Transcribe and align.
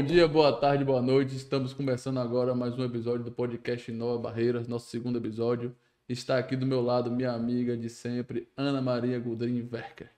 Bom 0.00 0.06
dia, 0.06 0.26
boa 0.26 0.50
tarde, 0.50 0.82
boa 0.82 1.02
noite. 1.02 1.36
Estamos 1.36 1.74
começando 1.74 2.18
agora 2.18 2.54
mais 2.54 2.72
um 2.78 2.82
episódio 2.82 3.22
do 3.22 3.30
podcast 3.30 3.92
Nova 3.92 4.18
Barreiras, 4.18 4.66
nosso 4.66 4.88
segundo 4.88 5.18
episódio. 5.18 5.76
Está 6.08 6.38
aqui 6.38 6.56
do 6.56 6.64
meu 6.64 6.80
lado 6.80 7.10
minha 7.10 7.32
amiga 7.32 7.76
de 7.76 7.90
sempre, 7.90 8.48
Ana 8.56 8.80
Maria 8.80 9.18
Gudrin 9.18 9.68
Werker. 9.70 10.10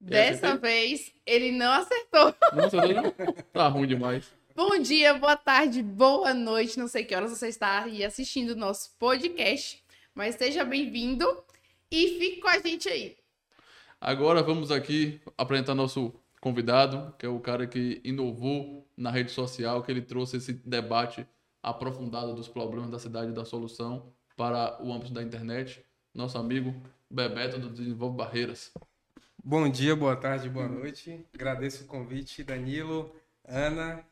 Dessa 0.00 0.56
vez, 0.56 1.12
ele 1.26 1.50
não 1.50 1.72
acertou. 1.72 2.32
Não 2.54 2.64
acertou, 2.66 3.02
não? 3.02 3.34
Tá 3.52 3.66
ruim 3.66 3.88
demais. 3.88 4.32
Bom 4.54 4.78
dia, 4.78 5.14
boa 5.14 5.36
tarde, 5.36 5.82
boa 5.82 6.32
noite. 6.32 6.78
Não 6.78 6.86
sei 6.86 7.02
que 7.02 7.12
horas 7.12 7.36
você 7.36 7.48
está 7.48 7.82
aí 7.82 8.04
assistindo 8.04 8.50
o 8.50 8.56
nosso 8.56 8.92
podcast, 9.00 9.82
mas 10.14 10.36
seja 10.36 10.64
bem-vindo 10.64 11.26
e 11.90 12.20
fique 12.20 12.40
com 12.40 12.48
a 12.48 12.60
gente 12.60 12.88
aí. 12.88 13.16
Agora 14.00 14.44
vamos 14.44 14.70
aqui 14.70 15.20
apresentar 15.36 15.74
nosso 15.74 16.14
convidado, 16.40 17.14
que 17.18 17.26
é 17.26 17.28
o 17.28 17.38
cara 17.38 17.66
que 17.66 18.00
inovou 18.02 18.86
na 18.96 19.10
rede 19.10 19.30
social, 19.30 19.82
que 19.82 19.90
ele 19.90 20.02
trouxe 20.02 20.38
esse 20.38 20.52
debate 20.52 21.26
aprofundado 21.62 22.34
dos 22.34 22.48
problemas 22.48 22.90
da 22.90 22.98
cidade 22.98 23.30
e 23.30 23.34
da 23.34 23.44
solução 23.44 24.10
para 24.36 24.82
o 24.82 24.92
âmbito 24.92 25.12
da 25.12 25.22
internet. 25.22 25.84
Nosso 26.14 26.38
amigo 26.38 26.74
Bebeto 27.10 27.58
do 27.58 27.68
Desenvolve 27.68 28.16
Barreiras. 28.16 28.72
Bom 29.42 29.68
dia, 29.68 29.94
boa 29.94 30.16
tarde, 30.16 30.48
boa 30.48 30.68
noite. 30.68 31.24
Agradeço 31.34 31.84
o 31.84 31.86
convite, 31.86 32.42
Danilo, 32.42 33.14
Ana. 33.44 34.04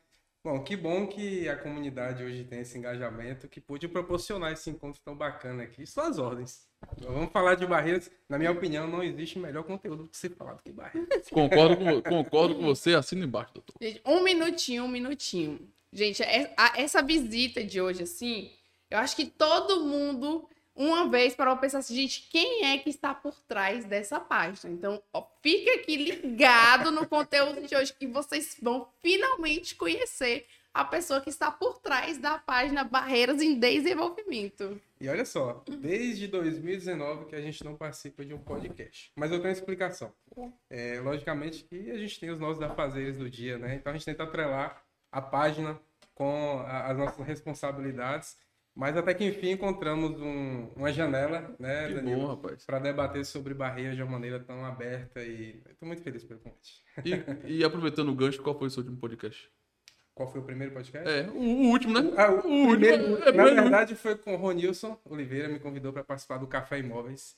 Bom, 0.45 0.63
que 0.63 0.77
bom 0.77 1.07
que 1.07 1.49
a 1.49 1.57
comunidade 1.57 2.23
hoje 2.23 2.45
tem 2.45 2.61
esse 2.61 2.79
engajamento, 2.79 3.49
que 3.49 3.61
pôde 3.61 3.89
proporcionar 3.89 4.53
esse 4.53 4.71
encontro 4.71 5.01
tão 5.05 5.17
bacana 5.17 5.63
aqui. 5.63 5.87
Suas 5.87 6.19
ordens. 6.19 6.68
Vamos 7.01 7.31
falar 7.33 7.55
de 7.55 7.67
barreiras. 7.67 8.11
Na 8.29 8.39
minha 8.39 8.51
opinião, 8.51 8.87
não 8.87 9.03
existe 9.03 9.39
melhor 9.39 9.65
conteúdo 9.65 10.09
que 10.09 10.17
ser 10.17 10.31
falado 10.31 10.63
que 10.63 10.71
barreiras. 10.71 11.29
Concordo 11.31 11.77
com, 11.77 12.03
concordo 12.03 12.55
com 12.57 12.63
você, 12.63 12.95
assina 12.95 13.25
embaixo, 13.25 13.55
doutor. 13.55 13.75
Gente, 13.81 14.01
um 14.05 14.23
minutinho, 14.23 14.85
um 14.85 14.89
minutinho. 14.89 15.59
Gente, 15.93 16.23
é- 16.23 16.55
essa 16.77 17.03
visita 17.03 17.65
de 17.65 17.81
hoje, 17.81 18.03
assim, 18.03 18.51
eu 18.91 18.99
acho 18.99 19.17
que 19.17 19.27
todo 19.27 19.85
mundo, 19.85 20.49
uma 20.75 21.09
vez, 21.09 21.35
para 21.35 21.55
pensar 21.57 21.79
assim, 21.79 21.95
gente, 21.95 22.29
quem 22.31 22.67
é 22.67 22.79
que 22.79 22.91
está 22.91 23.15
por 23.15 23.35
trás 23.49 23.85
dessa 23.85 24.21
página? 24.21 24.73
Então, 24.73 25.03
ó, 25.13 25.25
fica 25.43 25.73
aqui 25.81 25.97
ligado 25.97 26.91
no 26.91 27.07
conteúdo 27.09 27.67
de 27.67 27.75
hoje, 27.75 27.95
que 27.95 28.07
vocês 28.07 28.57
vão 28.63 28.89
finalmente 29.01 29.75
conhecer 29.75 30.47
a 30.75 30.85
pessoa 30.85 31.21
que 31.21 31.31
está 31.31 31.51
por 31.51 31.79
trás 31.79 32.19
da 32.19 32.39
página 32.39 32.85
Barreiras 32.85 33.41
em 33.41 33.59
Desenvolvimento. 33.59 34.81
E 35.01 35.09
olha 35.09 35.25
só, 35.25 35.63
desde 35.81 36.27
2019 36.29 37.27
que 37.27 37.37
a 37.37 37.41
gente 37.41 37.63
não 37.65 37.77
participa 37.77 38.25
de 38.25 38.35
um 38.35 38.39
podcast. 38.39 39.13
Mas 39.17 39.31
eu 39.31 39.39
tenho 39.39 39.49
uma 39.51 39.53
explicação. 39.59 40.13
É, 40.69 41.01
logicamente 41.01 41.65
que 41.65 41.91
a 41.91 41.97
gente 41.99 42.19
tem 42.19 42.31
os 42.31 42.41
nossos 42.41 42.63
afazeres 42.63 43.17
do 43.17 43.31
dia, 43.31 43.59
né? 43.59 43.77
Então 43.77 43.93
a 43.93 43.97
gente 43.97 44.05
tenta 44.07 44.25
atrelar 44.25 44.83
a 45.13 45.23
página 45.23 45.79
com 46.15 46.59
a- 46.67 46.91
as 46.91 46.99
nossas 46.99 47.25
responsabilidades. 47.27 48.37
Mas 48.75 48.97
até 48.97 49.13
que 49.13 49.25
enfim 49.25 49.51
encontramos 49.51 50.21
um- 50.21 50.69
uma 50.77 50.93
janela, 50.93 51.53
né, 51.59 51.89
Que 51.89 51.95
Danilo? 51.95 52.21
bom, 52.21 52.27
rapaz. 52.29 52.65
para 52.65 52.79
debater 52.79 53.25
sobre 53.25 53.53
barreiras 53.53 53.97
de 53.97 54.03
uma 54.03 54.13
maneira 54.13 54.39
tão 54.39 54.65
aberta 54.65 55.21
e 55.23 55.61
estou 55.69 55.87
muito 55.87 56.03
feliz 56.03 56.23
pelo 56.25 56.39
convite. 56.41 56.85
E, 57.45 57.57
e 57.59 57.65
aproveitando 57.65 58.11
o 58.11 58.15
gancho, 58.15 58.41
qual 58.41 58.57
foi 58.57 58.69
o 58.69 58.71
seu 58.71 58.83
último 58.83 58.99
podcast? 58.99 59.51
Qual 60.19 60.29
foi 60.29 60.41
o 60.41 60.45
primeiro 60.45 60.75
podcast? 60.75 61.09
É, 61.09 61.29
o, 61.31 61.39
o 61.39 61.71
último, 61.71 61.95
né? 61.95 62.13
Ah, 62.17 62.33
o 62.33 62.35
O 62.35 62.67
último, 62.67 62.71
primeiro, 62.73 63.23
é 63.23 63.31
na 63.33 63.45
verdade, 63.45 63.95
foi 63.95 64.17
com 64.17 64.35
o 64.35 64.37
Ronilson 64.37 64.99
Oliveira, 65.05 65.49
me 65.49 65.61
convidou 65.61 65.93
para 65.93 66.03
participar 66.03 66.39
do 66.39 66.47
Café 66.49 66.81
Imóveis. 66.81 67.37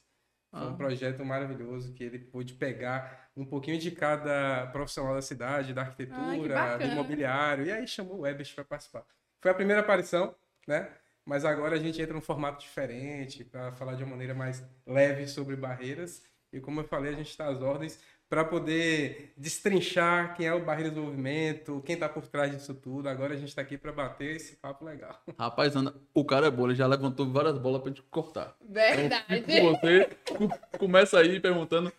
Foi 0.51 0.61
Ah. 0.63 0.69
um 0.69 0.77
projeto 0.77 1.23
maravilhoso 1.23 1.93
que 1.93 2.03
ele 2.03 2.19
pôde 2.19 2.55
pegar 2.55 3.29
um 3.37 3.45
pouquinho 3.45 3.79
de 3.79 3.91
cada 3.91 4.67
profissional 4.73 5.15
da 5.15 5.21
cidade, 5.21 5.75
da 5.75 5.85
que 5.85 5.91
arquitetura, 5.91 6.49
do 6.49 6.49
bacana. 6.55 6.93
imobiliário, 6.95 7.67
e 7.67 7.71
aí 7.71 7.87
chamou 7.87 8.21
o 8.21 8.27
Ebert 8.27 8.55
para 8.55 8.65
participar. 8.65 9.05
Foi 9.43 9.51
a 9.51 9.55
primeira 9.55 9.83
aparição, 9.83 10.35
né? 10.67 10.89
Mas 11.27 11.45
agora 11.45 11.77
a 11.77 11.79
gente 11.79 12.01
entra 12.01 12.15
num 12.15 12.21
formato 12.23 12.61
diferente 12.61 13.45
para 13.45 13.73
falar 13.73 13.95
de 13.95 14.03
uma 14.03 14.13
maneira 14.13 14.33
mais 14.35 14.65
leve 14.87 15.29
sobre 15.29 15.55
barreiras. 15.55 16.23
E 16.51 16.59
como 16.61 16.81
eu 16.81 16.85
falei, 16.85 17.13
a 17.13 17.17
gente 17.17 17.29
está 17.29 17.47
às 17.47 17.61
ordens 17.61 18.03
para 18.31 18.45
poder 18.45 19.33
destrinchar 19.37 20.37
quem 20.37 20.47
é 20.47 20.55
o 20.55 20.65
Barreira 20.65 20.89
Desenvolvimento, 20.91 21.83
quem 21.85 21.95
está 21.95 22.09
por 22.09 22.25
trás 22.29 22.53
disso 22.53 22.73
tudo. 22.73 23.09
Agora 23.09 23.35
a 23.35 23.37
gente 23.37 23.49
está 23.49 23.61
aqui 23.61 23.77
para 23.77 23.91
bater 23.91 24.37
esse 24.37 24.55
papo 24.55 24.85
legal. 24.85 25.21
Rapaz, 25.37 25.75
Ana, 25.75 25.93
o 26.15 26.25
cara 26.25 26.47
é 26.47 26.51
bom, 26.51 26.67
ele 26.69 26.77
já 26.77 26.87
levantou 26.87 27.29
várias 27.29 27.59
bolas 27.59 27.83
pra 27.83 27.91
gente 27.91 28.03
cortar. 28.03 28.57
Verdade. 28.61 29.43
Com 29.43 29.75
você, 29.75 30.09
co- 30.25 30.79
começa 30.79 31.19
aí 31.19 31.41
perguntando 31.41 31.93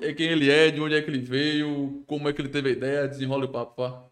eh, 0.00 0.12
quem 0.14 0.28
ele 0.28 0.48
é, 0.52 0.70
de 0.70 0.80
onde 0.80 0.94
é 0.94 1.02
que 1.02 1.10
ele 1.10 1.18
veio, 1.20 2.04
como 2.06 2.28
é 2.28 2.32
que 2.32 2.40
ele 2.40 2.48
teve 2.48 2.68
a 2.68 2.72
ideia, 2.72 3.08
desenrola 3.08 3.44
o 3.44 3.48
papo, 3.48 3.74
pá. 3.74 4.04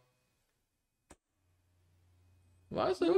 Vai, 2.69 2.93
seu. 2.97 3.15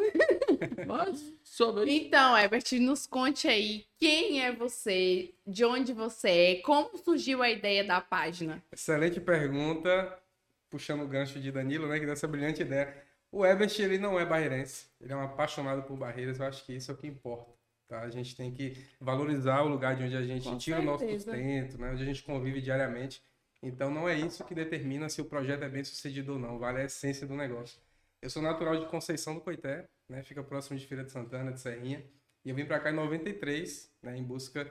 Sua 1.42 1.72
vez. 1.72 1.88
Então, 1.88 2.36
Herbert, 2.36 2.64
nos 2.80 3.06
conte 3.06 3.48
aí 3.48 3.86
quem 3.98 4.42
é 4.42 4.52
você, 4.52 5.32
de 5.46 5.64
onde 5.64 5.92
você 5.92 6.28
é, 6.28 6.54
como 6.62 6.96
surgiu 6.98 7.42
a 7.42 7.50
ideia 7.50 7.84
da 7.84 8.00
página. 8.00 8.62
Excelente 8.72 9.20
pergunta, 9.20 10.16
puxando 10.70 11.02
o 11.02 11.08
gancho 11.08 11.40
de 11.40 11.50
Danilo, 11.50 11.88
né, 11.88 11.98
que 11.98 12.04
deu 12.04 12.12
essa 12.12 12.28
brilhante 12.28 12.62
ideia. 12.62 12.94
O 13.30 13.44
Ebert, 13.44 13.78
ele 13.78 13.98
não 13.98 14.18
é 14.18 14.24
barreirense, 14.24 14.86
ele 15.00 15.12
é 15.12 15.16
um 15.16 15.22
apaixonado 15.22 15.82
por 15.82 15.96
barreiras, 15.96 16.38
eu 16.38 16.46
acho 16.46 16.64
que 16.64 16.74
isso 16.74 16.90
é 16.90 16.94
o 16.94 16.96
que 16.96 17.06
importa. 17.06 17.52
Tá? 17.86 18.00
A 18.00 18.10
gente 18.10 18.36
tem 18.36 18.52
que 18.52 18.76
valorizar 19.00 19.62
o 19.62 19.68
lugar 19.68 19.96
de 19.96 20.04
onde 20.04 20.16
a 20.16 20.22
gente 20.22 20.48
Com 20.48 20.58
tira 20.58 20.80
o 20.80 20.82
nosso 20.82 21.04
certeza. 21.04 21.32
sustento, 21.32 21.78
né, 21.78 21.90
onde 21.92 22.02
a 22.02 22.06
gente 22.06 22.22
convive 22.22 22.60
diariamente. 22.60 23.22
Então 23.62 23.90
não 23.90 24.08
é 24.08 24.14
isso 24.14 24.44
que 24.44 24.54
determina 24.54 25.08
se 25.08 25.20
o 25.20 25.24
projeto 25.24 25.62
é 25.64 25.68
bem 25.68 25.82
sucedido 25.82 26.34
ou 26.34 26.38
não, 26.38 26.58
vale 26.58 26.80
a 26.80 26.84
essência 26.84 27.26
do 27.26 27.34
negócio. 27.34 27.80
Eu 28.22 28.30
sou 28.30 28.42
natural 28.42 28.78
de 28.78 28.86
Conceição 28.86 29.34
do 29.34 29.40
Coité, 29.40 29.88
né, 30.08 30.22
fica 30.22 30.42
próximo 30.42 30.78
de 30.78 30.86
Feira 30.86 31.04
de 31.04 31.12
Santana, 31.12 31.52
de 31.52 31.60
Serrinha, 31.60 32.04
e 32.44 32.50
eu 32.50 32.56
vim 32.56 32.64
para 32.64 32.80
cá 32.80 32.90
em 32.90 32.94
93, 32.94 33.92
né, 34.02 34.16
em 34.16 34.22
busca 34.24 34.64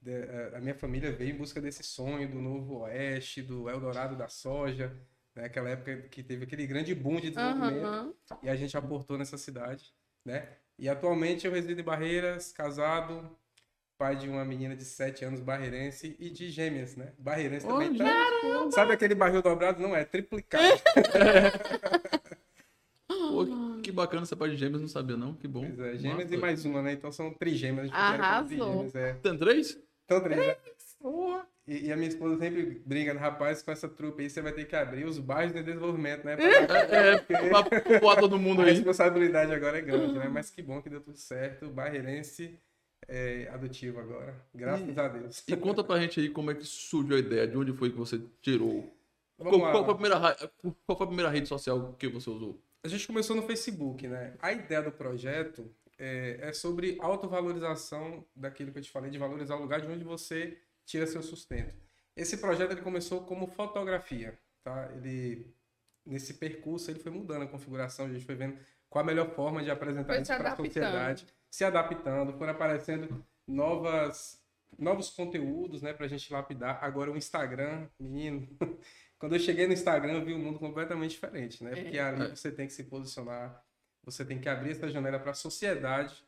de- 0.00 0.12
eh, 0.12 0.52
a 0.54 0.60
minha 0.60 0.74
família 0.74 1.10
veio 1.10 1.34
em 1.34 1.38
busca 1.38 1.60
desse 1.60 1.82
sonho 1.82 2.28
do 2.28 2.40
novo 2.40 2.80
oeste, 2.80 3.42
do 3.42 3.68
Eldorado 3.70 4.14
da 4.16 4.28
soja, 4.28 4.94
né? 5.34 5.46
Aquela 5.46 5.70
época 5.70 6.02
que 6.08 6.22
teve 6.22 6.44
aquele 6.44 6.66
grande 6.66 6.94
boom 6.94 7.20
de 7.20 7.30
desenvolvimento 7.30 7.86
Aham. 7.86 8.14
e 8.42 8.48
a 8.48 8.54
gente 8.54 8.76
aportou 8.76 9.16
nessa 9.18 9.38
cidade, 9.38 9.92
né? 10.24 10.48
E 10.78 10.88
atualmente 10.88 11.46
eu 11.46 11.52
resido 11.52 11.80
em 11.80 11.84
Barreiras, 11.84 12.52
casado, 12.52 13.36
pai 13.96 14.14
de 14.16 14.28
uma 14.28 14.44
menina 14.44 14.76
de 14.76 14.84
7 14.84 15.24
anos 15.24 15.40
barreirense 15.40 16.14
e 16.18 16.28
de 16.30 16.50
gêmeas, 16.50 16.96
né? 16.96 17.14
Barreirense 17.18 17.66
também 17.66 17.90
Ô, 17.90 17.96
tá. 17.96 18.70
Sabe 18.72 18.92
aquele 18.92 19.14
barril 19.14 19.40
dobrado? 19.42 19.80
Não 19.80 19.94
é, 19.96 20.04
triplicado. 20.04 20.64
Bacana 23.94 24.22
essa 24.22 24.36
parte 24.36 24.52
de 24.52 24.58
gêmeos, 24.58 24.80
não 24.80 24.88
sabia 24.88 25.16
não, 25.16 25.34
que 25.34 25.46
bom. 25.48 25.60
Pois 25.66 25.78
é, 25.78 25.96
gêmeas 25.96 26.24
Massa. 26.24 26.34
e 26.34 26.38
mais 26.38 26.64
uma, 26.64 26.82
né? 26.82 26.92
Então 26.92 27.10
são 27.12 27.32
trigêmeas. 27.32 27.90
a 27.92 27.96
Arrasou. 27.96 28.48
trigêmeas, 28.48 28.94
é. 28.94 29.12
Tem 29.14 29.38
três? 29.38 29.78
Então, 30.04 30.20
três, 30.20 30.38
né? 30.46 30.56
E, 31.66 31.86
e 31.86 31.92
a 31.92 31.96
minha 31.96 32.08
esposa 32.08 32.36
sempre 32.38 32.82
briga, 32.84 33.14
rapaz, 33.18 33.62
com 33.62 33.70
essa 33.70 33.88
trupe 33.88 34.22
aí, 34.22 34.28
você 34.28 34.42
vai 34.42 34.52
ter 34.52 34.66
que 34.66 34.76
abrir 34.76 35.06
os 35.06 35.18
bairros 35.18 35.54
de 35.54 35.62
desenvolvimento, 35.62 36.22
né? 36.24 36.36
Pra 36.66 36.78
É, 36.78 37.16
pra 37.18 38.00
pôr 38.00 38.16
todo 38.16 38.38
mundo 38.38 38.60
a 38.60 38.64
aí. 38.66 38.72
responsabilidade 38.74 39.52
agora 39.52 39.78
é 39.78 39.80
grande, 39.80 40.18
né? 40.18 40.28
Mas 40.28 40.50
que 40.50 40.60
bom 40.60 40.82
que 40.82 40.90
deu 40.90 41.00
tudo 41.00 41.16
certo. 41.16 41.68
Barreirense 41.70 42.58
é 43.08 43.48
adotivo 43.50 43.98
agora. 43.98 44.34
Graças 44.54 44.98
a 44.98 45.08
Deus. 45.08 45.42
E 45.48 45.56
conta 45.56 45.82
pra 45.82 45.98
gente 45.98 46.20
aí 46.20 46.28
como 46.28 46.50
é 46.50 46.54
que 46.54 46.64
surgiu 46.66 47.16
a 47.16 47.18
ideia, 47.20 47.46
de 47.46 47.56
onde 47.56 47.72
foi 47.72 47.90
que 47.90 47.96
você 47.96 48.20
tirou. 48.42 48.94
Qual, 49.38 49.58
qual 49.58 49.84
foi 49.84 49.90
a 49.92 49.94
primeira, 49.96 50.18
ra- 50.18 50.36
qual 50.86 50.96
foi 50.98 51.04
a 51.04 51.08
primeira 51.08 51.30
rede 51.30 51.48
social 51.48 51.94
que 51.98 52.08
você 52.08 52.28
usou? 52.28 52.60
A 52.84 52.88
gente 52.88 53.06
começou 53.06 53.34
no 53.34 53.42
Facebook, 53.42 54.06
né? 54.06 54.36
A 54.40 54.52
ideia 54.52 54.82
do 54.82 54.92
projeto 54.92 55.74
é, 55.98 56.38
é 56.42 56.52
sobre 56.52 56.98
autovalorização 57.00 58.26
daquilo 58.36 58.70
que 58.70 58.78
eu 58.78 58.82
te 58.82 58.90
falei, 58.90 59.10
de 59.10 59.16
valorizar 59.16 59.56
o 59.56 59.60
lugar 59.62 59.80
de 59.80 59.86
onde 59.86 60.04
você 60.04 60.58
tira 60.84 61.06
seu 61.06 61.22
sustento. 61.22 61.74
Esse 62.14 62.36
projeto 62.36 62.72
ele 62.72 62.82
começou 62.82 63.22
como 63.22 63.46
fotografia, 63.46 64.38
tá? 64.62 64.90
Ele 64.96 65.54
nesse 66.04 66.34
percurso 66.34 66.90
ele 66.90 66.98
foi 66.98 67.10
mudando 67.10 67.44
a 67.44 67.46
configuração, 67.46 68.04
a 68.04 68.12
gente 68.12 68.26
foi 68.26 68.34
vendo 68.34 68.58
qual 68.90 69.02
a 69.02 69.06
melhor 69.06 69.30
forma 69.30 69.62
de 69.62 69.70
apresentar 69.70 70.20
isso 70.20 70.36
para 70.36 70.52
a 70.52 70.56
sociedade, 70.56 71.26
se 71.50 71.64
adaptando, 71.64 72.36
foram 72.36 72.52
aparecendo 72.52 73.24
novas 73.46 74.44
novos 74.78 75.10
conteúdos, 75.10 75.82
né, 75.82 75.92
pra 75.92 76.08
gente 76.08 76.32
lapidar. 76.32 76.78
Agora 76.82 77.10
o 77.10 77.16
Instagram, 77.16 77.88
menino, 77.98 78.46
quando 79.24 79.32
eu 79.32 79.40
cheguei 79.40 79.66
no 79.66 79.72
Instagram, 79.72 80.12
eu 80.12 80.24
vi 80.26 80.34
um 80.34 80.38
mundo 80.38 80.58
completamente 80.58 81.12
diferente, 81.12 81.64
né? 81.64 81.74
Porque 81.74 81.98
ali 81.98 82.28
você 82.28 82.52
tem 82.52 82.66
que 82.66 82.74
se 82.74 82.84
posicionar, 82.84 83.58
você 84.04 84.22
tem 84.22 84.38
que 84.38 84.50
abrir 84.50 84.72
essa 84.72 84.86
janela 84.90 85.18
para 85.18 85.30
a 85.30 85.34
sociedade 85.34 86.22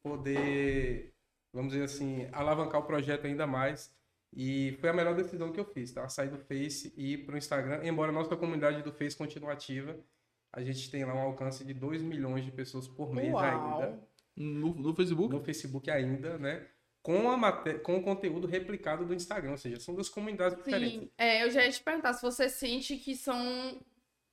poder, 0.00 1.12
vamos 1.52 1.72
dizer 1.72 1.86
assim, 1.86 2.28
alavancar 2.30 2.80
o 2.80 2.84
projeto 2.84 3.26
ainda 3.26 3.48
mais. 3.48 3.92
E 4.32 4.76
foi 4.80 4.90
a 4.90 4.92
melhor 4.92 5.16
decisão 5.16 5.50
que 5.50 5.58
eu 5.58 5.64
fiz, 5.64 5.90
tá? 5.90 6.08
Sair 6.08 6.28
do 6.28 6.38
Face 6.38 6.94
e 6.96 7.14
ir 7.14 7.26
para 7.26 7.34
o 7.34 7.38
Instagram. 7.38 7.80
Embora 7.82 8.12
a 8.12 8.14
nossa 8.14 8.36
comunidade 8.36 8.80
do 8.80 8.92
Face 8.92 9.16
continue 9.16 9.50
ativa, 9.50 9.98
a 10.52 10.62
gente 10.62 10.88
tem 10.88 11.04
lá 11.04 11.16
um 11.16 11.22
alcance 11.22 11.64
de 11.64 11.74
2 11.74 12.00
milhões 12.00 12.44
de 12.44 12.52
pessoas 12.52 12.86
por 12.86 13.12
mês 13.12 13.32
Uau. 13.32 13.42
ainda. 13.42 14.08
No, 14.36 14.72
no 14.72 14.94
Facebook? 14.94 15.34
No 15.34 15.42
Facebook 15.42 15.90
ainda, 15.90 16.38
né? 16.38 16.64
Com, 17.06 17.30
a 17.30 17.36
mate... 17.36 17.74
com 17.74 17.96
o 17.96 18.02
conteúdo 18.02 18.48
replicado 18.48 19.06
do 19.06 19.14
Instagram. 19.14 19.52
Ou 19.52 19.56
seja, 19.56 19.78
são 19.78 19.94
duas 19.94 20.08
comunidades 20.08 20.58
diferentes. 20.58 21.02
Sim, 21.02 21.10
é, 21.16 21.44
eu 21.44 21.50
já 21.52 21.64
ia 21.64 21.70
te 21.70 21.80
perguntar 21.80 22.12
se 22.14 22.20
você 22.20 22.48
sente 22.48 22.96
que 22.96 23.14
são 23.14 23.80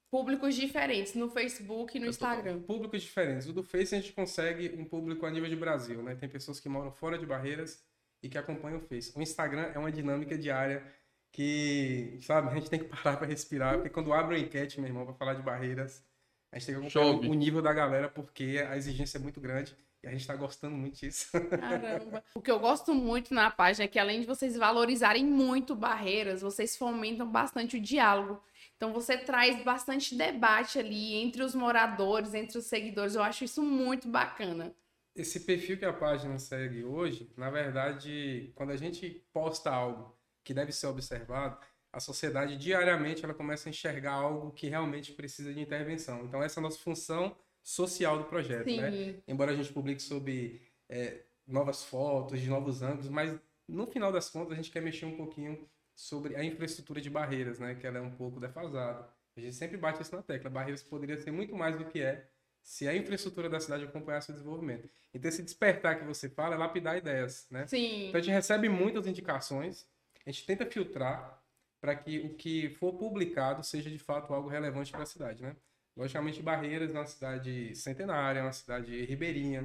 públicos 0.10 0.56
diferentes 0.56 1.14
no 1.14 1.30
Facebook 1.30 1.96
e 1.96 2.00
no 2.00 2.08
Instagram. 2.08 2.62
Públicos 2.62 3.04
diferentes. 3.04 3.48
O 3.48 3.54
do 3.54 3.62
Face 3.62 3.94
a 3.94 4.00
gente 4.00 4.12
consegue 4.12 4.74
um 4.76 4.86
público 4.86 5.24
a 5.24 5.30
nível 5.30 5.48
de 5.48 5.56
Brasil, 5.56 6.02
né? 6.02 6.16
Tem 6.16 6.28
pessoas 6.28 6.60
que 6.60 6.68
moram 6.68 6.92
fora 6.92 7.16
de 7.16 7.28
barreiras 7.28 7.86
e 8.24 8.28
que 8.28 8.40
acompanham 8.40 8.80
o 8.80 8.82
Face. 8.82 9.14
O 9.16 9.22
Instagram 9.22 9.70
é 9.76 9.78
uma 9.78 9.92
dinâmica 9.92 10.36
diária 10.36 10.84
que, 11.32 12.18
sabe, 12.24 12.50
a 12.50 12.56
gente 12.56 12.72
tem 12.72 12.80
que 12.80 12.86
parar 12.86 13.18
para 13.18 13.28
respirar, 13.28 13.76
porque 13.76 13.92
quando 13.92 14.12
abre 14.12 14.36
uma 14.36 14.42
enquete, 14.42 14.80
meu 14.80 14.90
irmão, 14.90 15.06
para 15.06 15.14
falar 15.14 15.36
de 15.36 15.44
barreiras, 15.44 16.04
a 16.52 16.58
gente 16.58 16.66
tem 16.66 16.76
que 16.76 16.82
acompanhar 16.88 17.14
Chove. 17.14 17.30
o 17.30 17.34
nível 17.36 17.62
da 17.62 17.72
galera, 17.72 18.10
porque 18.10 18.66
a 18.68 18.76
exigência 18.76 19.20
é 19.20 19.22
muito 19.22 19.40
grande 19.40 19.78
e 20.04 20.08
a 20.08 20.12
gente 20.12 20.28
tá 20.28 20.36
gostando 20.36 20.76
muito 20.76 21.00
disso. 21.00 21.32
Caramba. 21.50 22.24
O 22.36 22.42
que 22.42 22.52
eu 22.52 22.60
gosto 22.60 22.94
muito 22.94 23.34
na 23.34 23.50
página 23.50 23.86
é 23.86 23.88
que 23.88 23.98
além 23.98 24.20
de 24.20 24.28
vocês 24.28 24.58
valorizarem 24.58 25.26
muito 25.26 25.76
barreiras, 25.76 26.42
vocês 26.42 26.76
fomentam 26.76 27.26
bastante 27.26 27.78
o 27.78 27.82
diálogo. 27.82 28.44
Então 28.76 28.92
você 28.92 29.18
traz 29.18 29.64
bastante 29.64 30.14
debate 30.14 30.78
ali 30.78 31.16
entre 31.16 31.42
os 31.42 31.56
moradores, 31.56 32.34
entre 32.34 32.58
os 32.58 32.66
seguidores. 32.66 33.16
Eu 33.16 33.24
acho 33.24 33.46
isso 33.46 33.64
muito 33.64 34.10
bacana. 34.10 34.76
Esse 35.16 35.40
perfil 35.40 35.78
que 35.78 35.86
a 35.86 35.94
página 35.94 36.38
segue 36.38 36.84
hoje, 36.84 37.32
na 37.38 37.50
verdade, 37.50 38.52
quando 38.56 38.72
a 38.72 38.78
gente 38.78 39.24
posta 39.32 39.72
algo 39.72 40.18
que 40.44 40.54
deve 40.54 40.74
ser 40.74 40.88
observado, 40.88 41.58
a 41.94 42.00
sociedade 42.00 42.58
diariamente 42.58 43.24
ela 43.24 43.34
começa 43.34 43.70
a 43.70 43.72
enxergar 43.72 44.14
algo 44.14 44.52
que 44.52 44.68
realmente 44.68 45.14
precisa 45.14 45.54
de 45.54 45.62
intervenção. 45.62 46.26
Então 46.26 46.44
essa 46.44 46.60
é 46.60 46.62
a 46.62 46.64
nossa 46.64 46.80
função 46.80 47.38
social 47.64 48.18
do 48.18 48.26
projeto, 48.26 48.66
Sim. 48.66 48.82
né? 48.82 49.16
Embora 49.28 49.52
a 49.52 49.56
gente 49.56 49.72
publique 49.72 50.02
sobre 50.02 50.62
é, 50.90 51.22
novas 51.48 51.84
fotos, 51.84 52.40
de 52.40 52.50
novos 52.50 52.82
ângulos, 52.82 53.10
mas 53.10 53.40
no 53.68 53.88
final 53.88 54.12
das 54.12 54.30
contas 54.30 54.52
a 54.52 54.56
gente 54.56 54.70
quer 54.70 54.82
mexer 54.82 55.06
um 55.06 55.16
pouquinho 55.16 55.68
sobre 55.96 56.36
a 56.36 56.44
infraestrutura 56.44 57.00
de 57.00 57.10
barreiras, 57.10 57.60
né? 57.60 57.76
Que 57.76 57.88
ela 57.88 57.98
é 57.98 58.02
um 58.02 58.12
pouco 58.12 58.40
defasada. 58.40 59.08
A 59.36 59.40
gente 59.40 59.56
sempre 59.56 59.78
bate 59.78 60.02
isso 60.02 60.16
na 60.16 60.22
tecla. 60.22 60.50
Barreiras 60.50 60.84
poderia 60.84 61.18
ser 61.18 61.32
muito 61.32 61.56
mais 61.56 61.78
do 61.78 61.86
que 61.86 62.02
é 62.02 62.28
se 62.62 62.88
a 62.88 62.96
infraestrutura 62.96 63.50
da 63.50 63.60
cidade 63.60 63.84
acompanhasse 63.84 64.32
o 64.32 64.34
desenvolvimento. 64.34 64.90
Então 65.14 65.30
esse 65.30 65.42
despertar 65.42 66.00
que 66.00 66.06
você 66.06 66.30
fala 66.30 66.56
é 66.56 66.58
lapidar 66.58 66.98
ideias, 66.98 67.48
né? 67.50 67.68
Sim. 67.68 68.08
Então 68.08 68.20
a 68.20 68.24
gente 68.24 68.34
recebe 68.34 68.70
muitas 68.70 69.08
indicações, 69.08 69.86
a 70.26 70.32
gente 70.32 70.46
tenta 70.46 70.66
filtrar 70.66 71.42
para 71.82 71.96
que 71.96 72.20
o 72.20 72.34
que 72.36 72.70
for 72.70 72.94
publicado 72.94 73.64
seja 73.64 73.90
de 73.90 74.00
fato 74.00 74.34
algo 74.34 74.48
relevante 74.48 74.92
para 74.92 75.04
a 75.04 75.06
cidade, 75.06 75.44
né? 75.44 75.56
Logicamente, 75.96 76.42
Barreiras 76.42 76.94
é 76.94 76.98
uma 76.98 77.06
cidade 77.06 77.76
centenária, 77.76 78.40
é 78.40 78.44
uma 78.44 78.52
cidade 78.52 79.06
ribeirinha, 79.06 79.64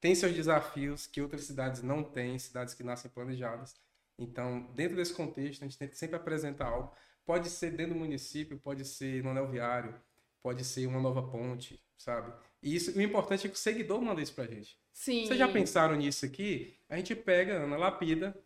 tem 0.00 0.14
seus 0.14 0.32
desafios 0.32 1.06
que 1.06 1.20
outras 1.20 1.44
cidades 1.44 1.82
não 1.82 2.02
têm, 2.02 2.38
cidades 2.38 2.74
que 2.74 2.82
nascem 2.82 3.10
planejadas. 3.10 3.74
Então, 4.18 4.62
dentro 4.74 4.96
desse 4.96 5.14
contexto, 5.14 5.62
a 5.62 5.66
gente 5.66 5.78
tenta 5.78 5.94
sempre 5.94 6.16
apresentar 6.16 6.66
algo. 6.66 6.94
Pode 7.24 7.48
ser 7.48 7.70
dentro 7.70 7.94
do 7.94 8.00
município, 8.00 8.58
pode 8.58 8.84
ser 8.84 9.22
no 9.22 9.30
anel 9.30 9.48
viário, 9.48 9.94
pode 10.42 10.64
ser 10.64 10.86
uma 10.86 11.00
nova 11.00 11.22
ponte, 11.22 11.82
sabe? 11.96 12.32
E 12.62 12.74
isso, 12.74 12.98
o 12.98 13.02
importante 13.02 13.46
é 13.46 13.50
que 13.50 13.56
o 13.56 13.58
seguidor 13.58 14.00
manda 14.02 14.20
isso 14.20 14.34
pra 14.34 14.46
gente. 14.46 14.78
Sim. 14.92 15.26
Vocês 15.26 15.38
já 15.38 15.48
pensaram 15.48 15.96
nisso 15.96 16.24
aqui? 16.26 16.76
A 16.88 16.96
gente 16.96 17.14
pega, 17.14 17.54
Ana, 17.54 17.76
lapida 17.76 18.36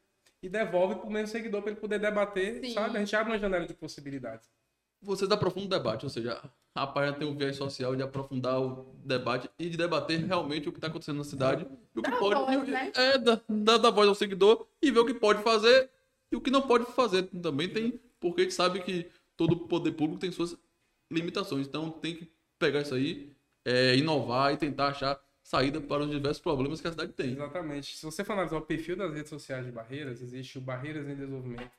e 0.42 0.48
devolve 0.48 0.96
pro 0.96 1.10
mesmo 1.10 1.28
seguidor 1.28 1.62
para 1.62 1.72
ele 1.72 1.80
poder 1.80 1.98
debater, 1.98 2.60
Sim. 2.64 2.74
sabe? 2.74 2.96
A 2.96 3.00
gente 3.00 3.16
abre 3.16 3.32
uma 3.32 3.38
janela 3.38 3.66
de 3.66 3.74
possibilidades. 3.74 4.48
Vocês 5.00 5.30
aprofundam 5.30 5.66
o 5.66 5.70
debate, 5.70 6.04
ou 6.04 6.10
seja, 6.10 6.40
a 6.74 6.86
página 6.86 7.16
tem 7.16 7.28
um 7.28 7.36
viés 7.36 7.56
social 7.56 7.94
de 7.94 8.02
aprofundar 8.02 8.60
o 8.60 8.94
debate 9.04 9.48
e 9.58 9.68
de 9.68 9.76
debater 9.76 10.18
realmente 10.24 10.68
o 10.68 10.72
que 10.72 10.78
está 10.78 10.88
acontecendo 10.88 11.18
na 11.18 11.24
cidade. 11.24 11.66
E 11.94 11.98
o 11.98 12.02
que 12.02 12.10
Dá 12.10 12.16
pode. 12.16 12.34
voz, 12.34 12.68
né? 12.68 12.92
É, 12.96 13.16
dar 13.16 13.40
da, 13.48 13.78
da 13.78 13.90
voz 13.90 14.08
ao 14.08 14.14
seguidor 14.14 14.66
e 14.82 14.90
ver 14.90 14.98
o 14.98 15.06
que 15.06 15.14
pode 15.14 15.42
fazer 15.42 15.88
e 16.32 16.36
o 16.36 16.40
que 16.40 16.50
não 16.50 16.62
pode 16.62 16.84
fazer. 16.86 17.22
Também 17.40 17.68
tem, 17.68 18.00
porque 18.18 18.40
a 18.40 18.44
gente 18.44 18.54
sabe 18.54 18.80
que 18.80 19.06
todo 19.36 19.56
poder 19.68 19.92
público 19.92 20.20
tem 20.20 20.32
suas 20.32 20.56
limitações. 21.10 21.66
Então 21.66 21.90
tem 21.90 22.16
que 22.16 22.28
pegar 22.58 22.80
isso 22.80 22.94
aí, 22.94 23.30
é, 23.64 23.96
inovar 23.96 24.52
e 24.52 24.56
tentar 24.56 24.88
achar 24.88 25.20
saída 25.44 25.80
para 25.80 26.02
os 26.02 26.10
diversos 26.10 26.42
problemas 26.42 26.80
que 26.80 26.88
a 26.88 26.90
cidade 26.90 27.12
tem. 27.12 27.32
Exatamente. 27.32 27.96
Se 27.96 28.04
você 28.04 28.24
for 28.24 28.32
analisar 28.32 28.56
o 28.56 28.62
perfil 28.62 28.96
das 28.96 29.12
redes 29.12 29.28
sociais 29.28 29.64
de 29.64 29.70
Barreiras, 29.70 30.20
existe 30.20 30.58
o 30.58 30.60
Barreiras 30.60 31.06
em 31.06 31.14
Desenvolvimento, 31.14 31.70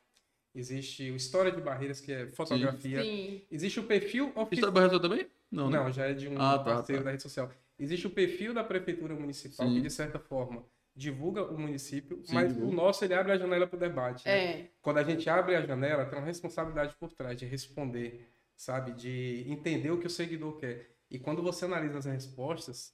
existe 0.56 1.12
o 1.12 1.16
História 1.16 1.52
de 1.52 1.62
Barreiras, 1.62 2.00
que 2.02 2.12
é 2.12 2.28
fotografia, 2.28 3.02
Sim. 3.04 3.42
existe 3.52 3.80
o 3.80 3.84
perfil 3.84 4.32
oficial. 4.36 4.70
é 4.70 4.74
Barreto 4.74 5.00
também? 5.00 5.28
Não, 5.52 5.70
né? 5.70 5.78
Não, 5.78 5.92
já 5.92 6.08
é 6.08 6.14
de 6.14 6.28
um 6.28 6.36
Ah, 6.42 6.58
tá, 6.58 6.64
parceiro 6.64 7.02
tá. 7.02 7.06
da 7.06 7.12
rede 7.12 7.24
social. 7.24 7.50
Existe 7.78 8.08
o 8.08 8.10
perfil 8.10 8.54
da 8.54 8.64
Prefeitura 8.64 9.14
Municipal, 9.16 9.68
Sim. 9.68 9.76
que 9.76 9.82
de 9.82 9.90
certa 9.90 10.18
forma 10.18 10.64
divulga 10.96 11.44
o 11.44 11.60
município, 11.60 12.22
Sim, 12.24 12.34
mas 12.34 12.54
divulga. 12.54 12.72
o 12.72 12.76
nosso 12.76 13.04
ele 13.04 13.14
abre 13.14 13.34
a 13.34 13.38
janela 13.38 13.68
para 13.68 13.76
o 13.76 13.80
debate. 13.80 14.26
né? 14.26 14.32
É. 14.62 14.70
Quando 14.82 14.98
a 14.98 15.04
gente 15.04 15.30
abre 15.30 15.56
a 15.56 15.62
janela, 15.62 16.06
tem 16.06 16.18
uma 16.18 16.26
responsabilidade 16.26 16.96
por 16.98 17.12
trás 17.12 17.38
de 17.38 17.46
responder, 17.46 18.30
sabe? 18.56 18.94
De 18.94 19.44
entender 19.48 19.92
o 19.92 20.00
que 20.00 20.08
o 20.08 20.10
seguidor 20.10 20.58
quer. 20.58 20.90
E 21.12 21.20
quando 21.20 21.42
você 21.44 21.66
analisa 21.66 22.00
as 22.00 22.06
respostas, 22.06 22.94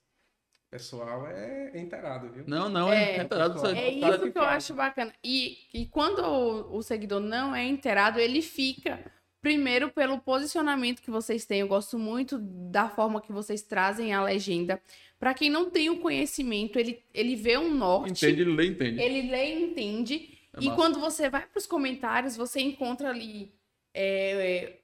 pessoal 0.71 1.27
é, 1.27 1.71
é 1.73 1.79
inteirado, 1.81 2.29
viu? 2.31 2.45
Não, 2.47 2.69
não, 2.69 2.91
é, 2.91 3.18
É, 3.18 3.27
isso 3.56 3.65
aí. 3.68 3.77
É 3.77 3.89
isso 4.15 4.31
que 4.31 4.38
eu 4.38 4.44
acho 4.44 4.73
bacana. 4.73 5.13
E, 5.23 5.57
e 5.73 5.85
quando 5.85 6.19
o, 6.19 6.77
o 6.77 6.81
seguidor 6.81 7.19
não 7.19 7.53
é 7.53 7.65
inteirado, 7.65 8.19
ele 8.19 8.41
fica. 8.41 9.12
Primeiro, 9.41 9.89
pelo 9.89 10.19
posicionamento 10.19 11.01
que 11.01 11.12
vocês 11.12 11.45
têm. 11.45 11.59
Eu 11.62 11.68
gosto 11.68 11.97
muito 12.00 12.38
da 12.39 12.88
forma 12.88 13.19
que 13.19 13.33
vocês 13.33 13.62
trazem 13.62 14.13
a 14.13 14.23
legenda. 14.23 14.81
Para 15.19 15.33
quem 15.33 15.50
não 15.50 15.69
tem 15.69 15.89
o 15.89 16.00
conhecimento, 16.00 16.79
ele, 16.79 17.03
ele 17.13 17.35
vê 17.35 17.57
um 17.57 17.73
norte. 17.73 18.25
Entende, 18.25 18.41
ele 18.41 18.56
lê, 18.56 18.65
entende. 18.68 19.01
Ele 19.01 19.29
lê 19.29 19.56
e 19.56 19.63
entende. 19.63 20.38
É 20.53 20.59
e 20.62 20.65
massa. 20.65 20.75
quando 20.75 21.00
você 21.00 21.29
vai 21.29 21.41
para 21.45 21.57
os 21.57 21.65
comentários, 21.68 22.35
você 22.38 22.62
encontra 22.62 23.09
ali 23.09 23.51
é, 23.94 24.31
é, 24.63 24.79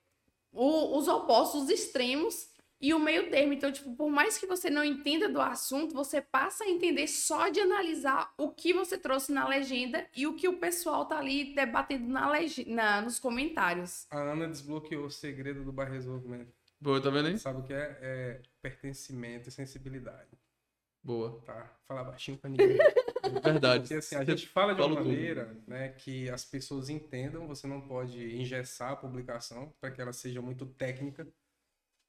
o- 0.51 0.97
os 0.97 1.07
opostos, 1.07 1.63
os 1.63 1.69
extremos 1.69 2.49
e 2.79 2.93
o 2.93 2.99
meio 2.99 3.29
termo. 3.29 3.53
Então, 3.53 3.71
tipo, 3.71 3.95
por 3.95 4.09
mais 4.09 4.37
que 4.37 4.45
você 4.45 4.69
não 4.69 4.83
entenda 4.83 5.27
do 5.27 5.41
assunto, 5.41 5.93
você 5.93 6.21
passa 6.21 6.63
a 6.63 6.69
entender 6.69 7.07
só 7.07 7.49
de 7.49 7.59
analisar 7.59 8.33
o 8.37 8.51
que 8.51 8.73
você 8.73 8.97
trouxe 8.97 9.31
na 9.31 9.47
legenda 9.47 10.07
e 10.15 10.27
o 10.27 10.35
que 10.35 10.47
o 10.47 10.57
pessoal 10.57 11.05
tá 11.05 11.17
ali 11.17 11.53
debatendo 11.55 12.07
na 12.07 12.29
lege- 12.29 12.65
na, 12.65 13.01
nos 13.01 13.19
comentários. 13.19 14.05
A 14.11 14.19
Ana 14.19 14.47
desbloqueou 14.47 15.05
o 15.05 15.11
segredo 15.11 15.63
do 15.63 15.71
bairro 15.71 15.93
desenvolvimento. 15.93 16.53
Boa, 16.79 17.01
tá 17.01 17.09
vendo 17.09 17.27
aí? 17.29 17.39
Sabe 17.39 17.61
o 17.61 17.63
que 17.63 17.73
é? 17.73 17.97
É 18.01 18.41
pertencimento 18.61 19.49
e 19.49 19.51
sensibilidade, 19.51 20.29
Boa. 21.03 21.41
tá? 21.45 21.75
Falar 21.87 22.03
baixinho 22.03 22.37
pra 22.37 22.49
ninguém. 22.49 22.77
Verdade. 23.43 23.81
Porque 23.83 23.95
assim, 23.95 24.15
a 24.15 24.19
Você 24.19 24.31
gente 24.31 24.47
fala 24.47 24.73
de 24.75 24.81
uma 24.81 24.89
tudo. 24.95 25.03
maneira 25.09 25.57
né, 25.67 25.89
que 25.89 26.29
as 26.29 26.45
pessoas 26.45 26.87
entendam, 26.89 27.47
você 27.47 27.65
não 27.67 27.81
pode 27.81 28.35
engessar 28.37 28.91
a 28.91 28.95
publicação 28.95 29.73
para 29.81 29.89
que 29.91 29.99
ela 29.99 30.13
seja 30.13 30.41
muito 30.41 30.65
técnica. 30.65 31.27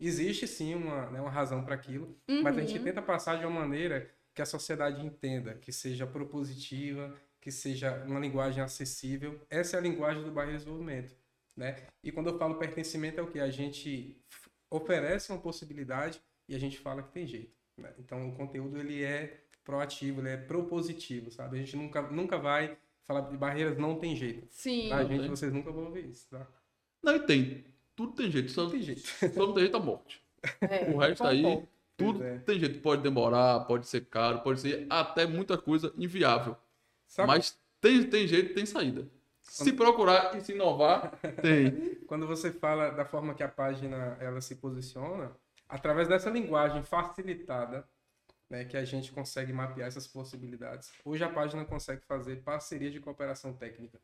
Existe 0.01 0.47
sim 0.47 0.75
uma, 0.75 1.11
né, 1.11 1.21
uma 1.21 1.31
razão 1.31 1.65
para 1.65 1.75
aquilo, 1.75 2.17
mas 2.43 2.57
a 2.57 2.61
gente 2.61 2.79
Uhum. 2.79 2.85
tenta 2.85 3.03
passar 3.03 3.37
de 3.39 3.45
uma 3.45 3.61
maneira 3.61 4.09
que 4.35 4.41
a 4.41 4.47
sociedade 4.47 5.05
entenda, 5.05 5.55
que 5.55 5.73
seja 5.73 6.07
propositiva, 6.07 7.15
que 7.41 7.51
seja 7.51 8.05
uma 8.07 8.21
linguagem 8.21 8.63
acessível. 8.63 9.41
Essa 9.51 9.77
é 9.77 9.79
a 9.79 9.83
linguagem 9.83 10.23
do 10.23 10.31
bairro 10.31 10.53
de 10.53 10.59
desenvolvimento. 10.59 11.15
Né? 11.57 11.87
E 12.05 12.13
quando 12.13 12.29
eu 12.29 12.39
falo 12.39 12.55
pertencimento 12.55 13.19
é 13.19 13.23
o 13.23 13.27
que? 13.31 13.41
A 13.41 13.51
gente 13.51 14.17
oferece 14.71 15.33
uma 15.33 15.41
possibilidade 15.41 16.21
e 16.49 16.55
a 16.55 16.59
gente 16.59 16.79
fala 16.79 17.03
que 17.03 17.11
tem 17.13 17.27
jeito. 17.27 17.53
né? 17.77 17.93
Então 17.99 18.29
o 18.29 18.35
conteúdo 18.37 18.79
ele 18.79 19.03
é 19.03 19.41
proativo, 19.65 20.21
ele 20.21 20.31
é 20.31 20.37
propositivo, 20.37 21.31
sabe? 21.31 21.57
A 21.57 21.61
gente 21.61 21.77
nunca, 21.77 22.03
nunca 22.03 22.39
vai 22.39 22.77
falar 23.07 23.23
de 23.23 23.37
barreiras 23.37 23.77
não 23.79 23.99
tem 23.99 24.15
jeito. 24.17 24.47
Sim. 24.51 24.91
Não 24.91 25.07
gente? 25.07 25.29
Vocês 25.29 25.53
nunca 25.53 25.71
vão 25.73 25.87
ouvir 25.87 26.09
isso, 26.09 26.29
tá? 26.31 26.47
Não, 27.03 27.17
e 27.17 27.21
tem. 27.21 27.65
Tudo 27.99 28.13
tem 28.13 28.31
jeito. 28.31 28.53
Só, 28.53 28.63
Não 28.63 28.71
tem 28.71 28.81
jeito. 28.81 29.01
só 29.01 29.47
não 29.47 29.53
tem 29.55 29.63
jeito 29.65 29.77
a 29.77 29.81
morte. 29.81 30.23
É, 30.61 30.89
O 30.95 30.99
resto 30.99 31.27
aí, 31.27 31.43
concordo. 31.43 31.69
tudo 31.97 32.23
é. 32.23 32.39
tem 32.39 32.61
jeito. 32.61 32.81
Pode 32.81 33.03
demorar, 33.03 33.65
pode 33.65 33.89
ser 33.89 34.05
caro, 34.07 34.39
pode 34.41 34.61
ser 34.61 34.87
até 34.89 35.27
muita 35.27 35.59
coisa 35.59 35.93
inviável. 35.99 36.57
Sabe 37.09 37.27
Mas 37.27 37.59
tem, 37.81 38.09
tem 38.09 38.25
jeito, 38.29 38.55
tem 38.55 38.65
saída. 38.65 39.09
Se 39.43 39.73
procurar 39.73 40.37
e 40.37 40.41
se 40.43 40.53
inovar, 40.53 41.11
tem. 41.43 41.97
quando 42.07 42.25
você 42.25 42.53
fala 42.53 42.91
da 42.91 43.05
forma 43.05 43.35
que 43.35 43.43
a 43.43 43.49
página 43.49 44.17
ela 44.21 44.41
se 44.41 44.55
posiciona, 44.55 45.33
através 45.69 46.07
dessa 46.07 46.31
linguagem 46.31 46.85
facilitada, 46.85 47.85
né, 48.49 48.65
que 48.65 48.77
a 48.77 48.85
gente 48.85 49.11
consegue 49.11 49.53
mapear 49.53 49.89
essas 49.89 50.07
possibilidades. 50.07 50.93
Hoje 51.05 51.25
a 51.25 51.29
página 51.29 51.65
consegue 51.65 52.03
fazer 52.07 52.43
parceria 52.45 52.93
de 52.93 53.01
cooperação 53.01 53.53
técnica. 53.53 53.99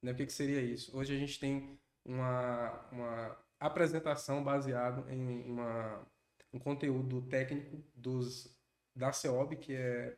Né? 0.00 0.12
O 0.12 0.14
que, 0.14 0.24
que 0.24 0.32
seria 0.32 0.62
isso? 0.62 0.96
Hoje 0.96 1.14
a 1.14 1.18
gente 1.18 1.38
tem 1.38 1.78
uma, 2.06 2.70
uma 2.90 3.36
apresentação 3.58 4.42
baseada 4.42 5.12
em 5.12 5.42
uma, 5.44 6.06
um 6.52 6.58
conteúdo 6.58 7.22
técnico 7.22 7.82
dos, 7.94 8.56
da 8.94 9.12
CEOB, 9.12 9.56
que 9.56 9.74
é 9.74 10.16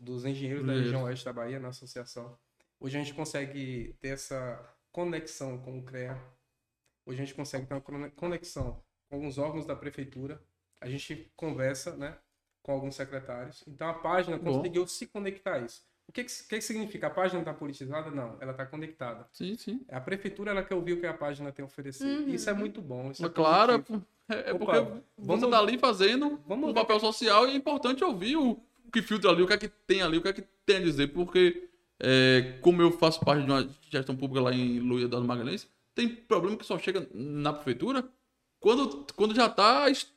dos 0.00 0.24
engenheiros 0.24 0.66
da 0.66 0.72
região 0.72 1.04
oeste 1.04 1.24
da 1.24 1.32
Bahia, 1.32 1.60
na 1.60 1.68
associação. 1.68 2.36
Hoje 2.80 2.98
a 2.98 3.00
gente 3.00 3.14
consegue 3.14 3.94
ter 4.00 4.08
essa 4.08 4.76
conexão 4.90 5.58
com 5.58 5.78
o 5.78 5.82
CREA. 5.84 6.20
Hoje 7.06 7.22
a 7.22 7.24
gente 7.24 7.34
consegue 7.34 7.66
ter 7.66 7.74
uma 7.74 7.80
cone- 7.80 8.10
conexão 8.10 8.82
com 9.08 9.26
os 9.26 9.38
órgãos 9.38 9.66
da 9.66 9.76
prefeitura. 9.76 10.42
A 10.80 10.88
gente 10.88 11.32
conversa, 11.36 11.96
né, 11.96 12.18
com 12.62 12.72
alguns 12.72 12.94
secretários. 12.96 13.62
Então 13.66 13.88
a 13.88 13.94
página 13.94 14.36
Bom. 14.36 14.56
conseguiu 14.56 14.86
se 14.86 15.06
conectar 15.06 15.54
a 15.54 15.58
isso. 15.60 15.82
O 16.08 16.12
que, 16.12 16.24
que, 16.24 16.30
que 16.32 16.56
que 16.56 16.60
significa? 16.60 17.06
A 17.06 17.10
página 17.10 17.40
está 17.40 17.54
politizada? 17.54 18.10
Não, 18.10 18.36
ela 18.40 18.52
está 18.52 18.66
conectada. 18.66 19.26
Sim, 19.32 19.56
sim. 19.56 19.80
A 19.88 20.00
prefeitura 20.00 20.50
ela 20.50 20.62
quer 20.62 20.74
ouvir 20.74 20.92
o 20.94 21.00
que 21.00 21.06
a 21.06 21.14
página 21.14 21.50
tem 21.52 21.62
a 21.62 21.66
oferecer. 21.66 22.04
Uhum. 22.04 22.28
Isso 22.28 22.50
é 22.50 22.52
muito 22.52 22.82
bom. 22.82 23.10
Isso 23.10 23.24
é 23.24 23.28
claro. 23.30 23.84
É, 24.28 24.50
é 24.50 24.52
Opa, 24.52 24.64
porque 24.82 25.00
vamos- 25.18 25.50
tá 25.50 25.58
ali 25.58 25.78
fazendo 25.78 26.38
vamos 26.46 26.64
um 26.70 26.72
ver 26.72 26.80
papel 26.80 27.00
social 27.00 27.46
e 27.46 27.52
é 27.52 27.54
importante 27.54 28.04
ouvir 28.04 28.36
o 28.36 28.60
que 28.92 29.00
filtra 29.02 29.30
ali, 29.30 29.42
o 29.42 29.46
que 29.46 29.52
é 29.54 29.58
que 29.58 29.68
tem 29.68 30.02
ali, 30.02 30.18
o 30.18 30.22
que 30.22 30.28
é 30.28 30.32
que 30.32 30.44
tem 30.66 30.76
a 30.76 30.80
dizer, 30.80 31.08
porque 31.08 31.68
é, 31.98 32.58
como 32.60 32.82
eu 32.82 32.92
faço 32.92 33.20
parte 33.24 33.44
de 33.44 33.50
uma 33.50 33.68
gestão 33.90 34.14
pública 34.16 34.42
lá 34.44 34.52
em 34.52 34.78
Luia 34.80 35.08
das 35.08 35.22
Magalhães, 35.22 35.66
tem 35.94 36.08
problema 36.08 36.56
que 36.56 36.64
só 36.66 36.78
chega 36.78 37.06
na 37.12 37.52
prefeitura 37.52 38.04
quando, 38.60 39.06
quando 39.16 39.34
já 39.34 39.48
tá 39.48 39.88
est- 39.90 40.08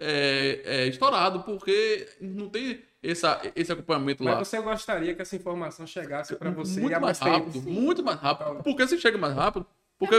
é, 0.00 0.62
é, 0.64 0.86
estourado, 0.88 1.42
porque 1.44 2.08
não 2.20 2.48
tem 2.48 2.82
essa, 3.02 3.40
esse 3.56 3.72
acompanhamento 3.72 4.22
Mas 4.22 4.34
lá. 4.34 4.38
você 4.44 4.60
gostaria 4.60 5.14
que 5.14 5.22
essa 5.22 5.34
informação 5.36 5.86
chegasse 5.86 6.36
para 6.36 6.50
você 6.50 6.80
muito 6.80 6.96
e 6.96 7.00
mais 7.00 7.18
tempo. 7.18 7.30
rápido, 7.46 7.62
muito 7.70 8.02
mais 8.02 8.20
rápido. 8.20 8.62
Porque 8.62 8.86
se 8.86 8.98
chega 9.00 9.18
mais 9.18 9.34
rápido, 9.34 9.66
porque 9.98 10.14
é, 10.14 10.18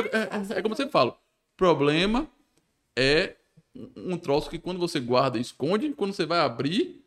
é- 0.56 0.58
é 0.58 0.62
como 0.62 0.74
eu 0.74 0.78
sempre 0.78 0.92
falo, 0.92 1.16
problema 1.56 2.28
é 2.98 3.36
um 3.96 4.18
troço 4.18 4.50
que 4.50 4.60
quando 4.60 4.80
você 4.80 5.00
guarda 5.00 5.38
e 5.38 5.42
esconde, 5.42 5.90
quando 5.94 6.14
você 6.14 6.26
vai 6.26 6.40
abrir, 6.40 7.02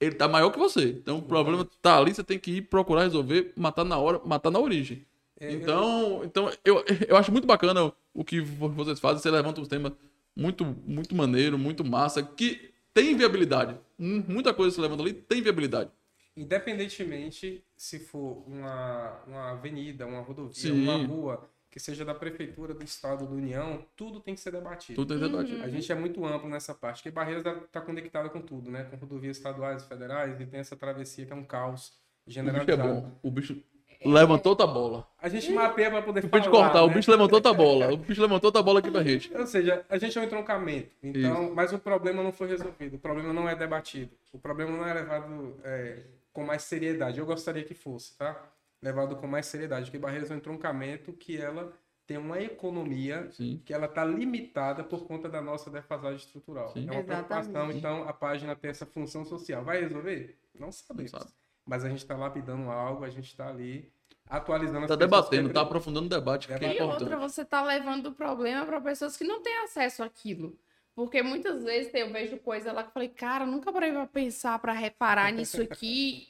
ele 0.00 0.14
tá 0.14 0.28
maior 0.28 0.50
que 0.50 0.58
você. 0.58 0.90
Então 0.90 1.18
o 1.18 1.22
problema 1.22 1.66
tá 1.80 1.96
ali, 1.98 2.14
você 2.14 2.22
tem 2.22 2.38
que 2.38 2.58
ir 2.58 2.62
procurar 2.62 3.02
resolver, 3.04 3.52
matar 3.56 3.84
na 3.84 3.98
hora, 3.98 4.20
matar 4.24 4.50
na 4.50 4.58
origem. 4.58 5.04
É, 5.40 5.52
Então, 5.52 6.22
então 6.24 6.50
eu, 6.64 6.84
eu 7.08 7.16
acho 7.16 7.32
muito 7.32 7.46
bacana 7.46 7.92
o 8.12 8.22
que 8.24 8.40
vo- 8.40 8.68
vocês 8.68 9.00
fazem, 9.00 9.20
você 9.22 9.30
levanta 9.30 9.60
uns 9.60 9.68
temas 9.68 9.92
muito, 10.36 10.64
muito 10.64 11.14
maneiro, 11.14 11.58
muito 11.58 11.84
massa, 11.84 12.22
que 12.22 12.73
tem 12.94 13.16
viabilidade. 13.16 13.78
Muita 13.98 14.54
coisa 14.54 14.70
que 14.70 14.76
você 14.76 14.80
levanta 14.80 15.02
ali 15.02 15.12
tem 15.12 15.42
viabilidade. 15.42 15.90
Independentemente 16.36 17.64
se 17.76 17.98
for 17.98 18.42
uma, 18.48 19.20
uma 19.26 19.50
avenida, 19.50 20.06
uma 20.06 20.20
rodovia, 20.20 20.54
Sim. 20.54 20.82
uma 20.82 20.96
rua, 21.06 21.48
que 21.70 21.78
seja 21.80 22.04
da 22.04 22.14
prefeitura, 22.14 22.72
do 22.72 22.84
estado, 22.84 23.26
da 23.26 23.32
União, 23.32 23.84
tudo 23.96 24.20
tem 24.20 24.34
que 24.34 24.40
ser 24.40 24.52
debatido. 24.52 24.94
Tudo 24.94 25.18
tem 25.18 25.28
debate. 25.28 25.60
A 25.60 25.68
gente 25.68 25.90
é 25.90 25.94
muito 25.94 26.24
amplo 26.24 26.48
nessa 26.48 26.74
parte, 26.74 26.98
porque 27.02 27.10
Barreiras 27.10 27.44
está 27.44 27.80
conectada 27.80 28.28
com 28.30 28.40
tudo, 28.40 28.70
né? 28.70 28.84
Com 28.84 28.96
rodovias 28.96 29.36
estaduais 29.36 29.82
e 29.82 29.88
federais, 29.88 30.40
e 30.40 30.46
tem 30.46 30.60
essa 30.60 30.76
travessia 30.76 31.26
que 31.26 31.32
é 31.32 31.36
um 31.36 31.44
caos 31.44 31.88
O 31.88 32.28
bicho 32.28 32.28
é 32.28 32.32
generalizado. 32.32 32.88
bom. 32.88 33.18
O 33.22 33.30
bicho 33.30 33.60
levantou 34.04 34.50
outra 34.50 34.66
bola. 34.66 35.06
A 35.20 35.28
gente 35.28 35.50
mapeia 35.52 35.90
para 35.90 36.02
poder 36.02 36.22
Não 36.22 36.28
falar, 36.28 36.42
pode 36.42 36.54
cortar, 36.54 36.82
o 36.82 36.88
né? 36.88 36.94
bicho 36.94 37.10
levantou 37.10 37.36
outra 37.36 37.52
bola. 37.54 37.92
O 37.92 37.96
bicho 37.96 38.20
levantou 38.20 38.48
outra 38.48 38.62
bola 38.62 38.78
aqui 38.80 38.90
pra 38.90 39.02
gente. 39.02 39.34
Ou 39.34 39.46
seja, 39.46 39.84
a 39.88 39.98
gente 39.98 40.18
é 40.18 40.20
um 40.20 40.24
entroncamento. 40.24 40.90
Então, 41.02 41.52
mas 41.54 41.72
o 41.72 41.78
problema 41.78 42.22
não 42.22 42.32
foi 42.32 42.48
resolvido. 42.48 42.96
O 42.96 42.98
problema 42.98 43.32
não 43.32 43.48
é 43.48 43.54
debatido. 43.54 44.12
O 44.32 44.38
problema 44.38 44.70
não 44.76 44.86
é 44.86 44.94
levado 44.94 45.56
é, 45.64 46.02
com 46.32 46.44
mais 46.44 46.62
seriedade. 46.62 47.18
Eu 47.18 47.26
gostaria 47.26 47.64
que 47.64 47.74
fosse, 47.74 48.16
tá? 48.16 48.40
Levado 48.82 49.16
com 49.16 49.26
mais 49.26 49.46
seriedade. 49.46 49.86
Porque 49.86 49.98
Barreiras 49.98 50.30
é 50.30 50.34
um 50.34 50.38
entroncamento 50.38 51.12
que 51.12 51.36
ela 51.36 51.72
tem 52.06 52.18
uma 52.18 52.40
economia 52.40 53.28
Sim. 53.32 53.62
que 53.64 53.72
ela 53.72 53.86
está 53.86 54.04
limitada 54.04 54.84
por 54.84 55.06
conta 55.06 55.28
da 55.28 55.40
nossa 55.40 55.70
defasagem 55.70 56.18
estrutural. 56.18 56.68
Sim. 56.72 56.86
É 56.88 56.92
uma 56.92 57.02
preocupação, 57.02 57.52
Exatamente. 57.52 57.78
então 57.78 58.08
a 58.08 58.12
página 58.12 58.54
tem 58.54 58.70
essa 58.70 58.84
função 58.84 59.24
social. 59.24 59.64
Vai 59.64 59.80
resolver? 59.80 60.36
Não 60.58 60.70
sabemos. 60.70 61.12
Não 61.12 61.20
sabe. 61.20 61.32
Mas 61.66 61.84
a 61.84 61.88
gente 61.88 61.98
está 62.00 62.14
lapidando 62.14 62.70
algo, 62.70 63.04
a 63.04 63.10
gente 63.10 63.28
está 63.28 63.48
ali 63.48 63.90
atualizando 64.28 64.84
as 64.84 64.88
Tá 64.88 64.96
pessoas 64.96 65.10
debatendo, 65.10 65.48
que 65.48 65.54
tá 65.54 65.60
aprofundando 65.62 66.06
o 66.06 66.08
debate, 66.08 66.46
que 66.46 66.52
é. 66.52 66.56
E 66.56 66.82
outra, 66.82 67.04
importante. 67.04 67.20
você 67.20 67.44
tá 67.44 67.62
levando 67.62 68.06
o 68.06 68.14
problema 68.14 68.64
para 68.66 68.80
pessoas 68.80 69.16
que 69.16 69.24
não 69.24 69.42
têm 69.42 69.56
acesso 69.58 70.02
àquilo. 70.02 70.58
Porque 70.94 71.22
muitas 71.22 71.64
vezes 71.64 71.92
eu 71.94 72.12
vejo 72.12 72.36
coisa 72.38 72.72
lá 72.72 72.82
que 72.82 72.90
eu 72.90 72.92
falei, 72.92 73.08
cara, 73.08 73.44
nunca 73.44 73.72
parei 73.72 73.90
pra 73.92 74.06
pensar, 74.06 74.58
pra 74.60 74.72
reparar 74.72 75.32
nisso 75.32 75.60
aqui. 75.60 76.28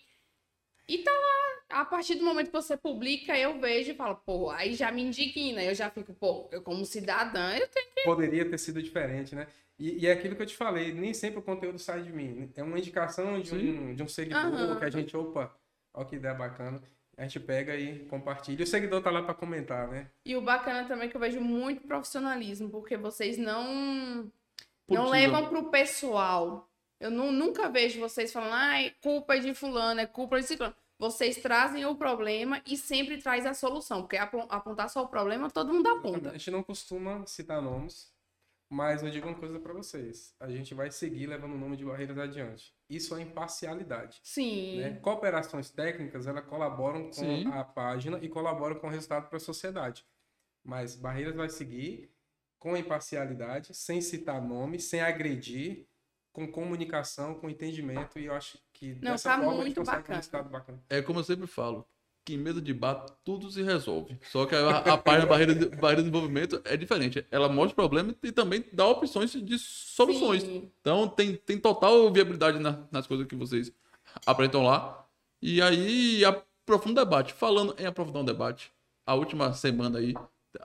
E 0.88 0.98
tá 0.98 1.10
lá. 1.10 1.80
A 1.80 1.84
partir 1.84 2.14
do 2.14 2.24
momento 2.24 2.46
que 2.46 2.52
você 2.52 2.76
publica, 2.76 3.36
eu 3.36 3.58
vejo 3.58 3.90
e 3.90 3.94
falo, 3.94 4.16
pô, 4.16 4.50
aí 4.50 4.74
já 4.74 4.92
me 4.92 5.02
indigna. 5.02 5.62
Eu 5.62 5.74
já 5.74 5.90
fico, 5.90 6.14
pô, 6.14 6.48
eu 6.52 6.62
como 6.62 6.84
cidadã, 6.84 7.54
eu 7.56 7.66
tenho 7.68 7.84
poderia 8.04 8.48
ter 8.48 8.58
sido 8.58 8.82
diferente, 8.82 9.34
né? 9.34 9.46
E, 9.78 10.04
e 10.04 10.06
é 10.06 10.12
aquilo 10.12 10.36
que 10.36 10.42
eu 10.42 10.46
te 10.46 10.54
falei, 10.54 10.92
nem 10.92 11.12
sempre 11.14 11.38
o 11.38 11.42
conteúdo 11.42 11.78
sai 11.78 12.02
de 12.02 12.12
mim. 12.12 12.52
É 12.54 12.62
uma 12.62 12.78
indicação 12.78 13.40
de 13.40 13.54
um, 13.54 13.94
de 13.94 14.02
um 14.02 14.08
seguidor 14.08 14.44
Aham. 14.44 14.78
que 14.78 14.84
a 14.84 14.90
gente, 14.90 15.16
opa, 15.16 15.52
ó 15.92 16.04
que 16.04 16.16
ideia 16.16 16.34
bacana. 16.34 16.80
A 17.16 17.22
gente 17.22 17.38
pega 17.40 17.76
e 17.76 18.00
compartilha. 18.06 18.64
O 18.64 18.66
seguidor 18.66 19.02
tá 19.02 19.10
lá 19.10 19.22
para 19.22 19.34
comentar, 19.34 19.86
né? 19.88 20.08
E 20.24 20.34
o 20.36 20.40
bacana 20.40 20.86
também 20.88 21.06
é 21.06 21.10
que 21.10 21.16
eu 21.16 21.20
vejo 21.20 21.40
muito 21.40 21.86
profissionalismo, 21.86 22.68
porque 22.70 22.96
vocês 22.96 23.38
não 23.38 24.30
não 24.88 25.06
Politizam. 25.06 25.10
levam 25.10 25.48
pro 25.48 25.70
pessoal. 25.70 26.68
Eu 27.00 27.10
nu- 27.10 27.32
nunca 27.32 27.68
vejo 27.68 27.98
vocês 28.00 28.32
falando, 28.32 28.52
ai, 28.52 28.92
culpa 29.02 29.36
é 29.36 29.38
de 29.40 29.54
fulano, 29.54 30.00
é 30.00 30.06
culpa 30.06 30.40
de 30.40 30.46
ciclano. 30.46 30.74
Vocês 30.98 31.36
trazem 31.38 31.84
o 31.86 31.96
problema 31.96 32.62
e 32.66 32.76
sempre 32.76 33.18
traz 33.18 33.44
a 33.46 33.52
solução, 33.54 34.02
porque 34.02 34.16
apon- 34.16 34.46
apontar 34.48 34.88
só 34.88 35.02
o 35.02 35.08
problema, 35.08 35.50
todo 35.50 35.72
mundo 35.72 35.88
A 35.88 35.92
aponta. 35.98 36.30
gente 36.32 36.50
não 36.50 36.62
costuma 36.62 37.26
citar 37.26 37.60
nomes, 37.60 38.12
mas 38.70 39.02
eu 39.02 39.10
digo 39.10 39.26
uma 39.28 39.36
coisa 39.38 39.58
para 39.60 39.72
vocês. 39.72 40.34
A 40.40 40.48
gente 40.50 40.74
vai 40.74 40.90
seguir 40.90 41.26
levando 41.26 41.54
o 41.54 41.58
nome 41.58 41.76
de 41.76 41.84
Barreiras 41.84 42.18
adiante. 42.18 42.74
Isso 42.88 43.14
é 43.16 43.22
imparcialidade. 43.22 44.20
Sim. 44.22 44.78
né? 44.80 44.94
Cooperações 45.00 45.70
técnicas, 45.70 46.26
elas 46.26 46.44
colaboram 46.46 47.04
com 47.06 47.12
Sim. 47.12 47.46
a 47.52 47.62
página 47.64 48.18
e 48.22 48.28
colaboram 48.28 48.76
com 48.78 48.86
o 48.86 48.90
resultado 48.90 49.28
para 49.28 49.36
a 49.36 49.40
sociedade. 49.40 50.04
Mas 50.62 50.96
Barreiras 50.96 51.34
vai 51.36 51.48
seguir 51.48 52.10
com 52.58 52.76
imparcialidade, 52.76 53.74
sem 53.74 54.00
citar 54.00 54.40
nome, 54.40 54.80
sem 54.80 55.00
agredir, 55.00 55.86
com 56.32 56.50
comunicação, 56.50 57.34
com 57.34 57.48
entendimento, 57.48 58.18
e 58.18 58.24
eu 58.24 58.34
acho 58.34 58.58
que 58.72 58.94
Não, 58.94 59.12
dessa 59.12 59.30
tá 59.30 59.36
forma 59.36 59.52
a 59.52 59.54
muito 59.56 59.68
gente 59.68 59.76
consegue 59.76 59.96
um 59.98 60.00
bacana. 60.00 60.16
resultado 60.16 60.48
bacana. 60.50 60.82
É 60.88 61.00
como 61.02 61.20
eu 61.20 61.24
sempre 61.24 61.46
falo, 61.46 61.86
que 62.24 62.34
em 62.34 62.38
mesa 62.38 62.60
de 62.60 62.72
bar 62.72 63.04
tudo 63.22 63.50
se 63.50 63.62
resolve. 63.62 64.16
Só 64.32 64.46
que 64.46 64.54
a, 64.54 64.78
a 64.78 64.96
página 64.96 65.26
Barreira 65.26 65.54
de, 65.54 65.66
Barreira 65.76 66.02
de 66.02 66.08
Desenvolvimento 66.08 66.60
é 66.64 66.76
diferente. 66.76 67.26
Ela 67.30 67.48
mostra 67.48 67.72
o 67.72 67.74
problema 67.74 68.14
e 68.22 68.32
também 68.32 68.64
dá 68.72 68.86
opções 68.86 69.32
de 69.32 69.58
soluções. 69.58 70.42
Sim. 70.42 70.70
Então 70.80 71.06
tem, 71.06 71.34
tem 71.36 71.58
total 71.58 72.10
viabilidade 72.12 72.58
na- 72.58 72.84
nas 72.90 73.06
coisas 73.06 73.26
que 73.26 73.36
vocês 73.36 73.70
apresentam 74.24 74.62
lá. 74.62 75.04
E 75.42 75.60
aí 75.60 76.24
aprofunda 76.24 77.02
o 77.02 77.04
debate. 77.04 77.34
Falando 77.34 77.74
em 77.78 77.84
aprofundar 77.84 78.22
um 78.22 78.24
debate, 78.24 78.72
a 79.06 79.14
última 79.14 79.52
semana 79.52 79.98
aí, 79.98 80.14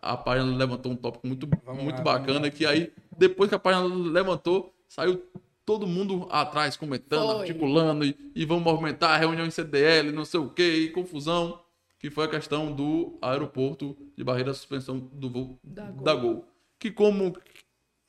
a 0.01 0.15
página 0.15 0.55
levantou 0.55 0.91
um 0.93 0.95
tópico 0.95 1.27
muito, 1.27 1.47
Vamos 1.65 1.83
muito 1.83 1.97
lá, 1.97 2.03
bacana, 2.03 2.49
que 2.49 2.65
aí, 2.65 2.93
depois 3.17 3.49
que 3.49 3.55
a 3.55 3.59
página 3.59 3.83
levantou, 3.85 4.73
saiu 4.87 5.21
todo 5.69 5.85
mundo 5.85 6.27
atrás 6.31 6.75
comentando, 6.75 7.27
Foi. 7.27 7.41
articulando, 7.41 8.03
e, 8.03 8.17
e 8.33 8.43
vão 8.43 8.59
movimentar 8.59 9.11
a 9.11 9.17
reunião 9.17 9.45
em 9.45 9.51
CDL, 9.51 10.11
não 10.11 10.25
sei 10.25 10.39
o 10.39 10.49
que, 10.49 10.63
e 10.63 10.89
confusão, 10.89 11.61
que 11.99 12.09
foi 12.09 12.25
a 12.25 12.27
questão 12.27 12.73
do 12.73 13.19
aeroporto 13.21 13.95
de 14.17 14.23
barreira 14.23 14.51
suspensão 14.51 14.97
do 14.97 15.29
voo 15.29 15.59
Da 15.63 15.91
da 15.91 16.15
Gol. 16.15 16.33
Gol. 16.33 16.45
Que 16.79 16.89
como 16.89 17.37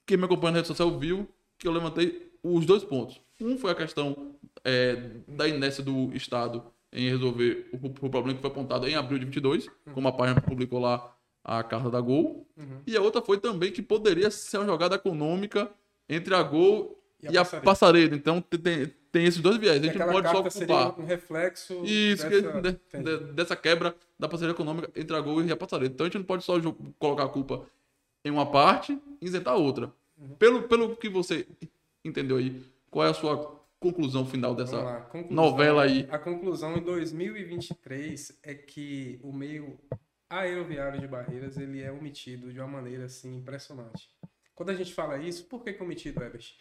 quem 0.06 0.16
me 0.16 0.24
acompanha 0.24 0.52
na 0.52 0.56
rede 0.60 0.68
social 0.68 0.98
viu 0.98 1.28
que 1.58 1.68
eu 1.68 1.72
levantei 1.72 2.32
os 2.42 2.64
dois 2.64 2.82
pontos. 2.82 3.20
Um 3.38 3.58
foi 3.58 3.72
a 3.72 3.74
questão 3.74 4.34
é, 4.64 5.10
da 5.28 5.46
inércia 5.46 5.84
do 5.84 6.16
Estado 6.16 6.64
em 6.90 7.10
resolver 7.10 7.68
o, 7.74 8.06
o 8.06 8.08
problema 8.08 8.32
que 8.36 8.40
foi 8.40 8.50
apontado 8.50 8.88
em 8.88 8.94
abril 8.94 9.18
de 9.18 9.26
22, 9.26 9.68
como 9.92 10.08
a 10.08 10.12
página 10.12 10.40
publicou 10.40 10.78
lá 10.78 11.14
a 11.44 11.62
carta 11.62 11.90
da 11.90 12.00
Gol. 12.00 12.48
Uhum. 12.56 12.80
E 12.86 12.96
a 12.96 13.02
outra 13.02 13.20
foi 13.20 13.36
também 13.36 13.70
que 13.70 13.82
poderia 13.82 14.30
ser 14.30 14.56
uma 14.56 14.66
jogada 14.66 14.94
econômica 14.94 15.70
entre 16.08 16.34
a 16.34 16.42
Gol 16.42 16.99
E 17.22 17.26
e 17.32 17.36
a 17.36 17.40
a, 17.40 17.44
Passaredo. 17.44 17.64
Passaredo. 17.64 18.14
Então 18.16 18.40
tem, 18.40 18.86
tem, 19.12 19.24
esses 19.24 19.40
dois 19.40 19.56
viés. 19.58 19.76
A 19.76 19.78
E 19.80 19.82
gente 19.84 19.98
não 19.98 20.06
aquela 20.06 20.22
pode 20.32 20.52
só 20.52 20.66
culpar. 20.66 21.00
um 21.00 21.04
reflexo 21.06 21.84
Isso, 21.84 22.28
dessa... 22.28 22.52
que- 22.52 22.60
de- 22.60 23.02
de- 23.18 23.32
dessa 23.32 23.56
quebra 23.56 23.94
da 24.18 24.28
parceria 24.28 24.52
econômica 24.52 24.90
entre 24.94 25.14
a 25.16 25.20
Gol 25.20 25.42
e 25.42 25.50
a 25.52 25.56
Passaredo. 25.56 25.94
Então 25.94 26.04
a 26.04 26.08
gente 26.08 26.18
não 26.18 26.24
pode 26.24 26.44
só 26.44 26.54
colocar 26.98 27.24
a 27.24 27.28
culpa 27.28 27.66
em 28.24 28.30
uma 28.30 28.50
parte 28.50 28.98
e 29.20 29.26
isentar 29.26 29.54
a 29.54 29.56
outra. 29.56 29.92
Uhum. 30.18 30.34
Pelo, 30.36 30.62
pelo 30.64 30.96
que 30.96 31.08
você 31.08 31.46
entendeu 32.04 32.36
aí, 32.36 32.62
qual 32.90 33.06
é 33.06 33.10
a 33.10 33.14
sua 33.14 33.58
conclusão 33.78 34.26
final 34.26 34.54
dessa 34.54 35.00
conclusão. 35.10 35.34
novela 35.34 35.84
aí? 35.84 36.06
A 36.10 36.18
conclusão 36.18 36.76
em 36.76 36.82
2023 36.82 38.38
é 38.42 38.54
que 38.54 39.18
o 39.22 39.32
meio 39.32 39.78
aeroviário 40.28 41.00
de 41.00 41.06
Barreiras 41.08 41.56
ele 41.56 41.82
é 41.82 41.90
omitido 41.90 42.52
de 42.52 42.58
uma 42.60 42.68
maneira 42.68 43.04
assim 43.06 43.36
impressionante. 43.36 44.08
Quando 44.54 44.70
a 44.70 44.74
gente 44.74 44.92
fala 44.92 45.16
isso, 45.18 45.44
por 45.46 45.64
que, 45.64 45.72
que 45.72 45.80
é 45.80 45.84
omitido, 45.84 46.22
Ebert? 46.22 46.52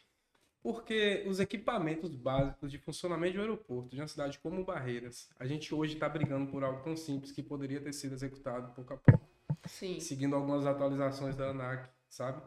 Porque 0.61 1.23
os 1.27 1.39
equipamentos 1.39 2.13
básicos 2.15 2.69
de 2.69 2.77
funcionamento 2.77 3.33
de 3.33 3.37
um 3.39 3.41
aeroporto, 3.41 3.95
de 3.95 4.01
uma 4.01 4.07
cidade 4.07 4.37
como 4.39 4.65
Barreiras, 4.65 5.29
a 5.39 5.45
gente 5.45 5.73
hoje 5.73 5.93
está 5.93 6.09
brigando 6.09 6.51
por 6.51 6.63
algo 6.63 6.83
tão 6.83 6.97
simples 6.97 7.31
que 7.31 7.41
poderia 7.41 7.79
ter 7.79 7.93
sido 7.93 8.13
executado 8.13 8.73
pouco 8.73 8.93
a 8.93 8.97
pouco 8.97 9.25
Sim. 9.65 9.99
seguindo 9.99 10.35
algumas 10.35 10.65
atualizações 10.65 11.35
da 11.35 11.49
ANAC, 11.49 11.89
sabe? 12.09 12.41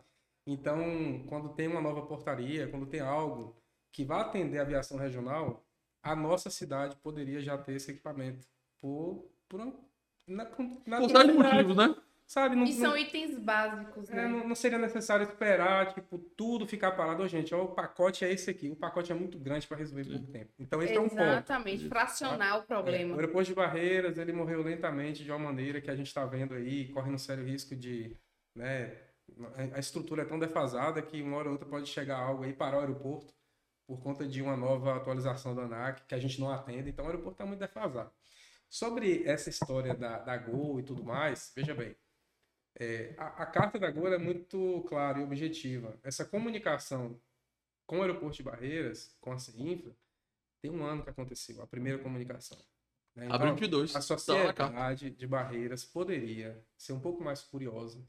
Então, 0.47 1.25
quando 1.29 1.51
tem 1.51 1.69
uma 1.69 1.81
nova 1.81 2.03
portaria, 2.03 2.69
quando 2.69 2.87
tem 2.87 3.01
algo 3.01 3.57
que 3.91 4.05
vai 4.05 4.21
atender 4.21 4.59
a 4.59 4.63
aviação 4.63 4.99
regional, 4.99 5.65
a 6.03 6.17
nossa 6.17 6.51
cidade 6.51 6.97
poderia 6.97 7.41
já 7.41 7.57
ter 7.57 7.75
esse 7.75 7.93
equipamento 7.93 8.47
por, 8.81 9.31
por 9.49 9.61
uma, 9.61 9.75
na, 10.27 10.45
na 10.45 10.51
Por 10.51 10.67
vários 10.87 11.13
necessidade, 11.13 11.33
motivos, 11.33 11.77
né? 11.77 11.95
Sabe? 12.27 12.57
Não, 12.57 12.65
E 12.65 12.73
são 12.73 12.91
não, 12.91 12.97
itens 12.97 13.39
básicos, 13.39 14.09
é, 14.09 14.15
né? 14.15 14.29
não- 14.29 14.49
não 14.49 14.55
seria 14.55 14.79
necessário 14.79 15.23
esperar, 15.25 15.93
tipo, 15.93 16.19
tudo 16.19 16.67
ficar 16.67 16.93
parado. 16.93 17.29
Gente, 17.29 17.55
ó, 17.55 17.65
o 17.65 17.75
pacote 17.75 18.25
é 18.25 18.33
esse 18.33 18.49
aqui. 18.51 18.71
O 18.71 18.77
pacote 18.77 19.13
é 19.13 19.15
muito 19.15 19.39
grande 19.39 19.67
para 19.67 19.77
resolver 19.77 20.03
em 20.03 20.11
pouco 20.13 20.33
tempo. 20.33 20.51
Então, 20.59 20.83
esse 20.83 20.95
é 20.95 21.01
um 21.01 21.11
ponto. 21.11 21.21
Exatamente, 21.23 21.89
fracionar 21.89 22.59
o 22.59 22.63
É, 22.63 22.67
problema. 22.67 23.15
o 23.15 23.19
aeroporto 23.19 23.49
de 23.49 23.55
Barreiras, 23.55 24.17
ele 24.17 24.33
morreu 24.33 24.63
lentamente 24.63 25.23
de 25.25 25.31
uma 25.31 25.39
maneira 25.39 25.79
que 25.81 25.91
a 25.91 25.95
gente 25.97 26.07
está 26.07 26.25
vendo 26.25 26.55
aí, 26.55 26.89
correndo 26.89 27.19
sério 27.19 27.45
risco 27.45 27.77
de, 27.77 28.17
né, 28.57 28.97
A 29.75 29.79
estrutura 29.79 30.23
é 30.23 30.25
tão 30.27 30.39
defasada 30.39 31.01
que 31.01 31.23
uma 31.23 31.37
hora 31.39 31.49
ou 31.49 31.53
outra 31.53 31.67
pode 31.69 31.89
chegar 31.89 32.19
algo 32.19 32.45
aí 32.45 32.53
para 32.53 32.77
o 32.77 32.81
aeroporto 32.81 33.33
por 33.87 34.01
conta 34.03 34.27
de 34.27 34.43
uma 34.43 34.57
nova 34.57 34.97
atualização 34.97 35.55
da 35.55 35.63
ANAC 35.63 36.07
que 36.07 36.15
a 36.15 36.19
gente 36.19 36.39
não 36.41 36.51
atende, 36.51 36.91
então 36.91 37.05
o 37.05 37.09
aeroporto 37.09 37.35
está 37.35 37.47
muito 37.47 37.61
defasado. 37.61 38.11
Sobre 38.69 39.23
essa 39.25 39.49
história 39.51 39.95
da, 39.95 40.19
da 40.19 40.37
Gol 40.37 40.81
e 40.81 40.83
tudo 40.83 41.03
mais, 41.05 41.53
veja 41.55 41.75
bem, 41.75 41.95
é, 42.79 43.15
a, 43.19 43.43
a, 43.43 43.47
carta 43.47 43.79
da 43.79 43.91
Gol 43.91 44.13
é 44.13 44.19
muito 44.19 44.85
clara 44.89 45.21
e 45.21 45.25
objetiva. 45.25 45.99
Essa 46.03 46.25
comunicação 46.25 47.21
com 47.87 47.99
o 47.99 48.03
aeroporto 48.03 48.37
de 48.37 48.43
Barreiras, 48.43 49.15
com 49.21 49.33
a 49.33 49.39
CINFRA, 49.39 49.95
tem 50.61 50.71
um 50.71 50.85
ano 50.85 51.03
que 51.03 51.11
aconteceu, 51.11 51.61
a 51.63 51.67
primeira 51.67 51.99
comunicação. 51.99 52.59
Né? 53.15 53.27
Então, 53.27 53.37
Abril 53.37 53.55
22. 53.55 53.97
A 53.97 54.01
sociedade 54.01 55.11
de 55.11 55.27
Barreiras 55.27 55.85
poderia 55.85 56.65
ser 56.77 56.93
um 56.93 57.01
pouco 57.01 57.23
mais 57.23 57.43
curiosa 57.43 58.01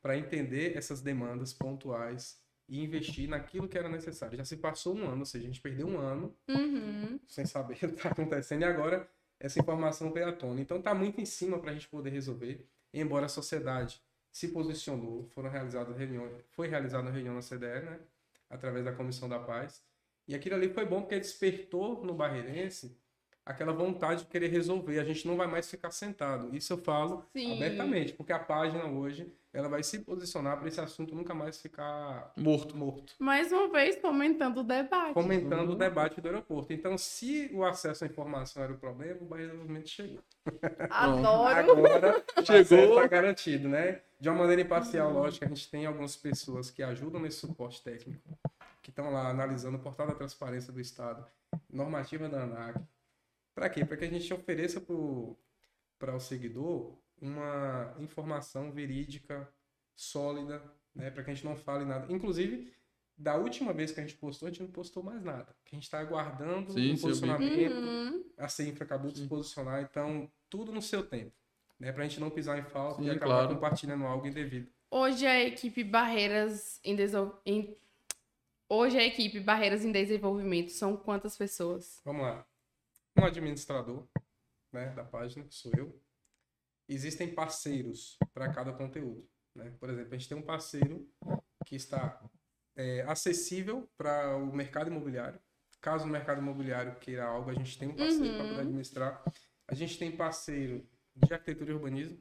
para 0.00 0.16
entender 0.16 0.76
essas 0.76 1.00
demandas 1.00 1.52
pontuais 1.52 2.40
e 2.68 2.82
investir 2.82 3.28
naquilo 3.28 3.68
que 3.68 3.78
era 3.78 3.88
necessário. 3.88 4.36
Já 4.36 4.44
se 4.44 4.56
passou 4.56 4.96
um 4.96 5.08
ano, 5.08 5.20
ou 5.20 5.26
seja, 5.26 5.44
a 5.44 5.48
gente 5.48 5.60
perdeu 5.60 5.86
um 5.86 5.98
ano 5.98 6.34
uhum. 6.48 7.20
sem 7.26 7.44
saber 7.44 7.74
o 7.76 7.78
que 7.78 7.86
está 7.86 8.10
acontecendo 8.10 8.62
e 8.62 8.64
agora 8.64 9.08
essa 9.38 9.60
informação 9.60 10.12
veio 10.12 10.28
à 10.28 10.32
tona. 10.32 10.60
Então 10.60 10.78
está 10.78 10.94
muito 10.94 11.20
em 11.20 11.26
cima 11.26 11.58
para 11.58 11.70
a 11.70 11.74
gente 11.74 11.88
poder 11.88 12.10
resolver, 12.10 12.66
embora 13.00 13.26
a 13.26 13.28
sociedade 13.28 14.02
se 14.30 14.48
posicionou, 14.48 15.26
foram 15.28 15.50
realizadas 15.50 15.96
reuniões, 15.96 16.44
foi 16.50 16.68
realizada 16.68 17.04
uma 17.04 17.12
reunião 17.12 17.34
na 17.34 17.40
CDE, 17.40 17.82
né, 17.84 18.00
através 18.50 18.84
da 18.84 18.92
Comissão 18.92 19.28
da 19.28 19.38
Paz, 19.38 19.82
e 20.28 20.34
aquilo 20.34 20.56
ali 20.56 20.68
foi 20.68 20.84
bom 20.84 21.00
porque 21.00 21.18
despertou 21.18 22.04
no 22.04 22.14
barreirense 22.14 22.98
aquela 23.46 23.72
vontade 23.72 24.24
de 24.24 24.26
querer 24.26 24.48
resolver. 24.48 24.98
A 24.98 25.04
gente 25.04 25.26
não 25.26 25.36
vai 25.36 25.46
mais 25.46 25.70
ficar 25.70 25.92
sentado. 25.92 26.54
Isso 26.54 26.72
eu 26.72 26.78
falo 26.78 27.24
Sim. 27.32 27.54
abertamente, 27.54 28.12
porque 28.12 28.32
a 28.32 28.40
página 28.40 28.84
hoje 28.86 29.32
ela 29.54 29.68
vai 29.68 29.82
se 29.82 30.00
posicionar 30.00 30.58
para 30.58 30.68
esse 30.68 30.80
assunto 30.80 31.14
nunca 31.14 31.32
mais 31.32 31.62
ficar 31.62 32.32
morto. 32.36 32.76
morto. 32.76 33.14
Mais 33.18 33.50
uma 33.52 33.68
vez, 33.68 33.96
fomentando 33.96 34.60
o 34.60 34.64
debate. 34.64 35.14
Fomentando 35.14 35.70
uhum. 35.70 35.72
o 35.72 35.76
debate 35.76 36.20
do 36.20 36.26
aeroporto. 36.28 36.72
Então, 36.74 36.98
se 36.98 37.48
o 37.54 37.64
acesso 37.64 38.04
à 38.04 38.06
informação 38.06 38.62
era 38.62 38.72
o 38.72 38.76
problema, 38.76 39.18
o 39.22 39.24
Bahia 39.24 39.46
Desenvolvimento 39.46 39.88
chegou. 39.88 40.20
Adoro! 40.90 41.70
Agora, 41.72 42.24
chegou. 42.44 42.96
está 42.96 43.06
garantido, 43.06 43.68
né? 43.68 44.00
De 44.20 44.28
uma 44.28 44.40
maneira 44.40 44.60
imparcial, 44.60 45.08
uhum. 45.08 45.20
lógico, 45.20 45.44
a 45.46 45.48
gente 45.48 45.70
tem 45.70 45.86
algumas 45.86 46.16
pessoas 46.16 46.70
que 46.70 46.82
ajudam 46.82 47.20
nesse 47.20 47.38
suporte 47.38 47.82
técnico, 47.82 48.28
que 48.82 48.90
estão 48.90 49.10
lá 49.10 49.30
analisando 49.30 49.78
o 49.78 49.80
portal 49.80 50.06
da 50.06 50.14
transparência 50.14 50.70
do 50.70 50.80
Estado, 50.80 51.24
normativa 51.72 52.28
da 52.28 52.42
ANAC. 52.42 52.78
Para 53.56 53.70
quê? 53.70 53.86
Para 53.86 53.96
que 53.96 54.04
a 54.04 54.10
gente 54.10 54.34
ofereça 54.34 54.82
para 55.98 56.14
o 56.14 56.20
seguidor 56.20 56.94
uma 57.18 57.96
informação 57.98 58.70
verídica, 58.70 59.50
sólida, 59.94 60.62
né? 60.94 61.10
Para 61.10 61.24
que 61.24 61.30
a 61.30 61.34
gente 61.34 61.46
não 61.46 61.56
fale 61.56 61.86
nada. 61.86 62.12
Inclusive, 62.12 62.70
da 63.16 63.34
última 63.34 63.72
vez 63.72 63.92
que 63.92 63.98
a 63.98 64.02
gente 64.02 64.14
postou, 64.18 64.46
a 64.46 64.50
gente 64.50 64.60
não 64.60 64.70
postou 64.70 65.02
mais 65.02 65.24
nada. 65.24 65.56
A 65.64 65.74
gente 65.74 65.84
está 65.84 65.98
aguardando 65.98 66.74
sim, 66.74 66.92
um 66.92 66.98
posicionamento. 66.98 67.72
Uhum. 67.72 68.24
A 68.36 68.46
CINFRA 68.46 68.84
acabou 68.84 69.10
de 69.10 69.20
se 69.20 69.26
posicionar, 69.26 69.80
então 69.82 70.30
tudo 70.50 70.70
no 70.70 70.82
seu 70.82 71.02
tempo. 71.02 71.32
Né? 71.80 71.90
Para 71.92 72.04
a 72.04 72.06
gente 72.06 72.20
não 72.20 72.28
pisar 72.28 72.58
em 72.58 72.64
falta 72.64 73.00
sim, 73.00 73.08
e 73.08 73.10
acabar 73.10 73.36
claro. 73.36 73.54
compartilhando 73.54 74.04
algo 74.04 74.26
indevido. 74.26 74.70
Hoje 74.90 75.26
a 75.26 75.42
equipe 75.42 75.82
Barreiras 75.82 76.78
em, 76.84 76.94
em... 77.46 77.74
Hoje 78.68 78.98
a 78.98 79.04
equipe 79.04 79.40
Barreiras 79.40 79.82
em 79.82 79.90
Desenvolvimento 79.90 80.72
são 80.72 80.94
quantas 80.94 81.38
pessoas? 81.38 82.02
Vamos 82.04 82.20
lá. 82.20 82.46
Um 83.18 83.24
administrador 83.24 84.06
né, 84.72 84.90
da 84.90 85.04
página, 85.04 85.44
que 85.44 85.54
sou 85.54 85.72
eu, 85.76 86.00
existem 86.88 87.34
parceiros 87.34 88.18
para 88.32 88.52
cada 88.52 88.72
conteúdo. 88.72 89.28
Né? 89.54 89.74
Por 89.80 89.90
exemplo, 89.90 90.14
a 90.14 90.18
gente 90.18 90.28
tem 90.28 90.38
um 90.38 90.42
parceiro 90.42 91.08
que 91.64 91.76
está 91.76 92.22
é, 92.76 93.02
acessível 93.02 93.88
para 93.96 94.36
o 94.36 94.54
mercado 94.54 94.90
imobiliário. 94.90 95.40
Caso 95.80 96.04
o 96.04 96.08
mercado 96.08 96.40
imobiliário 96.40 96.96
queira 96.96 97.24
algo, 97.24 97.50
a 97.50 97.54
gente 97.54 97.78
tem 97.78 97.88
um 97.88 97.96
parceiro 97.96 98.24
uhum. 98.24 98.36
para 98.36 98.48
poder 98.48 98.60
administrar. 98.60 99.24
A 99.68 99.74
gente 99.74 99.98
tem 99.98 100.16
parceiro 100.16 100.86
de 101.14 101.32
arquitetura 101.32 101.70
e 101.70 101.74
urbanismo 101.74 102.18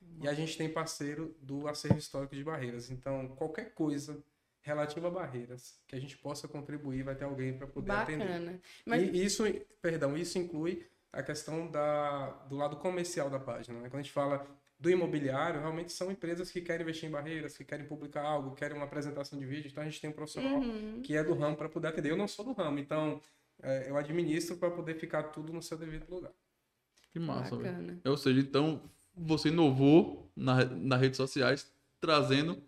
uhum. 0.00 0.18
e 0.22 0.28
a 0.28 0.34
gente 0.34 0.56
tem 0.56 0.72
parceiro 0.72 1.36
do 1.40 1.66
acervo 1.68 1.98
histórico 1.98 2.34
de 2.34 2.44
barreiras. 2.44 2.90
Então, 2.90 3.28
qualquer 3.36 3.74
coisa 3.74 4.22
relativa 4.66 5.06
a 5.06 5.10
barreiras 5.10 5.78
que 5.86 5.94
a 5.94 6.00
gente 6.00 6.18
possa 6.18 6.48
contribuir, 6.48 7.04
vai 7.04 7.14
ter 7.14 7.24
alguém 7.24 7.56
para 7.56 7.68
poder 7.68 7.86
Bacana. 7.86 8.24
atender. 8.24 8.60
Mas... 8.84 9.02
E 9.02 9.24
isso, 9.24 9.44
perdão, 9.80 10.16
isso 10.16 10.36
inclui 10.38 10.84
a 11.12 11.22
questão 11.22 11.70
da, 11.70 12.30
do 12.48 12.56
lado 12.56 12.76
comercial 12.76 13.30
da 13.30 13.38
página. 13.38 13.78
Né? 13.78 13.88
Quando 13.88 14.00
a 14.00 14.02
gente 14.02 14.12
fala 14.12 14.44
do 14.78 14.90
imobiliário, 14.90 15.60
realmente 15.60 15.92
são 15.92 16.10
empresas 16.10 16.50
que 16.50 16.60
querem 16.60 16.82
investir 16.82 17.08
em 17.08 17.12
barreiras, 17.12 17.56
que 17.56 17.64
querem 17.64 17.86
publicar 17.86 18.22
algo, 18.22 18.56
querem 18.56 18.76
uma 18.76 18.86
apresentação 18.86 19.38
de 19.38 19.46
vídeo. 19.46 19.68
Então 19.68 19.84
a 19.84 19.86
gente 19.86 20.00
tem 20.00 20.10
um 20.10 20.12
profissional 20.12 20.58
uhum. 20.58 21.00
que 21.00 21.16
é 21.16 21.22
do 21.22 21.32
ramo 21.34 21.56
para 21.56 21.68
poder 21.68 21.88
atender. 21.88 22.10
Eu 22.10 22.16
não 22.16 22.26
sou 22.26 22.44
do 22.44 22.52
ramo, 22.52 22.80
então 22.80 23.20
é, 23.62 23.88
eu 23.88 23.96
administro 23.96 24.56
para 24.56 24.70
poder 24.70 24.96
ficar 24.96 25.22
tudo 25.24 25.52
no 25.52 25.62
seu 25.62 25.78
devido 25.78 26.10
lugar. 26.10 26.32
Que 27.12 27.20
massa, 27.20 27.56
velho. 27.56 28.00
Ou 28.04 28.16
seja, 28.16 28.40
então 28.40 28.82
você 29.16 29.48
inovou 29.48 30.28
na, 30.34 30.64
nas 30.64 31.00
redes 31.00 31.16
sociais, 31.16 31.72
trazendo 32.00 32.60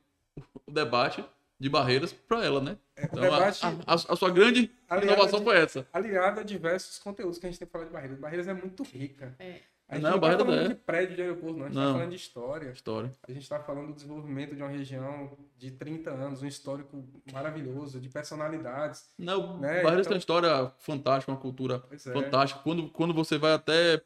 o 0.65 0.71
debate 0.71 1.25
de 1.59 1.69
barreiras 1.69 2.13
para 2.13 2.45
ela, 2.45 2.61
né? 2.61 2.79
É, 2.97 3.05
então, 3.05 3.21
debate, 3.21 3.65
a, 3.65 3.69
a, 3.87 3.95
a, 3.95 4.17
sua 4.17 4.31
grande 4.31 4.71
inovação 5.03 5.41
de, 5.41 5.45
foi 5.45 5.59
essa. 5.59 5.87
Aliada 5.93 6.41
a 6.41 6.45
diversos 6.45 6.99
conteúdos 6.99 7.39
que 7.39 7.47
a 7.47 7.51
gente 7.51 7.59
tem 7.59 7.69
falado 7.69 7.89
de 7.89 7.93
barreiras. 7.93 8.19
Barreiras 8.19 8.49
é 8.49 8.55
muito 8.55 8.83
rica. 8.85 9.35
É. 9.39 9.61
A 9.89 9.95
gente 9.95 10.05
não, 10.05 10.11
não 10.11 10.21
tá 10.21 10.37
falando 10.37 10.53
é. 10.53 10.69
de 10.69 10.75
prédio 10.75 11.17
de 11.17 11.23
aeroporto, 11.23 11.59
não. 11.59 11.65
A 11.65 11.69
gente 11.69 11.79
está 11.79 11.93
falando 11.93 12.11
de 12.11 12.17
história. 12.17 12.71
História. 12.71 13.13
A 13.27 13.33
gente 13.33 13.43
está 13.43 13.61
falando 13.61 13.87
do 13.89 13.95
desenvolvimento 13.95 14.55
de 14.55 14.63
uma 14.63 14.69
região 14.69 15.39
de 15.57 15.71
30 15.71 16.11
anos, 16.11 16.43
um 16.43 16.47
histórico 16.47 17.03
maravilhoso, 17.33 17.99
de 17.99 18.09
personalidades. 18.09 19.11
Não, 19.19 19.59
né? 19.59 19.83
Barreiras 19.83 20.01
então... 20.01 20.03
tem 20.05 20.13
uma 20.13 20.19
história 20.19 20.73
fantástica, 20.79 21.33
uma 21.33 21.41
cultura 21.41 21.83
é. 21.91 21.97
fantástica. 21.97 22.61
Quando, 22.63 22.89
quando 22.91 23.15
você 23.15 23.39
vai 23.39 23.55
até. 23.55 24.03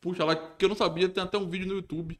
Puxa 0.00 0.24
lá, 0.24 0.34
que 0.34 0.64
eu 0.64 0.68
não 0.68 0.74
sabia, 0.74 1.08
tem 1.08 1.22
até 1.22 1.38
um 1.38 1.48
vídeo 1.48 1.68
no 1.68 1.74
YouTube 1.74 2.18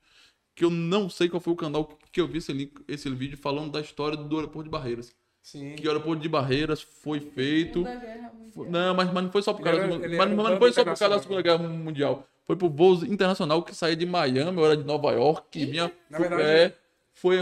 que 0.54 0.64
eu 0.64 0.70
não 0.70 1.08
sei 1.08 1.28
qual 1.28 1.40
foi 1.40 1.52
o 1.52 1.56
canal 1.56 1.98
que 2.10 2.20
eu 2.20 2.26
vi 2.26 2.38
esse, 2.38 2.52
link, 2.52 2.72
esse 2.86 3.08
vídeo 3.10 3.38
falando 3.38 3.72
da 3.72 3.80
história 3.80 4.16
do 4.16 4.36
aeroporto 4.36 4.64
de 4.64 4.70
Barreiras. 4.70 5.14
Sim. 5.42 5.74
Que 5.74 5.86
o 5.86 5.90
aeroporto 5.90 6.22
de 6.22 6.28
Barreiras 6.28 6.82
foi 6.82 7.20
feito. 7.20 7.84
Foi, 8.54 8.68
não, 8.68 8.94
mas, 8.94 9.12
mas 9.12 9.24
não 9.24 9.32
foi 9.32 9.42
só 9.42 9.52
por 9.52 9.62
causa, 9.62 9.88
do, 9.88 9.98
mas, 9.98 10.16
mas 10.16 10.30
não 10.30 10.58
foi 10.58 10.72
só 10.72 10.84
por 10.84 10.96
causa 10.96 11.08
da 11.08 11.18
Segunda 11.18 11.42
Guerra 11.42 11.58
Mundial. 11.58 12.26
Foi 12.44 12.56
por 12.56 12.68
voos 12.68 13.02
internacional 13.02 13.62
que 13.62 13.74
saía 13.74 13.96
de 13.96 14.06
Miami, 14.06 14.58
ou 14.58 14.64
era 14.64 14.76
de 14.76 14.84
Nova 14.84 15.10
York, 15.12 15.46
que 15.50 15.66
vinha. 15.66 15.90
Na 16.10 16.18
verdade, 16.18 16.42
é, 16.42 16.74
foi, 17.14 17.38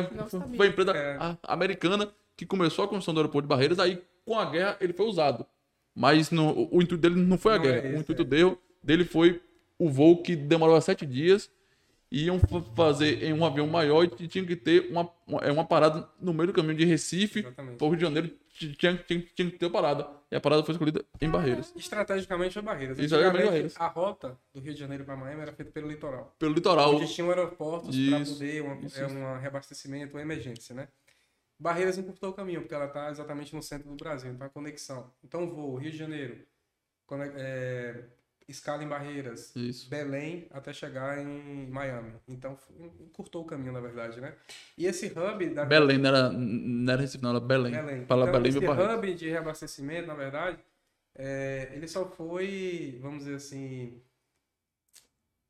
foi 0.57 0.67
a 0.67 0.71
empresa 0.71 0.93
é. 0.93 1.37
americana 1.43 2.09
que 2.37 2.47
começou 2.47 2.85
a 2.85 2.89
construção 2.89 3.13
do 3.13 3.21
aeroporto 3.21 3.47
de 3.47 3.49
Barreiras, 3.49 3.79
aí 3.79 4.03
com 4.25 4.39
a 4.39 4.45
guerra 4.45 4.77
ele 4.81 4.93
foi 4.93 5.07
usado. 5.07 5.45
Mas 5.95 6.31
no, 6.31 6.69
o, 6.71 6.81
intuito 6.81 6.97
dele 6.97 7.17
não 7.17 7.37
foi 7.37 7.55
a 7.55 7.57
não 7.57 7.65
guerra. 7.65 7.77
É 7.77 7.89
esse, 7.89 7.97
o 7.97 8.01
intuito 8.01 8.23
é. 8.23 8.25
dele, 8.25 8.59
dele 8.83 9.05
foi 9.05 9.43
o 9.79 9.89
voo 9.89 10.23
que 10.23 10.37
demorou 10.37 10.81
sete 10.81 11.05
dias 11.05 11.51
iam 12.11 12.41
fazer 12.75 13.23
em 13.23 13.33
um 13.33 13.45
avião 13.45 13.67
maior 13.67 14.05
e 14.05 14.29
tinha 14.29 14.45
que 14.45 14.57
ter 14.57 14.91
uma, 14.91 15.09
uma, 15.27 15.41
é 15.41 15.53
uma 15.53 15.65
parada 15.65 16.09
no 16.21 16.35
meio 16.35 16.49
do 16.49 16.53
caminho 16.53 16.75
de 16.75 16.85
Recife 16.85 17.43
para 17.43 17.87
o 17.87 17.89
Rio 17.89 17.97
de 17.97 18.03
Janeiro. 18.03 18.31
Tinha, 18.49 18.75
tinha, 18.75 19.21
tinha 19.35 19.51
que 19.51 19.59
ter 19.59 19.67
uma 19.67 19.73
parada. 19.73 20.09
E 20.31 20.37
a 20.37 20.41
parada 20.41 20.63
foi 20.65 20.73
escolhida 20.73 21.05
em 21.21 21.31
Barreiras. 21.31 21.73
Estrategicamente 21.77 22.55
foi 22.55 22.63
Barreiras. 22.63 22.99
Estrategicamente 22.99 23.47
Barreiras. 23.47 23.75
A 23.77 23.87
rota 23.87 24.39
do 24.53 24.61
Rio 24.61 24.75
de 24.75 24.81
Janeiro 24.81 25.05
para 25.05 25.17
Miami 25.17 25.43
era 25.43 25.53
feita 25.53 25.71
pelo 25.71 25.89
litoral. 25.89 26.35
Pelo 26.39 26.53
litoral. 26.53 26.97
Onde 26.97 27.13
tinham 27.13 27.31
aeroportos 27.31 27.97
para 27.97 28.25
poder 28.25 28.63
um, 28.63 28.81
isso, 28.85 29.01
é, 29.01 29.07
um 29.07 29.39
reabastecimento, 29.39 30.17
uma 30.17 30.23
emergência, 30.23 30.75
né? 30.75 30.89
Barreiras 31.59 31.99
encurtou 31.99 32.31
o 32.31 32.33
caminho, 32.33 32.61
porque 32.61 32.75
ela 32.75 32.87
está 32.87 33.11
exatamente 33.11 33.55
no 33.55 33.63
centro 33.63 33.89
do 33.89 33.97
Brasil, 33.97 34.33
então 34.33 34.47
a 34.47 34.51
conexão. 34.51 35.13
Então, 35.23 35.49
voo 35.49 35.77
Rio 35.77 35.91
de 35.91 35.99
Janeiro, 35.99 36.39
é, 37.37 38.05
escala 38.51 38.83
em 38.83 38.89
Barreiras, 38.89 39.55
Isso. 39.55 39.89
Belém, 39.89 40.47
até 40.51 40.73
chegar 40.73 41.19
em 41.19 41.69
Miami. 41.69 42.13
Então, 42.29 42.59
encurtou 43.01 43.43
o 43.43 43.47
caminho, 43.47 43.73
na 43.73 43.81
verdade, 43.81 44.21
né? 44.21 44.35
E 44.77 44.87
esse 44.87 45.07
hub... 45.07 45.51
Da... 45.51 45.65
Belém, 45.65 45.99
não 45.99 46.09
era, 46.09 46.31
não 46.31 46.93
era 46.93 47.03
Recife, 47.03 47.23
não, 47.23 47.31
era 47.31 47.41
Belém. 47.41 47.73
Belém. 47.73 48.07
Fala 48.07 48.29
então, 48.29 48.41
Belém 48.41 48.57
esse 48.57 48.67
hub 48.67 49.15
de 49.15 49.29
reabastecimento, 49.29 50.07
na 50.07 50.15
verdade, 50.15 50.59
é, 51.15 51.71
ele 51.75 51.89
só 51.89 52.07
foi, 52.07 52.99
vamos 53.01 53.25
dizer 53.25 53.37
assim, 53.37 54.01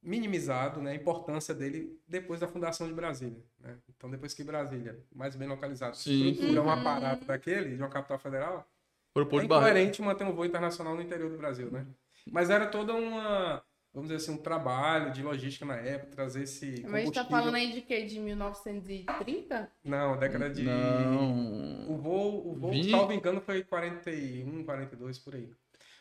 minimizado, 0.02 0.80
né, 0.80 0.92
a 0.92 0.94
importância 0.94 1.54
dele 1.54 1.98
depois 2.06 2.40
da 2.40 2.48
fundação 2.48 2.86
de 2.86 2.94
Brasília. 2.94 3.42
Né? 3.58 3.76
Então, 3.96 4.10
depois 4.10 4.34
que 4.34 4.42
Brasília, 4.42 4.98
mais 5.14 5.36
bem 5.36 5.48
localizado, 5.48 5.96
Sim. 5.96 6.30
estrutura 6.30 6.62
um 6.62 6.70
aparato 6.70 7.24
daquele, 7.24 7.76
de 7.76 7.82
uma 7.82 7.90
capital 7.90 8.18
federal, 8.18 8.66
Propôs 9.12 9.42
é 9.42 9.46
incoerente 9.46 10.02
manter 10.02 10.24
um 10.24 10.32
voo 10.32 10.44
internacional 10.44 10.94
no 10.94 11.02
interior 11.02 11.30
do 11.30 11.36
Brasil, 11.36 11.70
né? 11.70 11.84
Mas 12.30 12.48
era 12.48 12.66
toda 12.66 12.94
uma, 12.94 13.62
vamos 13.92 14.08
dizer 14.08 14.16
assim, 14.22 14.38
um 14.38 14.42
trabalho 14.42 15.12
de 15.12 15.22
logística 15.22 15.64
na 15.64 15.76
época, 15.76 16.12
trazer 16.14 16.44
esse 16.44 16.82
Mas 16.82 16.94
a 16.94 17.04
gente 17.04 17.14
tá 17.14 17.24
falando 17.24 17.56
aí 17.56 17.72
de 17.72 17.80
quê? 17.82 18.04
De 18.04 18.18
1930? 18.20 19.70
Não, 19.84 20.16
década 20.16 20.48
de... 20.48 20.62
Não... 20.62 21.90
O 21.90 21.96
voo, 21.96 22.52
o 22.52 22.54
voo 22.54 22.70
Vi... 22.70 22.90
salvo 22.90 23.12
engano, 23.12 23.40
foi 23.40 23.64
41, 23.64 24.64
42, 24.64 25.18
por 25.18 25.34
aí. 25.34 25.50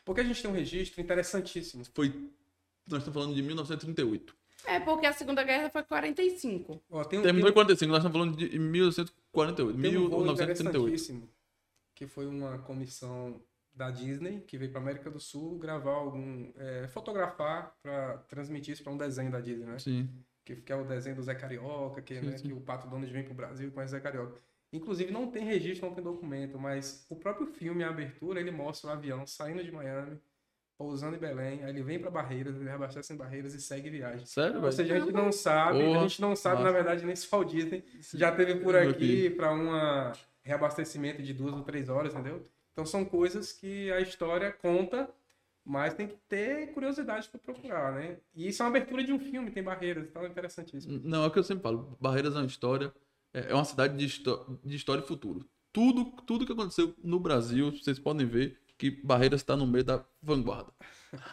Porque 0.05 0.21
a 0.21 0.23
gente 0.23 0.41
tem 0.41 0.51
um 0.51 0.53
registro 0.53 1.01
interessantíssimo. 1.01 1.83
Foi... 1.93 2.09
Nós 2.87 2.99
estamos 2.99 3.13
falando 3.13 3.35
de 3.35 3.41
1938. 3.41 4.35
É, 4.65 4.79
porque 4.79 5.05
a 5.05 5.13
Segunda 5.13 5.43
Guerra 5.43 5.69
foi 5.69 5.83
45. 5.83 6.81
Ó, 6.89 7.03
tem, 7.03 7.19
um- 7.19 7.21
Terminou 7.23 7.47
tem, 7.47 7.51
em 7.51 7.53
45, 7.53 7.91
nós 7.91 7.99
estamos 8.03 8.17
falando 8.17 8.37
de 8.37 8.59
1948, 8.59 9.81
tem 9.81 9.97
um 9.97 10.09
voo 10.09 10.19
1938. 10.19 10.77
interessantíssimo, 10.77 11.29
que 11.95 12.05
foi 12.07 12.27
uma 12.27 12.57
comissão 12.59 13.41
da 13.79 13.89
Disney, 13.89 14.41
que 14.41 14.57
veio 14.57 14.71
para 14.71 14.81
América 14.81 15.09
do 15.09 15.19
Sul 15.21 15.57
gravar 15.57 15.93
algum... 15.93 16.51
é, 16.57 16.87
fotografar 16.89 17.73
para 17.81 18.17
transmitir 18.27 18.73
isso 18.73 18.83
para 18.83 18.91
um 18.91 18.97
desenho 18.97 19.31
da 19.31 19.39
Disney, 19.39 19.65
né? 19.65 19.79
Sim. 19.79 20.09
que, 20.43 20.57
que 20.57 20.71
é 20.71 20.75
o 20.75 20.83
desenho 20.83 21.15
do 21.15 21.23
Zé 21.23 21.33
Carioca, 21.33 22.01
que, 22.01 22.19
Sim, 22.19 22.25
né, 22.25 22.37
sim. 22.37 22.47
que 22.47 22.53
o 22.53 22.59
Pato 22.59 22.89
Donald 22.89 23.11
vem 23.11 23.23
pro 23.23 23.33
Brasil 23.33 23.71
conhece 23.71 23.93
o 23.93 23.97
Zé 23.97 24.01
Carioca. 24.01 24.37
Inclusive, 24.73 25.11
não 25.11 25.31
tem 25.31 25.45
registro, 25.45 25.87
não 25.87 25.95
tem 25.95 26.03
documento, 26.03 26.59
mas 26.59 27.05
o 27.09 27.15
próprio 27.15 27.47
filme, 27.47 27.83
a 27.83 27.89
abertura, 27.89 28.39
ele 28.39 28.51
mostra 28.51 28.89
o 28.89 28.93
avião 28.93 29.25
saindo 29.25 29.63
de 29.63 29.71
Miami, 29.71 30.19
pousando 30.77 31.15
em 31.15 31.19
Belém, 31.19 31.63
aí 31.63 31.69
ele 31.69 31.81
vem 31.81 31.99
para 31.99 32.11
Barreiras, 32.11 32.55
ele 32.55 32.65
reabastece 32.65 33.13
em 33.13 33.17
Barreiras 33.17 33.53
e 33.53 33.61
segue 33.61 33.89
viagem. 33.89 34.25
Sério, 34.25 34.63
Ou 34.63 34.71
seja, 34.71 34.95
a 34.95 34.99
gente 34.99 35.11
não 35.11 35.31
sabe, 35.31 35.81
a 35.81 35.99
gente 36.01 36.21
não 36.21 36.35
sabe, 36.35 36.57
na 36.57 36.63
massa. 36.63 36.73
verdade, 36.73 37.05
nem 37.05 37.15
se 37.15 37.25
o 37.25 37.29
Walt 37.31 37.49
Disney 37.49 37.83
já 38.13 38.31
teve 38.31 38.55
por 38.57 38.75
aqui 38.75 39.29
para 39.29 39.51
um 39.53 39.71
reabastecimento 40.43 41.21
de 41.21 41.33
duas 41.33 41.53
ou 41.53 41.63
três 41.63 41.89
horas, 41.89 42.13
entendeu? 42.13 42.43
Então 42.79 42.85
são 42.85 43.03
coisas 43.03 43.51
que 43.51 43.91
a 43.91 43.99
história 43.99 44.53
conta, 44.53 45.09
mas 45.65 45.93
tem 45.93 46.07
que 46.07 46.15
ter 46.29 46.67
curiosidade 46.73 47.27
para 47.27 47.37
procurar, 47.37 47.91
né? 47.91 48.15
E 48.33 48.47
isso 48.47 48.63
é 48.63 48.65
uma 48.65 48.69
abertura 48.69 49.03
de 49.03 49.11
um 49.11 49.19
filme, 49.19 49.51
tem 49.51 49.61
barreiras, 49.61 50.07
então 50.07 50.23
é 50.23 50.27
interessantíssimo. 50.29 51.01
Não, 51.03 51.25
é 51.25 51.27
o 51.27 51.31
que 51.31 51.37
eu 51.37 51.43
sempre 51.43 51.63
falo. 51.63 51.97
Barreiras 51.99 52.35
é 52.35 52.37
uma 52.37 52.45
história, 52.45 52.93
é 53.33 53.51
é 53.51 53.53
uma 53.53 53.65
cidade 53.65 53.97
de, 53.97 54.23
de 54.63 54.75
história 54.77 55.01
e 55.01 55.05
futuro. 55.05 55.45
Tudo, 55.73 56.05
tudo 56.25 56.45
que 56.45 56.53
aconteceu 56.53 56.95
no 57.03 57.19
Brasil, 57.19 57.69
vocês 57.69 57.99
podem 57.99 58.25
ver 58.25 58.57
que 58.77 58.89
Barreiras 58.89 59.41
está 59.41 59.57
no 59.57 59.67
meio 59.67 59.83
da 59.83 60.05
vanguarda. 60.21 60.71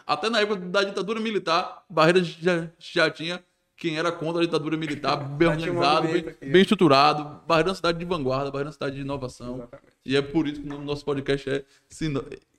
Até 0.05 0.29
na 0.29 0.41
época 0.41 0.59
da 0.65 0.83
ditadura 0.83 1.21
militar, 1.21 1.85
Barreiras 1.89 2.27
já, 2.27 2.69
já 2.77 3.09
tinha 3.09 3.41
quem 3.77 3.97
era 3.97 4.11
contra 4.11 4.41
a 4.41 4.45
ditadura 4.45 4.75
militar, 4.75 5.15
bem 5.37 5.47
organizado, 5.47 6.07
bem, 6.07 6.51
bem 6.51 6.61
estruturado. 6.61 7.41
Barreiras 7.47 7.67
é 7.67 7.69
uma 7.69 7.75
cidade 7.75 7.99
de 7.99 8.05
vanguarda, 8.05 8.51
Barreiras 8.51 8.65
é 8.65 8.69
uma 8.69 8.73
cidade 8.73 8.95
de 8.95 9.01
inovação. 9.01 9.57
Exatamente. 9.57 9.93
E 10.03 10.15
é 10.15 10.21
por 10.21 10.47
isso 10.47 10.61
que 10.61 10.67
o 10.67 10.81
nosso 10.81 11.05
podcast 11.05 11.49
é 11.49 11.63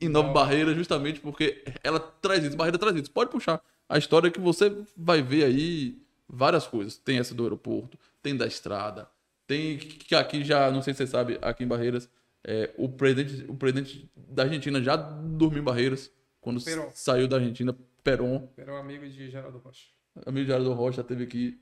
Inova. 0.01 0.33
Barreira, 0.33 0.73
justamente 0.73 1.21
porque 1.21 1.65
ela 1.83 1.99
traz 1.99 2.45
isso, 2.45 2.57
Barreira 2.57 2.79
traz 2.79 2.97
isso. 2.97 3.11
Pode 3.11 3.31
puxar 3.31 3.61
a 3.89 3.99
história 3.99 4.31
que 4.31 4.41
você 4.41 4.75
vai 4.97 5.21
ver 5.21 5.45
aí 5.45 6.01
várias 6.29 6.67
coisas. 6.67 6.97
Tem 6.97 7.19
essa 7.19 7.35
do 7.35 7.43
aeroporto, 7.43 7.99
tem 8.23 8.37
da 8.37 8.47
estrada, 8.47 9.09
tem 9.47 9.79
que 9.79 10.15
aqui 10.15 10.45
já, 10.45 10.71
não 10.71 10.83
sei 10.83 10.95
se 10.95 10.99
você 10.99 11.07
sabe, 11.07 11.39
aqui 11.43 11.65
em 11.65 11.67
Barreiras, 11.67 12.09
é, 12.47 12.73
o, 12.77 12.89
presidente, 12.89 13.45
o 13.49 13.55
presidente 13.55 14.09
da 14.15 14.45
Argentina 14.45 14.81
já 14.81 14.95
dormiu 14.95 15.61
em 15.61 15.65
Barreiras, 15.65 16.13
quando 16.41 16.63
Perón. 16.63 16.91
saiu 16.95 17.27
da 17.27 17.37
Argentina, 17.37 17.77
Perón, 18.05 18.49
Era 18.57 18.73
um 18.73 18.77
amigo 18.77 19.07
de 19.09 19.31
Geraldo 19.31 19.59
Rocha. 19.59 19.98
Amigo 20.27 20.45
de 20.45 20.47
Geraldo 20.47 20.73
Rocha, 20.73 21.03
teve 21.05 21.25
aqui. 21.25 21.61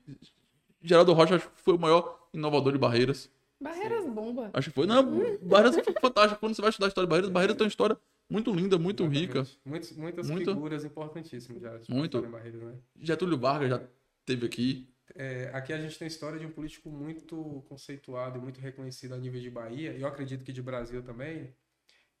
Geraldo 0.81 1.13
Rocha 1.13 1.35
acho 1.35 1.49
que 1.49 1.61
foi 1.61 1.75
o 1.75 1.79
maior 1.79 2.27
inovador 2.33 2.73
de 2.73 2.79
Barreiras. 2.79 3.29
Barreiras 3.59 4.05
bomba. 4.05 4.51
Acho 4.53 4.69
que 4.69 4.75
foi. 4.75 4.85
Não, 4.85 5.03
Barreiras 5.41 5.75
foi 5.83 5.93
fantástico. 5.99 6.39
Quando 6.39 6.55
você 6.55 6.61
vai 6.61 6.69
estudar 6.69 6.87
a 6.87 6.89
história 6.89 7.07
de 7.07 7.09
Barreiras, 7.09 7.31
Barreiras 7.31 7.57
tem 7.57 7.65
uma 7.65 7.69
história 7.69 7.97
muito 8.29 8.53
linda, 8.53 8.77
muito 8.77 9.05
rica. 9.07 9.39
Exatamente. 9.39 9.59
Muitas, 9.65 9.91
muitas 9.93 10.29
Muito. 10.29 10.53
figuras 10.53 10.85
importantíssimas 10.85 11.61
já. 11.61 11.77
de 11.77 11.91
Muito. 11.91 12.21
Barreiras, 12.21 12.61
né? 12.61 12.75
Getúlio 12.99 13.37
Vargas 13.37 13.69
já 13.69 13.81
teve 14.25 14.45
aqui. 14.45 14.87
É, 15.15 15.49
aqui 15.53 15.71
a 15.71 15.79
gente 15.79 15.97
tem 15.97 16.05
a 16.05 16.09
história 16.09 16.37
de 16.37 16.45
um 16.45 16.51
político 16.51 16.89
muito 16.89 17.63
conceituado 17.69 18.37
e 18.37 18.41
muito 18.41 18.59
reconhecido 18.59 19.13
a 19.13 19.17
nível 19.17 19.39
de 19.39 19.49
Bahia, 19.49 19.93
e 19.93 20.01
eu 20.01 20.07
acredito 20.07 20.43
que 20.43 20.51
de 20.51 20.61
Brasil 20.61 21.01
também, 21.01 21.53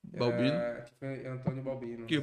Balbino, 0.03 0.47
é, 0.55 0.81
que 0.85 0.91
foi 0.99 1.27
Antônio 1.27 1.63
Balbino. 1.63 2.05
Que- 2.05 2.21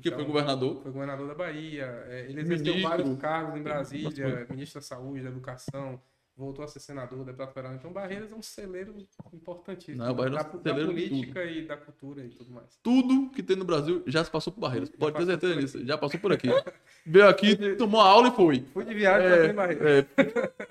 que 0.00 0.10
foi 0.10 0.24
governador. 0.24 0.80
Foi 0.82 0.92
governador 0.92 1.26
da 1.28 1.34
Bahia. 1.34 2.04
é, 2.08 2.26
ele 2.28 2.40
exerceu 2.40 2.66
Ministro. 2.74 2.88
vários 2.90 3.18
cargos 3.18 3.58
em 3.58 3.62
Brasília, 3.62 4.46
ministro 4.50 4.80
da 4.80 4.86
Saúde, 4.86 5.22
da 5.22 5.28
Educação, 5.30 6.00
voltou 6.36 6.64
a 6.64 6.68
ser 6.68 6.80
senador, 6.80 7.24
deputado 7.24 7.52
federal. 7.52 7.74
Então, 7.74 7.92
Barreiras 7.92 8.30
é 8.30 8.34
um 8.34 8.42
celeiro 8.42 8.94
importantíssimo 9.32 10.04
Não, 10.04 10.14
Barreiras 10.14 10.42
da, 10.44 10.50
é 10.50 10.52
um 10.52 10.56
da 10.58 10.70
celeiro 10.70 10.94
de 10.94 11.08
política 11.08 11.44
e 11.44 11.64
da 11.66 11.76
cultura 11.76 12.24
e 12.24 12.28
tudo 12.28 12.50
mais. 12.52 12.78
Tudo 12.82 13.30
que 13.30 13.42
tem 13.42 13.56
no 13.56 13.64
Brasil 13.64 14.02
já 14.06 14.24
se 14.24 14.30
passou 14.30 14.52
por 14.52 14.60
Barreiras. 14.60 14.90
Pode 14.90 15.16
ter 15.16 15.26
certeza 15.26 15.56
disso. 15.56 15.84
Já 15.86 15.96
passou 15.98 16.18
por 16.20 16.32
aqui. 16.32 16.48
Veio 17.06 17.28
aqui, 17.28 17.56
tomou 17.76 18.00
a 18.00 18.08
aula 18.08 18.28
e 18.28 18.32
foi. 18.32 18.64
Fui 18.72 18.84
de 18.84 18.94
viagem 18.94 19.28
É, 19.28 19.46
é, 19.46 19.52
Barreiras. 19.52 19.86
é, 19.86 20.02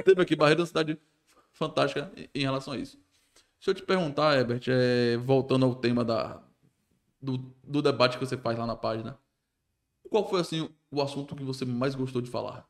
teve 0.04 0.22
aqui. 0.22 0.36
Barreiras 0.36 0.60
é 0.60 0.64
uma 0.64 0.68
cidade 0.68 1.00
fantástica 1.52 2.12
em 2.34 2.42
relação 2.42 2.74
a 2.74 2.78
isso. 2.78 2.98
Deixa 3.64 3.72
eu 3.72 3.76
te 3.76 3.84
perguntar, 3.84 4.36
Herbert, 4.38 4.62
é, 4.68 5.16
voltando 5.16 5.66
ao 5.66 5.74
tema 5.74 6.04
da, 6.04 6.44
do, 7.22 7.38
do 7.64 7.82
debate 7.82 8.18
que 8.18 8.26
você 8.26 8.36
faz 8.36 8.60
lá 8.60 8.68
na 8.68 8.76
página. 8.76 9.18
Qual 10.10 10.30
foi, 10.30 10.42
assim, 10.42 10.70
o 10.92 11.02
assunto 11.02 11.34
que 11.34 11.46
você 11.46 11.64
mais 11.64 11.96
gostou 11.96 12.22
de 12.22 12.30
falar? 12.30 12.68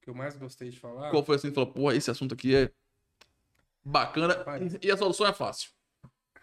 que 0.00 0.10
eu 0.10 0.14
mais 0.14 0.36
gostei 0.36 0.70
de 0.70 0.80
falar. 0.80 1.12
Qual 1.12 1.24
foi 1.24 1.36
assim 1.36 1.50
que 1.50 1.54
falou, 1.54 1.70
porra, 1.70 1.94
esse 1.94 2.10
assunto 2.10 2.34
aqui 2.34 2.56
é 2.56 2.72
bacana 3.84 4.34
Rapaz. 4.34 4.76
e 4.82 4.90
a 4.90 4.96
solução 4.96 5.24
é 5.24 5.32
fácil? 5.32 5.70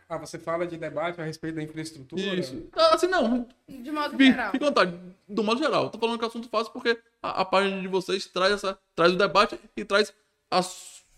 Ah, 0.08 0.18
você 0.18 0.40
fala 0.40 0.66
de 0.66 0.78
debate 0.78 1.20
a 1.20 1.26
respeito 1.26 1.56
da 1.56 1.62
infraestrutura. 1.62 2.22
Isso. 2.22 2.70
Ah, 2.72 2.96
Assim, 2.96 3.08
não. 3.08 3.46
De 3.68 3.92
modo 3.92 4.12
Fique 4.12 4.28
geral. 4.28 4.52
fique 4.54 4.64
à 4.64 4.68
vontade. 4.70 4.98
Do 5.28 5.44
modo 5.44 5.58
geral. 5.62 5.90
Tô 5.90 6.00
falando 6.00 6.18
que 6.18 6.24
é 6.24 6.28
assunto 6.30 6.48
fácil 6.48 6.72
porque 6.72 6.98
a, 7.22 7.42
a 7.42 7.46
página 7.46 7.82
de 7.82 7.88
vocês 7.90 8.26
traz, 8.28 8.54
essa, 8.54 8.80
traz 8.96 9.12
o 9.12 9.18
debate 9.18 9.60
e 9.76 9.84
traz 9.84 10.14
a 10.50 10.62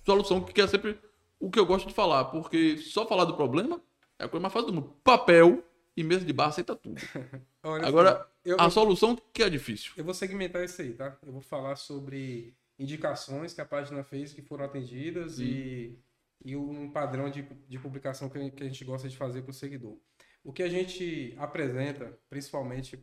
solução, 0.04 0.44
que 0.44 0.60
é 0.60 0.66
sempre 0.66 0.98
o 1.42 1.50
que 1.52 1.60
eu 1.60 1.66
gosto 1.66 1.88
de 1.88 1.94
falar. 1.94 2.26
Porque 2.26 2.78
só 2.78 3.06
falar 3.08 3.26
do 3.26 3.36
problema 3.36 3.82
é 4.20 4.26
a 4.26 4.30
coisa 4.30 4.42
mais 4.42 4.54
fácil 4.54 4.68
do 4.68 4.74
mundo. 4.74 4.96
Papel 5.04 5.64
e 5.98 6.04
mesa 6.04 6.24
de 6.26 6.32
bar 6.34 6.48
aceita 6.48 6.76
tudo. 6.76 7.02
Olha 7.64 7.86
Agora, 7.88 8.28
eu, 8.46 8.56
a 8.60 8.70
solução 8.70 9.16
que 9.34 9.44
é 9.44 9.50
difícil. 9.50 9.92
eu 9.98 10.04
vou 10.06 10.14
segmentar 10.14 10.64
isso 10.64 10.82
aí, 10.82 10.94
tá? 10.94 11.18
Eu 11.26 11.34
vou 11.34 11.42
falar 11.42 11.76
sobre 11.76 12.56
indicações 12.80 13.54
que 13.54 13.62
a 13.62 13.66
página 13.66 14.04
fez 14.04 14.34
que 14.34 14.42
foram 14.42 14.66
atendidas 14.66 15.40
e, 15.40 16.00
e 16.44 16.56
um 16.56 16.90
padrão 16.92 17.30
de, 17.30 17.44
de 17.68 17.78
publicação 17.78 18.30
que, 18.30 18.40
a- 18.40 18.50
que 18.50 18.64
a 18.64 18.66
gente 18.66 18.84
gosta 18.86 19.08
de 19.10 19.16
fazer 19.18 19.42
para 19.44 19.52
o 19.52 19.54
seguidor. 19.54 19.98
O 20.44 20.52
que 20.52 20.64
a 20.64 20.70
gente 20.70 21.36
apresenta, 21.38 22.18
principalmente, 22.30 23.00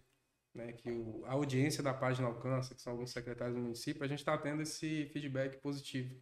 né, 0.54 0.72
que 0.72 0.90
o- 0.90 1.22
a 1.26 1.32
audiência 1.32 1.82
da 1.82 1.94
página 1.94 2.26
alcança, 2.26 2.74
que 2.74 2.82
são 2.82 2.92
alguns 2.94 3.10
secretários 3.12 3.54
do 3.56 3.62
município, 3.62 4.02
a 4.02 4.08
gente 4.08 4.18
está 4.20 4.36
tendo 4.36 4.62
esse 4.62 5.06
feedback 5.12 5.58
positivo. 5.60 6.16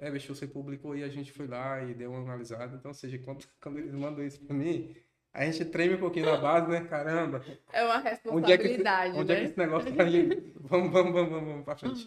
É, 0.00 0.10
bicho, 0.10 0.34
você 0.34 0.46
publicou 0.46 0.96
e 0.96 1.04
a 1.04 1.08
gente 1.10 1.32
foi 1.32 1.46
lá 1.46 1.82
e 1.84 1.94
deu 1.94 2.10
uma 2.12 2.20
analisada. 2.22 2.76
Então, 2.76 2.90
ou 2.90 2.94
seja, 2.94 3.18
quando, 3.18 3.46
quando 3.62 3.78
eles 3.78 3.92
mandam 3.94 4.24
isso 4.26 4.40
para 4.46 4.56
mim, 4.56 4.96
a 5.32 5.44
gente 5.44 5.64
treme 5.66 5.94
um 5.96 6.00
pouquinho 6.00 6.26
na 6.26 6.38
base, 6.38 6.70
né? 6.70 6.86
Caramba, 6.88 7.44
É 7.72 7.84
uma 7.84 7.98
Onde 8.28 8.52
é 8.52 8.58
que, 8.58 8.68
esse- 8.68 8.76
responsabilidade, 8.76 9.12
onde 9.12 9.32
é 9.32 9.36
que 9.36 9.42
né? 9.42 9.44
esse 9.44 9.58
negócio 9.58 9.94
tá 9.96 10.04
indo? 10.08 10.36
Vamos, 10.60 10.92
vamos, 10.92 11.12
vamos, 11.12 11.30
vamos, 11.30 11.48
vamos 11.50 11.64
pra 11.64 11.76
frente. 11.76 12.06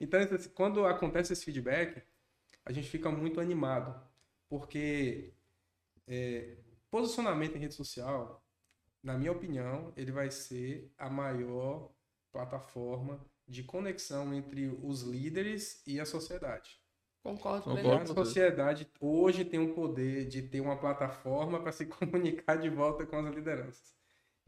Então, 0.00 0.20
quando 0.54 0.86
acontece 0.86 1.32
esse 1.32 1.44
feedback, 1.44 2.02
a 2.64 2.72
gente 2.72 2.88
fica 2.90 3.10
muito 3.10 3.40
animado, 3.40 4.00
porque 4.48 5.34
é, 6.08 6.58
posicionamento 6.90 7.56
em 7.56 7.60
rede 7.60 7.74
social, 7.74 8.44
na 9.02 9.18
minha 9.18 9.32
opinião, 9.32 9.92
ele 9.96 10.12
vai 10.12 10.30
ser 10.32 10.92
a 10.98 11.10
maior 11.10 11.92
plataforma 12.32 13.24
de 13.48 13.64
conexão 13.64 14.34
entre 14.34 14.68
os 14.82 15.02
líderes 15.04 15.82
e 15.86 16.00
a 16.00 16.06
sociedade. 16.06 16.81
Concordo 17.22 17.64
Concordo. 17.64 18.12
A 18.12 18.14
sociedade 18.24 18.88
hoje 19.00 19.44
tem 19.44 19.60
o 19.60 19.74
poder 19.74 20.26
de 20.26 20.42
ter 20.42 20.60
uma 20.60 20.76
plataforma 20.76 21.60
para 21.60 21.72
se 21.72 21.86
comunicar 21.86 22.56
de 22.56 22.68
volta 22.68 23.06
com 23.06 23.16
as 23.16 23.34
lideranças. 23.34 23.94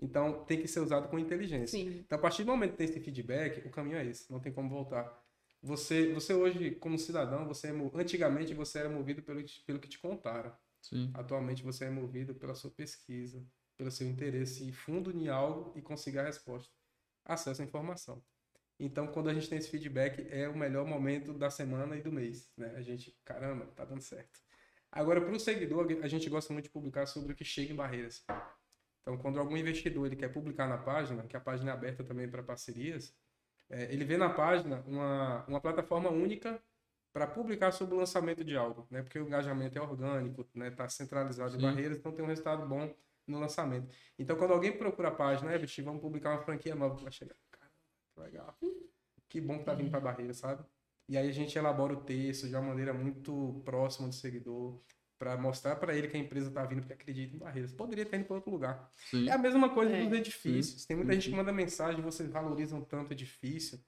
Então, 0.00 0.44
tem 0.44 0.60
que 0.60 0.66
ser 0.66 0.80
usado 0.80 1.08
com 1.08 1.18
inteligência. 1.18 1.78
Sim. 1.78 2.00
Então, 2.00 2.18
a 2.18 2.20
partir 2.20 2.42
do 2.42 2.50
momento 2.50 2.72
que 2.72 2.78
tem 2.78 2.88
esse 2.88 3.00
feedback, 3.00 3.66
o 3.66 3.70
caminho 3.70 3.96
é 3.96 4.04
esse, 4.04 4.30
não 4.30 4.40
tem 4.40 4.52
como 4.52 4.68
voltar. 4.68 5.22
Você, 5.62 6.12
você 6.12 6.34
hoje, 6.34 6.72
como 6.72 6.98
cidadão, 6.98 7.46
você 7.46 7.68
é, 7.68 7.70
antigamente 7.94 8.52
você 8.52 8.80
era 8.80 8.88
movido 8.88 9.22
pelo, 9.22 9.42
que- 9.42 9.60
pelo 9.64 9.78
que 9.78 9.88
te 9.88 9.98
contaram. 9.98 10.52
Sim. 10.82 11.10
Atualmente 11.14 11.62
você 11.62 11.86
é 11.86 11.90
movido 11.90 12.34
pela 12.34 12.54
sua 12.54 12.70
pesquisa, 12.70 13.42
pelo 13.76 13.90
seu 13.90 14.06
interesse 14.06 14.70
fundo 14.72 15.10
em 15.10 15.28
algo 15.28 15.72
e 15.78 15.80
conseguir 15.80 16.18
a 16.18 16.24
resposta. 16.24 16.70
Acesso 17.24 17.62
à 17.62 17.64
informação. 17.64 18.22
Então, 18.78 19.06
quando 19.06 19.28
a 19.28 19.34
gente 19.34 19.48
tem 19.48 19.58
esse 19.58 19.70
feedback, 19.70 20.26
é 20.30 20.48
o 20.48 20.56
melhor 20.56 20.84
momento 20.84 21.32
da 21.32 21.48
semana 21.48 21.96
e 21.96 22.02
do 22.02 22.10
mês. 22.10 22.50
Né? 22.56 22.74
A 22.76 22.82
gente, 22.82 23.16
caramba, 23.24 23.66
tá 23.66 23.84
dando 23.84 24.02
certo. 24.02 24.40
Agora, 24.90 25.20
para 25.20 25.32
o 25.32 25.40
seguidor, 25.40 25.86
a 26.02 26.08
gente 26.08 26.28
gosta 26.28 26.52
muito 26.52 26.66
de 26.66 26.70
publicar 26.70 27.06
sobre 27.06 27.32
o 27.32 27.36
que 27.36 27.44
chega 27.44 27.72
em 27.72 27.76
barreiras. 27.76 28.24
Então, 29.02 29.18
quando 29.18 29.38
algum 29.38 29.56
investidor 29.56 30.06
ele 30.06 30.16
quer 30.16 30.28
publicar 30.32 30.68
na 30.68 30.78
página, 30.78 31.24
que 31.24 31.36
a 31.36 31.40
página 31.40 31.70
é 31.70 31.74
aberta 31.74 32.02
também 32.02 32.28
para 32.28 32.42
parcerias, 32.42 33.14
é, 33.70 33.92
ele 33.92 34.04
vê 34.04 34.16
na 34.16 34.30
página 34.30 34.82
uma, 34.86 35.44
uma 35.46 35.60
plataforma 35.60 36.10
única 36.10 36.62
para 37.12 37.26
publicar 37.26 37.70
sobre 37.70 37.94
o 37.94 37.98
lançamento 37.98 38.44
de 38.44 38.56
algo, 38.56 38.86
né? 38.90 39.02
Porque 39.02 39.18
o 39.18 39.26
engajamento 39.26 39.78
é 39.78 39.80
orgânico, 39.80 40.48
né? 40.54 40.68
Está 40.68 40.88
centralizado 40.88 41.52
Sim. 41.52 41.58
em 41.58 41.62
barreiras, 41.62 41.98
então 41.98 42.12
tem 42.12 42.24
um 42.24 42.28
resultado 42.28 42.66
bom 42.66 42.92
no 43.26 43.38
lançamento. 43.38 43.88
Então, 44.18 44.36
quando 44.36 44.52
alguém 44.52 44.72
procura 44.76 45.08
a 45.08 45.12
página, 45.12 45.52
é, 45.52 45.58
bicho, 45.58 45.82
vamos 45.84 46.00
publicar 46.00 46.30
uma 46.30 46.42
franquia 46.42 46.74
nova, 46.74 46.96
vai 46.96 47.12
chegar. 47.12 47.36
Legal. 48.16 48.56
Que 49.28 49.40
bom 49.40 49.58
que 49.58 49.64
tá 49.64 49.74
vindo 49.74 49.90
para 49.90 50.00
barreira, 50.00 50.32
sabe? 50.34 50.64
E 51.08 51.16
aí 51.18 51.28
a 51.28 51.32
gente 51.32 51.56
elabora 51.58 51.92
o 51.92 52.00
texto 52.04 52.48
de 52.48 52.54
uma 52.54 52.62
maneira 52.62 52.94
muito 52.94 53.60
próxima 53.64 54.08
do 54.08 54.14
seguidor, 54.14 54.80
para 55.18 55.36
mostrar 55.36 55.76
para 55.76 55.94
ele 55.94 56.08
que 56.08 56.16
a 56.16 56.20
empresa 56.20 56.48
está 56.48 56.64
vindo 56.64 56.80
porque 56.80 56.92
acredita 56.94 57.34
em 57.34 57.38
barreiras. 57.38 57.72
Poderia 57.72 58.04
ter 58.04 58.16
ido 58.16 58.24
para 58.26 58.36
outro 58.36 58.50
lugar. 58.50 58.90
Sim. 59.10 59.28
É 59.28 59.32
a 59.32 59.38
mesma 59.38 59.68
coisa 59.72 59.94
É. 59.94 60.04
dos 60.04 60.18
edifícios. 60.18 60.84
Tem 60.86 60.96
muita 60.96 61.12
Sim. 61.12 61.20
gente 61.20 61.30
que 61.30 61.36
manda 61.36 61.52
mensagem, 61.52 62.00
vocês 62.02 62.28
valorizam 62.30 62.80
tanto 62.82 63.10
o 63.10 63.12
edifício. 63.12 63.78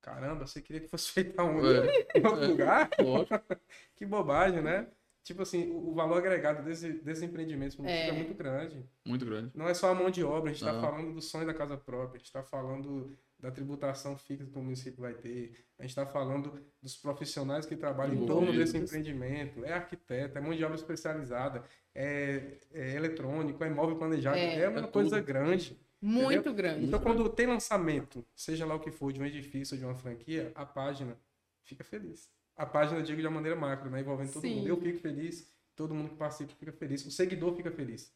Caramba, 0.00 0.46
você 0.46 0.62
queria 0.62 0.80
que 0.80 0.88
fosse 0.88 1.10
feito 1.12 1.38
aonde? 1.38 1.66
É, 1.88 2.18
Em 2.18 2.26
outro 2.26 2.44
é. 2.44 2.48
lugar? 2.48 2.90
Que 3.96 4.06
bobagem, 4.06 4.62
né? 4.62 4.88
Tipo 5.22 5.42
assim, 5.42 5.70
o 5.70 5.92
valor 5.92 6.16
agregado 6.18 6.64
desse, 6.64 6.92
desse 7.02 7.24
empreendimento 7.24 7.84
é. 7.84 8.08
É. 8.08 8.12
muito 8.12 8.32
grande. 8.34 8.88
Muito 9.06 9.24
grande. 9.26 9.50
Não 9.54 9.68
é 9.68 9.74
só 9.74 9.90
a 9.90 9.94
mão 9.94 10.10
de 10.10 10.24
obra, 10.24 10.50
a 10.50 10.54
gente 10.54 10.64
está 10.66 10.80
falando 10.80 11.12
do 11.14 11.20
sonho 11.20 11.46
da 11.46 11.52
casa 11.52 11.76
própria, 11.76 12.14
a 12.16 12.18
gente 12.18 12.26
está 12.26 12.42
falando 12.42 13.14
da 13.40 13.50
tributação 13.50 14.16
fixa 14.16 14.44
que 14.44 14.58
o 14.58 14.62
município 14.62 15.00
vai 15.00 15.14
ter, 15.14 15.52
a 15.78 15.82
gente 15.82 15.90
está 15.90 16.06
falando 16.06 16.64
dos 16.82 16.96
profissionais 16.96 17.66
que 17.66 17.74
trabalham 17.76 18.14
em 18.14 18.26
torno 18.26 18.52
desse 18.52 18.76
empreendimento, 18.76 19.64
é 19.64 19.72
arquiteto, 19.72 20.36
é 20.36 20.40
mão 20.40 20.54
de 20.54 20.62
obra 20.64 20.76
especializada, 20.76 21.64
é, 21.94 22.58
é 22.72 22.94
eletrônico, 22.94 23.62
é 23.64 23.68
imóvel 23.68 23.96
planejado, 23.96 24.36
É, 24.36 24.60
é, 24.60 24.68
uma 24.68 24.80
é 24.80 24.86
coisa 24.86 25.16
tudo. 25.16 25.26
grande. 25.26 25.78
Muito 26.02 26.52
grande. 26.52 26.86
Então, 26.86 27.00
quando 27.00 27.28
tem 27.28 27.46
lançamento, 27.46 28.24
seja 28.34 28.64
lá 28.64 28.74
o 28.74 28.80
que 28.80 28.90
for, 28.90 29.12
de 29.12 29.20
um 29.20 29.26
edifício 29.26 29.74
ou 29.74 29.78
de 29.78 29.84
uma 29.84 29.94
franquia, 29.94 30.50
a 30.54 30.64
página 30.64 31.16
fica 31.62 31.84
feliz. 31.84 32.30
A 32.56 32.64
página, 32.64 33.00
eu 33.00 33.02
digo 33.02 33.20
de 33.20 33.26
uma 33.26 33.34
maneira 33.34 33.56
macro, 33.58 33.90
né? 33.90 34.00
envolvendo 34.00 34.32
todo 34.32 34.42
Sim. 34.42 34.56
mundo. 34.56 34.68
Eu 34.68 34.80
fico 34.80 34.98
feliz, 34.98 35.50
todo 35.76 35.94
mundo 35.94 36.10
que 36.10 36.16
participa 36.16 36.52
fica 36.54 36.72
feliz, 36.72 37.04
o 37.04 37.10
seguidor 37.10 37.54
fica 37.54 37.70
feliz. 37.70 38.12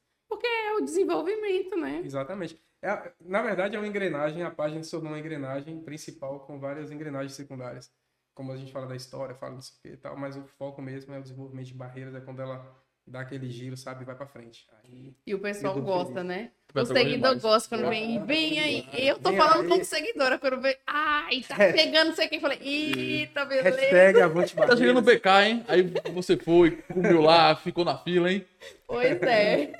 É 0.74 0.76
o 0.76 0.80
desenvolvimento, 0.80 1.76
né? 1.76 2.02
Exatamente. 2.04 2.60
É, 2.84 3.12
na 3.20 3.40
verdade, 3.40 3.74
é 3.74 3.78
uma 3.78 3.88
engrenagem, 3.88 4.42
a 4.42 4.50
página 4.50 4.82
se 4.82 4.90
tornou 4.90 5.10
uma 5.10 5.18
engrenagem 5.18 5.80
principal 5.80 6.40
com 6.40 6.60
várias 6.60 6.90
engrenagens 6.90 7.32
secundárias. 7.32 7.90
Como 8.34 8.52
a 8.52 8.56
gente 8.56 8.72
fala 8.72 8.86
da 8.86 8.94
história, 8.96 9.34
fala 9.34 9.56
disso 9.56 9.72
aqui 9.78 9.94
e 9.94 9.96
tal, 9.96 10.16
mas 10.18 10.36
o 10.36 10.42
foco 10.58 10.82
mesmo 10.82 11.14
é 11.14 11.18
o 11.18 11.22
desenvolvimento 11.22 11.66
de 11.68 11.74
barreiras, 11.74 12.14
é 12.14 12.20
quando 12.20 12.42
ela 12.42 12.62
dá 13.06 13.20
aquele 13.20 13.48
giro, 13.50 13.76
sabe, 13.76 14.02
e 14.02 14.06
vai 14.06 14.14
pra 14.16 14.26
frente. 14.26 14.66
Aí, 14.82 15.14
E 15.26 15.34
o 15.34 15.38
pessoal 15.38 15.80
gosta, 15.80 16.14
feliz. 16.14 16.26
né? 16.28 16.50
O 16.74 16.84
seguidor 16.84 17.36
demais. 17.36 17.42
gosta 17.42 17.68
quando 17.68 17.88
vem, 17.88 18.24
vem 18.24 18.58
aí. 18.58 18.88
Eu 18.92 19.18
tô 19.18 19.28
Vem 19.30 19.38
falando 19.38 19.62
aí. 19.62 19.68
como 19.68 19.84
seguidora, 19.84 20.38
quando 20.38 20.60
vem. 20.60 20.76
Ai, 20.86 21.42
tá 21.46 21.54
pegando 21.54 22.08
não 22.08 22.14
sei 22.16 22.28
quem. 22.28 22.40
Falei, 22.40 22.58
eita, 22.60 23.44
beleza. 23.44 23.70
hashtag 23.70 24.20
avante 24.20 24.56
Tá 24.56 24.76
chegando 24.76 24.96
no 24.96 25.02
BK, 25.02 25.26
hein? 25.46 25.64
Aí 25.68 25.82
você 26.12 26.36
foi, 26.36 26.82
comeu 26.92 27.20
lá, 27.20 27.54
ficou 27.56 27.84
na 27.84 27.96
fila, 27.98 28.32
hein? 28.32 28.44
Pois 28.86 29.22
é. 29.22 29.72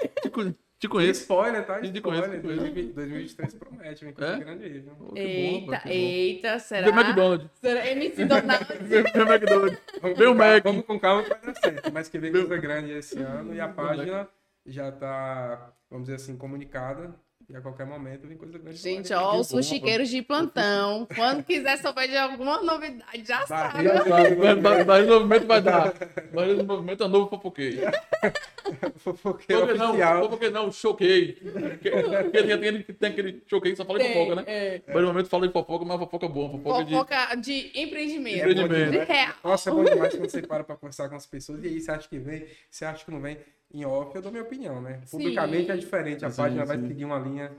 Te, 0.85 0.89
con- 0.89 0.99
te 1.01 1.03
conheço. 1.05 1.21
Spoiler, 1.23 1.67
tá? 1.67 1.81
Te 1.81 1.87
Spoiler. 1.87 2.03
conheço, 2.23 2.41
te 2.41 2.43
conheço. 2.43 2.61
2020 2.61 2.95
2023 2.95 3.55
promete, 3.55 4.05
vem 4.05 4.15
coisa 4.15 4.33
É? 4.33 4.39
grande 4.39 4.65
aí, 4.65 4.79
viu? 4.81 4.95
Que 4.95 4.99
bom, 4.99 5.17
Eita, 5.17 5.65
rapaz, 5.73 5.83
que 5.83 5.89
eita, 5.99 6.59
será? 6.59 6.83
Vê 6.85 6.91
o 6.91 6.95
McDonald's. 7.01 7.51
Será? 7.61 7.87
MC 7.91 8.25
Donald. 8.25 8.65
O 8.65 9.33
McDonald's. 9.33 9.79
Vamos 10.03 10.19
Vem 10.19 10.27
o 10.29 10.33
com 10.33 10.39
calma- 10.39 10.53
Mac. 10.55 10.65
Vamos 10.65 10.85
com 10.85 11.01
calma 11.01 11.23
que 11.23 11.29
vai 11.31 11.41
dar 11.41 11.55
certo. 11.57 11.93
Mas 11.93 12.09
que 12.09 12.19
vem 12.19 12.33
coisa 12.33 12.57
grande 12.59 12.93
esse 12.93 13.19
ano 13.19 13.55
e 13.55 13.61
a 13.61 13.69
página 13.69 14.29
já 14.67 14.91
tá, 14.93 15.73
vamos 15.91 16.07
dizer 16.07 16.17
assim, 16.17 16.37
comunicada. 16.37 17.15
E 17.49 17.55
a 17.57 17.61
qualquer 17.61 17.85
momento 17.87 18.27
vem 18.27 18.37
coisa 18.39 18.59
grande. 18.59 18.79
Gente, 18.79 19.13
ó, 19.13 19.33
os 19.39 19.51
bom, 19.51 19.59
sushiqueiros 19.63 20.09
de 20.09 20.23
plantão. 20.23 21.07
Quando 21.15 21.45
quiser 21.45 21.77
saber 21.77 22.09
de 22.09 22.17
alguma 22.17 22.63
novidade, 22.63 23.23
já 23.25 23.47
sabe. 23.47 23.85
Barreira- 23.87 24.05
Vai, 24.05 24.85
vai, 24.85 25.05
vai, 25.05 25.41
vai, 25.41 25.63
dar. 25.63 25.95
Vai, 26.33 26.47
desenvolvimento 26.49 27.05
é 27.05 27.09
novo 27.09 27.29
fofoqueiro. 27.29 27.83
Fofoqueiro 28.97 29.61
Fofoqueiro 29.61 29.77
não, 29.79 29.89
oficial. 29.91 30.23
fofoqueiro 30.23 30.55
não, 30.55 30.73
choquei. 30.73 31.33
Porque 31.35 31.91
tem, 31.91 32.53
aquele, 32.53 32.83
tem 32.83 33.11
aquele 33.11 33.43
choquei 33.47 33.73
que 33.73 33.77
só 33.77 33.85
fala 33.85 33.99
de 33.99 34.09
fofoca, 34.09 34.35
né? 34.37 34.45
É. 34.47 34.83
Mas 34.87 34.97
no 35.03 35.07
momento 35.09 35.29
fala 35.29 35.47
de 35.47 35.53
fofoca, 35.53 35.85
mas 35.85 35.99
fofoca 35.99 36.29
boa, 36.29 36.51
fofoca 36.51 36.85
de. 36.85 36.93
Fofoca 36.93 37.35
de 37.37 37.71
empreendimento. 37.75 38.39
Empreendimento. 38.39 38.91
De 38.93 38.99
real. 39.05 39.35
Nossa, 39.45 39.69
é 39.69 39.73
bom 39.73 39.85
demais 39.85 40.15
quando 40.17 40.31
você 40.31 40.41
para 40.43 40.65
pra 40.65 40.77
conversar 40.77 41.11
com 41.11 41.15
as 41.17 41.27
pessoas. 41.27 41.63
E 41.63 41.67
aí, 41.69 41.81
você 41.81 41.91
acha 41.91 42.09
que 42.09 42.19
vem? 42.19 42.47
Você 42.71 42.87
acha 42.87 43.05
que 43.05 43.11
não 43.11 43.21
vem? 43.21 43.37
Em 43.75 43.85
off, 43.85 44.15
eu 44.15 44.23
dou 44.23 44.31
minha 44.31 44.45
opinião, 44.45 44.81
né? 44.81 45.01
Sim. 45.05 45.19
Publicamente 45.19 45.69
é 45.69 45.77
diferente. 45.77 46.25
A 46.25 46.31
Sim, 46.31 46.37
página 46.37 46.65
vai 46.65 46.79
sim. 46.79 46.87
seguir 46.87 47.05
uma 47.05 47.19
linha. 47.19 47.51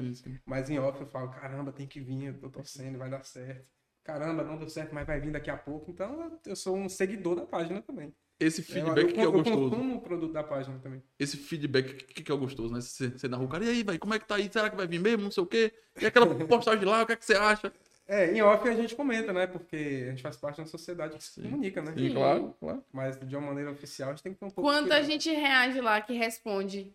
Mas 0.46 0.70
em 0.70 0.80
off 0.80 1.02
eu 1.02 1.08
falo, 1.08 1.30
caramba, 1.30 1.74
tem 1.74 1.86
que 1.86 2.00
vir, 2.00 2.28
eu 2.28 2.40
tô 2.40 2.50
torcendo, 2.50 2.98
vai 2.98 3.10
dar 3.10 3.24
certo. 3.26 3.66
Caramba, 4.02 4.44
não 4.44 4.58
deu 4.58 4.70
certo, 4.70 4.96
mas 4.96 5.06
vai 5.06 5.20
vir 5.20 5.32
daqui 5.32 5.50
a 5.50 5.58
pouco. 5.58 5.92
Então 5.92 6.40
eu 6.46 6.56
sou 6.56 6.78
um 6.78 6.88
seguidor 6.88 7.36
da 7.36 7.46
página 7.46 7.82
também. 7.82 8.14
Esse 8.40 8.62
Eu, 8.62 8.66
feedback 8.66 9.14
que 9.14 9.20
é 9.20 9.24
eu, 9.24 9.24
eu 9.26 9.32
gostoso. 9.34 9.70
consumo 9.70 9.96
o 9.96 10.02
produto 10.02 10.32
da 10.32 10.44
página 10.44 10.80
também. 10.80 11.04
Esse 11.20 11.38
feedback 11.38 12.06
que, 12.06 12.24
que 12.24 12.32
é 12.32 12.36
gostoso, 12.36 12.74
né? 12.74 12.82
Você, 12.82 13.10
você 13.10 13.28
narra 13.28 13.44
o 13.44 13.48
cara, 13.48 13.66
e 13.66 13.70
aí, 13.70 13.84
vai, 13.84 13.98
como 13.98 14.14
é 14.14 14.20
que 14.20 14.28
tá 14.28 14.36
aí? 14.36 14.50
Será 14.52 14.70
que 14.70 14.76
vai 14.76 14.88
vir 14.88 15.00
mesmo? 15.00 15.24
Não 15.24 15.32
sei 15.32 15.44
o 15.44 15.48
quê. 15.48 15.74
E 16.00 16.06
aquela 16.06 16.28
postagem 16.48 16.86
lá, 16.86 17.04
o 17.04 17.06
que 17.06 17.14
é 17.14 17.16
que 17.16 17.26
você 17.26 17.36
acha? 17.36 17.72
É, 18.08 18.32
em 18.32 18.42
off 18.42 18.68
a 18.68 18.74
gente 18.74 18.96
comenta, 18.96 19.34
né? 19.34 19.48
Porque 19.48 20.06
a 20.08 20.10
gente 20.12 20.22
faz 20.22 20.38
parte 20.38 20.56
de 20.56 20.62
uma 20.62 20.68
sociedade 20.68 21.18
que 21.18 21.24
se 21.24 21.42
comunica, 21.42 21.82
né? 21.82 21.92
Sim, 21.98 22.14
claro, 22.14 22.56
claro. 22.60 22.84
Mas 22.94 23.20
de 23.20 23.36
uma 23.36 23.48
maneira 23.48 23.72
oficial 23.72 24.10
a 24.10 24.12
gente 24.14 24.24
tem 24.24 24.34
que 24.34 24.40
ter 24.40 24.46
um 24.46 24.50
pouco 24.52 24.70
Quando 24.70 24.88
de 24.88 24.94
a 24.94 25.02
gente 25.02 25.30
reage 25.32 25.82
lá, 25.82 26.00
que 26.02 26.14
responde, 26.14 26.94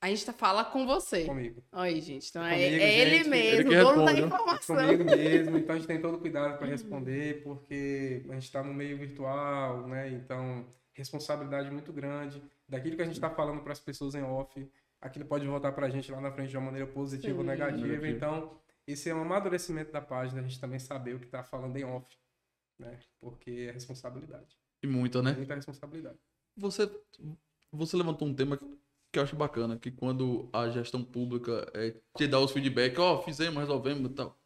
a 0.00 0.08
gente 0.08 0.26
tá, 0.26 0.32
fala 0.32 0.64
com 0.64 0.84
você. 0.84 1.24
comigo. 1.24 1.62
Aí, 1.70 2.00
gente. 2.00 2.28
Então 2.28 2.44
é, 2.44 2.54
Comigo, 2.54 2.82
é 2.82 2.98
ele 3.00 3.16
gente. 3.18 3.28
mesmo, 3.28 3.72
Ele 3.72 3.76
dono 3.76 4.04
da 4.04 4.10
responde, 4.10 4.20
né? 4.20 4.26
informação. 4.26 4.76
Comigo 4.76 5.04
mesmo, 5.04 5.58
então 5.58 5.74
a 5.74 5.78
gente 5.78 5.88
tem 5.88 6.00
todo 6.00 6.18
cuidado 6.18 6.58
para 6.58 6.66
responder, 6.66 7.42
porque 7.42 8.24
a 8.28 8.34
gente 8.34 8.44
está 8.44 8.62
no 8.62 8.74
meio 8.74 8.96
virtual, 8.98 9.86
né? 9.86 10.08
Então, 10.10 10.66
responsabilidade 10.92 11.70
muito 11.70 11.92
grande. 11.92 12.42
Daquilo 12.68 12.96
que 12.96 13.02
a 13.02 13.06
gente 13.06 13.14
está 13.14 13.30
falando 13.30 13.60
para 13.62 13.72
as 13.72 13.80
pessoas 13.80 14.14
em 14.14 14.22
off, 14.22 14.68
aquilo 15.00 15.24
pode 15.24 15.46
voltar 15.46 15.70
para 15.72 15.86
a 15.86 15.90
gente 15.90 16.10
lá 16.10 16.20
na 16.20 16.30
frente 16.32 16.50
de 16.50 16.56
uma 16.56 16.66
maneira 16.66 16.86
positiva 16.86 17.36
ou 17.38 17.44
Sim. 17.44 17.50
negativa. 17.50 17.86
Negativa. 17.86 18.08
Então, 18.08 18.50
esse 18.92 19.10
é 19.10 19.14
um 19.14 19.20
amadurecimento 19.20 19.92
da 19.92 20.00
página, 20.00 20.40
a 20.40 20.42
gente 20.42 20.58
também 20.58 20.78
saber 20.78 21.14
o 21.14 21.18
que 21.18 21.26
está 21.26 21.44
falando 21.44 21.76
em 21.76 21.84
off, 21.84 22.16
né? 22.78 22.98
Porque 23.20 23.66
é 23.68 23.70
responsabilidade. 23.70 24.56
E 24.82 24.86
muita, 24.86 25.20
né? 25.22 25.32
Muita 25.32 25.54
responsabilidade. 25.54 26.18
Você, 26.56 26.90
você 27.70 27.96
levantou 27.96 28.26
um 28.26 28.34
tema 28.34 28.56
que 28.56 29.18
eu 29.18 29.22
acho 29.22 29.36
bacana, 29.36 29.78
que 29.78 29.90
quando 29.90 30.48
a 30.52 30.70
gestão 30.70 31.04
pública 31.04 31.70
é, 31.74 31.94
te 32.16 32.26
dá 32.26 32.40
os 32.40 32.50
feedback, 32.50 32.98
ó, 32.98 33.22
fizemos, 33.22 33.58
resolvemos 33.58 34.10
e 34.10 34.14
tal. 34.14 34.38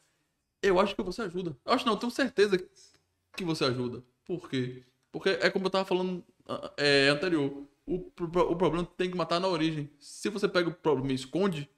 Eu 0.61 0.81
acho 0.81 0.96
que 0.96 1.02
você 1.02 1.22
ajuda. 1.22 1.57
Eu 1.64 1.72
acho 1.72 1.87
não, 1.87 1.92
eu 1.92 1.98
tenho 1.98 2.11
certeza 2.11 2.59
que 3.37 3.44
você 3.44 3.64
ajuda. 3.64 4.02
Por 4.24 4.48
quê? 4.48 4.85
Porque 5.12 5.28
é 5.28 5.50
como 5.50 5.66
eu 5.66 5.70
tava 5.70 5.85
falando 5.85 6.24
ah, 6.48 6.72
é, 6.76 7.09
anterior. 7.09 7.64
O, 7.87 7.96
o 7.96 8.57
problema 8.57 8.85
tem 8.96 9.11
que 9.11 9.16
matar 9.16 9.40
na 9.40 9.48
origem. 9.48 9.88
Se 9.98 10.28
você 10.28 10.48
pega 10.48 10.68
o 10.68 10.74
problema 10.74 11.12
e 11.12 11.16
esconde, 11.16 11.68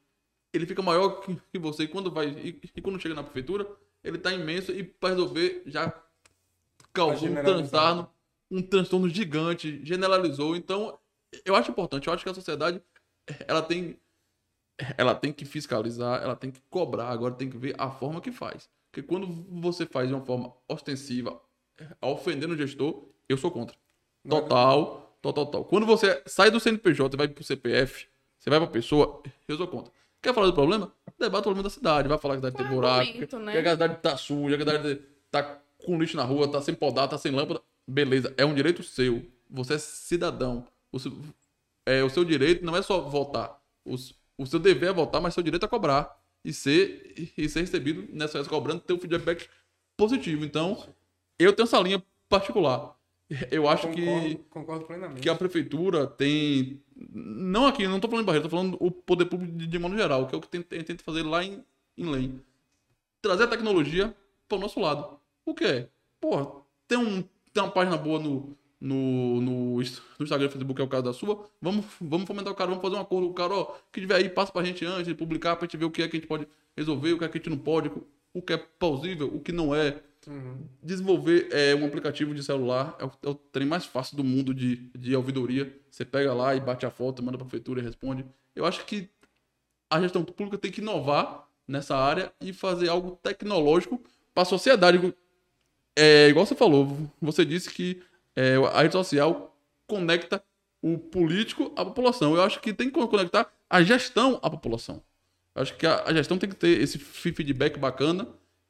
ele 0.56 0.66
fica 0.66 0.82
maior 0.82 1.20
que, 1.20 1.36
que 1.52 1.58
você. 1.58 1.84
E 1.84 1.88
quando 1.88 2.10
vai. 2.10 2.28
E, 2.28 2.60
e 2.74 2.80
quando 2.80 3.00
chega 3.00 3.14
na 3.14 3.22
prefeitura, 3.22 3.66
ele 4.02 4.18
tá 4.18 4.32
imenso 4.32 4.72
e 4.72 4.82
para 4.82 5.10
resolver 5.10 5.62
já 5.66 5.92
causou 6.92 7.28
um 7.28 7.34
transtorno, 7.34 8.10
um 8.50 8.62
transtorno 8.62 9.08
gigante, 9.08 9.84
generalizou. 9.84 10.56
Então, 10.56 10.98
eu 11.44 11.56
acho 11.56 11.70
importante. 11.70 12.06
Eu 12.06 12.12
acho 12.12 12.22
que 12.22 12.30
a 12.30 12.34
sociedade 12.34 12.80
ela 13.48 13.62
tem 13.62 13.98
ela 14.98 15.14
tem 15.14 15.32
que 15.32 15.44
fiscalizar, 15.44 16.22
ela 16.22 16.34
tem 16.34 16.50
que 16.50 16.60
cobrar, 16.68 17.08
agora 17.08 17.34
tem 17.34 17.48
que 17.48 17.56
ver 17.56 17.74
a 17.78 17.90
forma 17.90 18.20
que 18.20 18.32
faz. 18.32 18.68
Porque 18.90 19.06
quando 19.06 19.26
você 19.60 19.86
faz 19.86 20.08
de 20.08 20.14
uma 20.14 20.24
forma 20.24 20.52
ostensiva, 20.68 21.40
ofendendo 22.00 22.54
o 22.54 22.56
gestor, 22.56 23.08
eu 23.28 23.36
sou 23.36 23.50
contra. 23.50 23.76
Total, 24.28 25.16
total, 25.20 25.46
total. 25.46 25.64
Quando 25.64 25.86
você 25.86 26.22
sai 26.26 26.50
do 26.50 26.60
CNPJ 26.60 27.14
e 27.14 27.18
vai 27.18 27.28
pro 27.28 27.44
CPF, 27.44 28.08
você 28.38 28.50
vai 28.50 28.58
pra 28.58 28.68
pessoa, 28.68 29.22
eu 29.48 29.56
sou 29.56 29.66
contra. 29.66 29.92
Quer 30.24 30.32
falar 30.32 30.46
do 30.46 30.54
problema? 30.54 30.90
Debate 31.18 31.40
o 31.40 31.42
problema 31.42 31.62
da 31.64 31.70
cidade. 31.70 32.08
Vai 32.08 32.16
falar 32.16 32.40
que 32.40 32.46
a 32.46 32.50
cidade 32.50 32.56
tem 32.56 32.66
Com 32.66 32.74
buraco, 32.74 33.38
né? 33.40 33.62
que 33.62 33.68
a 33.68 33.72
cidade 33.72 33.96
tá 34.00 34.16
suja, 34.16 34.56
que 34.56 34.62
a 34.62 34.66
cidade 34.66 35.02
tá 35.30 35.42
com 35.84 35.98
lixo 35.98 36.16
na 36.16 36.24
rua, 36.24 36.50
tá 36.50 36.62
sem 36.62 36.74
podar, 36.74 37.06
tá 37.06 37.18
sem 37.18 37.30
lâmpada. 37.30 37.60
Beleza, 37.86 38.32
é 38.38 38.44
um 38.44 38.54
direito 38.54 38.82
seu. 38.82 39.22
Você 39.50 39.74
é 39.74 39.78
cidadão. 39.78 40.66
O 40.90 40.98
seu, 40.98 41.12
é, 41.84 42.02
o 42.02 42.08
seu 42.08 42.24
direito 42.24 42.64
não 42.64 42.74
é 42.74 42.80
só 42.80 43.02
votar. 43.02 43.60
O, 43.84 43.96
o 44.38 44.46
seu 44.46 44.58
dever 44.58 44.88
é 44.88 44.92
votar, 44.94 45.20
mas 45.20 45.34
seu 45.34 45.42
direito 45.42 45.66
é 45.66 45.68
cobrar. 45.68 46.18
E 46.42 46.54
ser, 46.54 47.32
e 47.36 47.46
ser 47.46 47.60
recebido 47.60 48.08
nessa 48.10 48.42
cobrando, 48.44 48.80
ter 48.80 48.94
um 48.94 48.98
feedback 48.98 49.46
positivo. 49.94 50.42
Então, 50.42 50.86
eu 51.38 51.52
tenho 51.52 51.64
essa 51.64 51.78
linha 51.80 52.02
particular. 52.30 52.96
Eu 53.50 53.68
acho 53.68 53.88
que 53.90 54.04
Concordo, 54.04 54.38
concordo 54.50 54.84
plenamente. 54.86 55.20
que 55.20 55.28
a 55.28 55.34
prefeitura 55.34 56.06
tem. 56.06 56.80
Não 57.12 57.66
aqui, 57.66 57.86
não 57.88 57.98
tô 58.00 58.08
falando 58.08 58.22
em 58.24 58.26
Barreira, 58.26 58.48
tô 58.48 58.50
falando 58.56 58.76
o 58.80 58.90
poder 58.90 59.26
público 59.26 59.56
de, 59.56 59.66
de 59.66 59.78
modo 59.78 59.96
geral, 59.96 60.26
que 60.26 60.34
é 60.34 60.38
o 60.38 60.40
que 60.40 60.48
tem- 60.48 60.62
tem- 60.62 60.82
tenta 60.82 61.02
fazer 61.04 61.22
lá 61.22 61.42
em, 61.44 61.64
em 61.96 62.04
Lem. 62.10 62.40
Trazer 63.22 63.44
a 63.44 63.48
tecnologia 63.48 64.14
para 64.48 64.58
o 64.58 64.60
nosso 64.60 64.78
lado. 64.80 65.18
O 65.44 65.54
que 65.54 65.64
é? 65.64 65.88
Porra, 66.20 66.46
tem, 66.86 66.98
um, 66.98 67.22
tem 67.52 67.62
uma 67.62 67.70
página 67.70 67.96
boa 67.96 68.18
no, 68.18 68.56
no, 68.80 69.40
no, 69.40 69.82
Inst- 69.82 70.02
no 70.18 70.24
Instagram 70.24 70.48
Facebook, 70.50 70.80
é 70.80 70.84
o 70.84 70.88
caso 70.88 71.04
da 71.04 71.12
sua. 71.12 71.48
Vamos, 71.60 71.86
vamos 72.00 72.26
fomentar 72.26 72.52
o 72.52 72.56
cara, 72.56 72.68
vamos 72.70 72.82
fazer 72.82 72.96
um 72.96 73.00
acordo 73.00 73.26
com 73.26 73.32
o 73.32 73.34
cara, 73.34 73.54
ó, 73.54 73.74
que 73.92 74.00
tiver 74.00 74.16
aí, 74.16 74.28
passa 74.28 74.52
pra 74.52 74.62
gente 74.64 74.84
antes 74.84 75.06
de 75.06 75.14
publicar, 75.14 75.56
pra 75.56 75.66
gente 75.66 75.76
ver 75.76 75.84
o 75.86 75.90
que 75.90 76.02
é 76.02 76.08
que 76.08 76.16
a 76.16 76.20
gente 76.20 76.28
pode 76.28 76.46
resolver, 76.76 77.12
o 77.14 77.18
que 77.18 77.24
é 77.24 77.28
que 77.28 77.38
a 77.38 77.40
gente 77.40 77.50
não 77.50 77.58
pode, 77.58 77.90
o 78.32 78.42
que 78.42 78.52
é 78.52 78.56
plausível, 78.56 79.28
o 79.34 79.40
que 79.40 79.52
não 79.52 79.74
é 79.74 80.00
Uhum. 80.26 80.66
desenvolver 80.82 81.48
é, 81.50 81.74
um 81.74 81.84
aplicativo 81.84 82.34
de 82.34 82.42
celular 82.42 82.96
é 82.98 83.04
o, 83.04 83.10
é 83.22 83.28
o 83.28 83.34
trem 83.34 83.66
mais 83.66 83.84
fácil 83.84 84.16
do 84.16 84.24
mundo 84.24 84.54
de, 84.54 84.76
de 84.96 85.14
ouvidoria. 85.14 85.74
Você 85.90 86.04
pega 86.04 86.32
lá 86.32 86.54
e 86.54 86.60
bate 86.60 86.86
a 86.86 86.90
foto, 86.90 87.22
manda 87.22 87.38
pra 87.38 87.46
prefeitura 87.46 87.80
e 87.80 87.84
responde. 87.84 88.24
Eu 88.54 88.64
acho 88.64 88.84
que 88.84 89.08
a 89.90 90.00
gestão 90.00 90.24
pública 90.24 90.58
tem 90.58 90.70
que 90.70 90.80
inovar 90.80 91.48
nessa 91.66 91.96
área 91.96 92.32
e 92.40 92.52
fazer 92.52 92.88
algo 92.88 93.18
tecnológico 93.22 94.00
para 94.34 94.42
a 94.42 94.46
sociedade. 94.46 95.14
É, 95.96 96.28
igual 96.28 96.44
você 96.44 96.54
falou, 96.54 96.96
você 97.20 97.44
disse 97.44 97.70
que 97.70 98.02
é, 98.34 98.56
a 98.56 98.82
rede 98.82 98.92
social 98.92 99.56
conecta 99.86 100.42
o 100.82 100.98
político 100.98 101.72
à 101.76 101.84
população. 101.84 102.34
Eu 102.34 102.42
acho 102.42 102.60
que 102.60 102.72
tem 102.72 102.90
que 102.90 103.06
conectar 103.06 103.50
a 103.70 103.82
gestão 103.82 104.38
à 104.42 104.50
população. 104.50 105.02
Eu 105.54 105.62
acho 105.62 105.76
que 105.76 105.86
a, 105.86 106.04
a 106.04 106.12
gestão 106.12 106.36
tem 106.36 106.48
que 106.48 106.56
ter 106.56 106.80
esse 106.80 106.98
feedback 106.98 107.78
bacana 107.78 108.26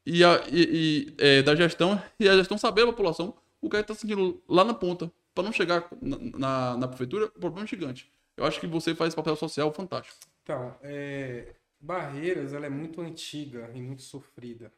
e, 0.07 0.23
a, 0.25 0.43
e, 0.49 0.63
e, 0.63 1.15
é, 1.19 1.43
da 1.43 1.55
gestão 1.55 2.01
e 2.19 2.29
a 2.29 2.37
gestão 2.37 2.59
saber 2.59 2.83
a 2.83 2.87
população 2.87 3.35
o 3.65 3.71
que 3.71 3.77
está 3.79 3.95
sentindo 3.95 4.43
lá 4.47 4.63
na 4.63 4.75
ponta, 4.75 5.11
para 5.35 5.45
não 5.45 5.53
chegar 5.53 5.89
na, 6.01 6.19
na, 6.19 6.77
na 6.77 6.89
prefeitura, 6.89 7.29
problema 7.31 7.67
gigante. 7.67 8.13
Eu 8.37 8.45
acho 8.45 8.61
que 8.61 8.67
você 8.67 8.95
faz 8.95 9.15
papel 9.15 9.35
social 9.37 9.73
fantástico. 9.73 10.19
Então, 10.43 10.77
é, 10.83 11.55
Barreiras 11.81 12.53
ela 12.53 12.67
é 12.67 12.71
muito 12.71 13.01
antiga 13.01 13.71
e 13.75 13.81
muito 13.81 14.03
sofrida, 14.03 14.71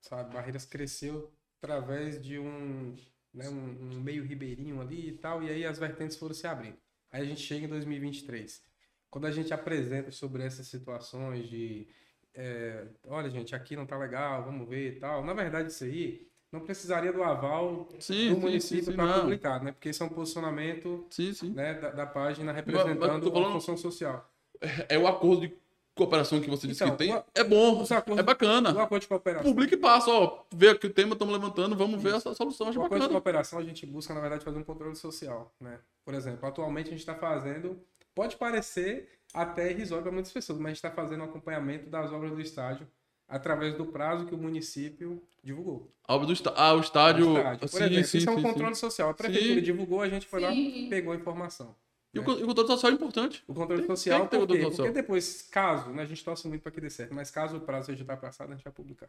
sabe? 0.00 0.32
Barreiras 0.32 0.64
cresceu 0.64 1.32
através 1.60 2.22
de 2.22 2.38
um, 2.38 2.94
né, 3.34 3.48
um, 3.48 3.96
um 3.96 4.00
meio 4.00 4.24
ribeirinho 4.24 4.80
ali 4.80 5.08
e 5.08 5.12
tal, 5.12 5.42
e 5.42 5.50
aí 5.50 5.64
as 5.64 5.78
vertentes 5.78 6.16
foram 6.16 6.34
se 6.34 6.46
abrindo. 6.46 6.76
Aí 7.10 7.22
a 7.22 7.24
gente 7.24 7.40
chega 7.40 7.66
em 7.66 7.68
2023. 7.68 8.62
Quando 9.10 9.26
a 9.26 9.30
gente 9.32 9.52
apresenta 9.52 10.12
sobre 10.12 10.44
essas 10.44 10.68
situações 10.68 11.48
de 11.48 11.88
é, 12.34 12.84
olha, 13.06 13.28
gente, 13.28 13.54
aqui 13.54 13.76
não 13.76 13.86
tá 13.86 13.96
legal, 13.96 14.44
vamos 14.44 14.68
ver 14.68 14.96
e 14.96 15.00
tal. 15.00 15.24
Na 15.24 15.34
verdade, 15.34 15.70
isso 15.70 15.84
aí 15.84 16.26
não 16.50 16.60
precisaria 16.60 17.12
do 17.12 17.22
aval 17.22 17.88
sim, 17.98 18.34
do 18.34 18.40
município 18.40 18.94
para 18.94 19.20
publicar, 19.20 19.62
né? 19.62 19.72
Porque 19.72 19.88
isso 19.88 20.02
é 20.02 20.06
um 20.06 20.10
posicionamento 20.10 21.06
né, 21.54 21.74
da, 21.74 21.90
da, 21.90 22.06
página 22.06 22.52
representando 22.52 23.32
mas 23.32 23.46
a 23.46 23.52
função 23.52 23.76
social. 23.76 24.30
É, 24.60 24.96
é 24.96 24.98
o 24.98 25.06
acordo 25.06 25.48
de 25.48 25.56
cooperação 25.94 26.40
que 26.40 26.48
você 26.48 26.66
disse 26.66 26.82
então, 26.84 26.96
que 26.96 27.04
tem. 27.04 27.14
O, 27.14 27.24
é 27.34 27.44
bom, 27.44 27.82
acordos, 27.82 28.18
é 28.18 28.22
bacana. 28.22 28.74
O 28.74 28.80
acordo 28.80 29.02
de 29.02 29.08
cooperação. 29.08 29.50
Publica 29.50 29.74
e 29.74 29.78
passa, 29.78 30.10
ó. 30.10 30.44
Vê 30.54 30.68
aqui 30.68 30.86
o 30.86 30.92
tema, 30.92 31.14
estamos 31.14 31.32
levantando, 31.32 31.76
vamos 31.76 31.96
isso. 31.96 32.02
ver 32.02 32.14
essa 32.14 32.34
solução. 32.34 32.68
Acho 32.68 32.80
o 32.80 32.84
acordo 32.84 33.06
de 33.06 33.12
cooperação 33.12 33.58
a 33.58 33.62
gente 33.64 33.86
busca, 33.86 34.12
na 34.14 34.20
verdade, 34.20 34.44
fazer 34.44 34.58
um 34.58 34.64
controle 34.64 34.96
social, 34.96 35.52
né? 35.60 35.78
Por 36.04 36.14
exemplo, 36.14 36.46
atualmente 36.46 36.88
a 36.88 36.90
gente 36.90 37.00
está 37.00 37.14
fazendo. 37.14 37.80
Pode 38.14 38.36
parecer 38.36 39.08
até 39.32 39.70
irrisório 39.70 40.02
para 40.02 40.12
muitas 40.12 40.32
pessoas, 40.32 40.58
mas 40.58 40.66
a 40.66 40.68
gente 40.70 40.76
está 40.76 40.90
fazendo 40.90 41.20
um 41.20 41.24
acompanhamento 41.24 41.88
das 41.88 42.12
obras 42.12 42.32
do 42.32 42.40
estádio 42.40 42.86
através 43.28 43.74
do 43.74 43.86
prazo 43.86 44.26
que 44.26 44.34
o 44.34 44.38
município 44.38 45.22
divulgou. 45.42 45.90
A 46.06 46.14
obra 46.14 46.26
do 46.26 46.32
está 46.32 46.52
ah, 46.54 46.74
o 46.74 46.80
estádio. 46.80 47.30
O 47.30 47.38
estádio. 47.38 47.60
Por 47.60 47.68
sim, 47.68 47.84
exemplo, 47.84 48.04
sim, 48.04 48.18
isso 48.18 48.28
é 48.28 48.32
um 48.32 48.36
sim, 48.36 48.42
controle 48.42 48.74
social. 48.74 49.10
A 49.10 49.14
prefeitura 49.14 49.62
divulgou, 49.62 50.02
a 50.02 50.08
gente 50.08 50.26
foi 50.26 50.40
lá 50.40 50.52
e 50.52 50.88
pegou 50.88 51.12
a 51.12 51.16
informação. 51.16 51.74
E 52.12 52.18
né? 52.18 52.24
o 52.24 52.46
controle 52.46 52.68
social 52.68 52.92
é 52.92 52.94
importante. 52.94 53.42
O 53.48 53.54
controle 53.54 53.82
tem, 53.82 53.88
social, 53.88 54.28
tem 54.28 54.40
por 54.40 54.46
quê? 54.46 54.70
Porque 54.70 54.90
depois, 54.90 55.42
caso, 55.50 55.90
né, 55.90 56.02
a 56.02 56.06
gente 56.06 56.22
torce 56.22 56.46
muito 56.46 56.60
para 56.60 56.70
que 56.70 56.80
dê 56.80 56.90
certo, 56.90 57.14
mas 57.14 57.30
caso 57.30 57.56
o 57.56 57.60
prazo 57.60 57.86
seja 57.86 58.04
passado, 58.04 58.52
a 58.52 58.54
gente 58.54 58.64
vai 58.64 58.72
publicar. 58.72 59.08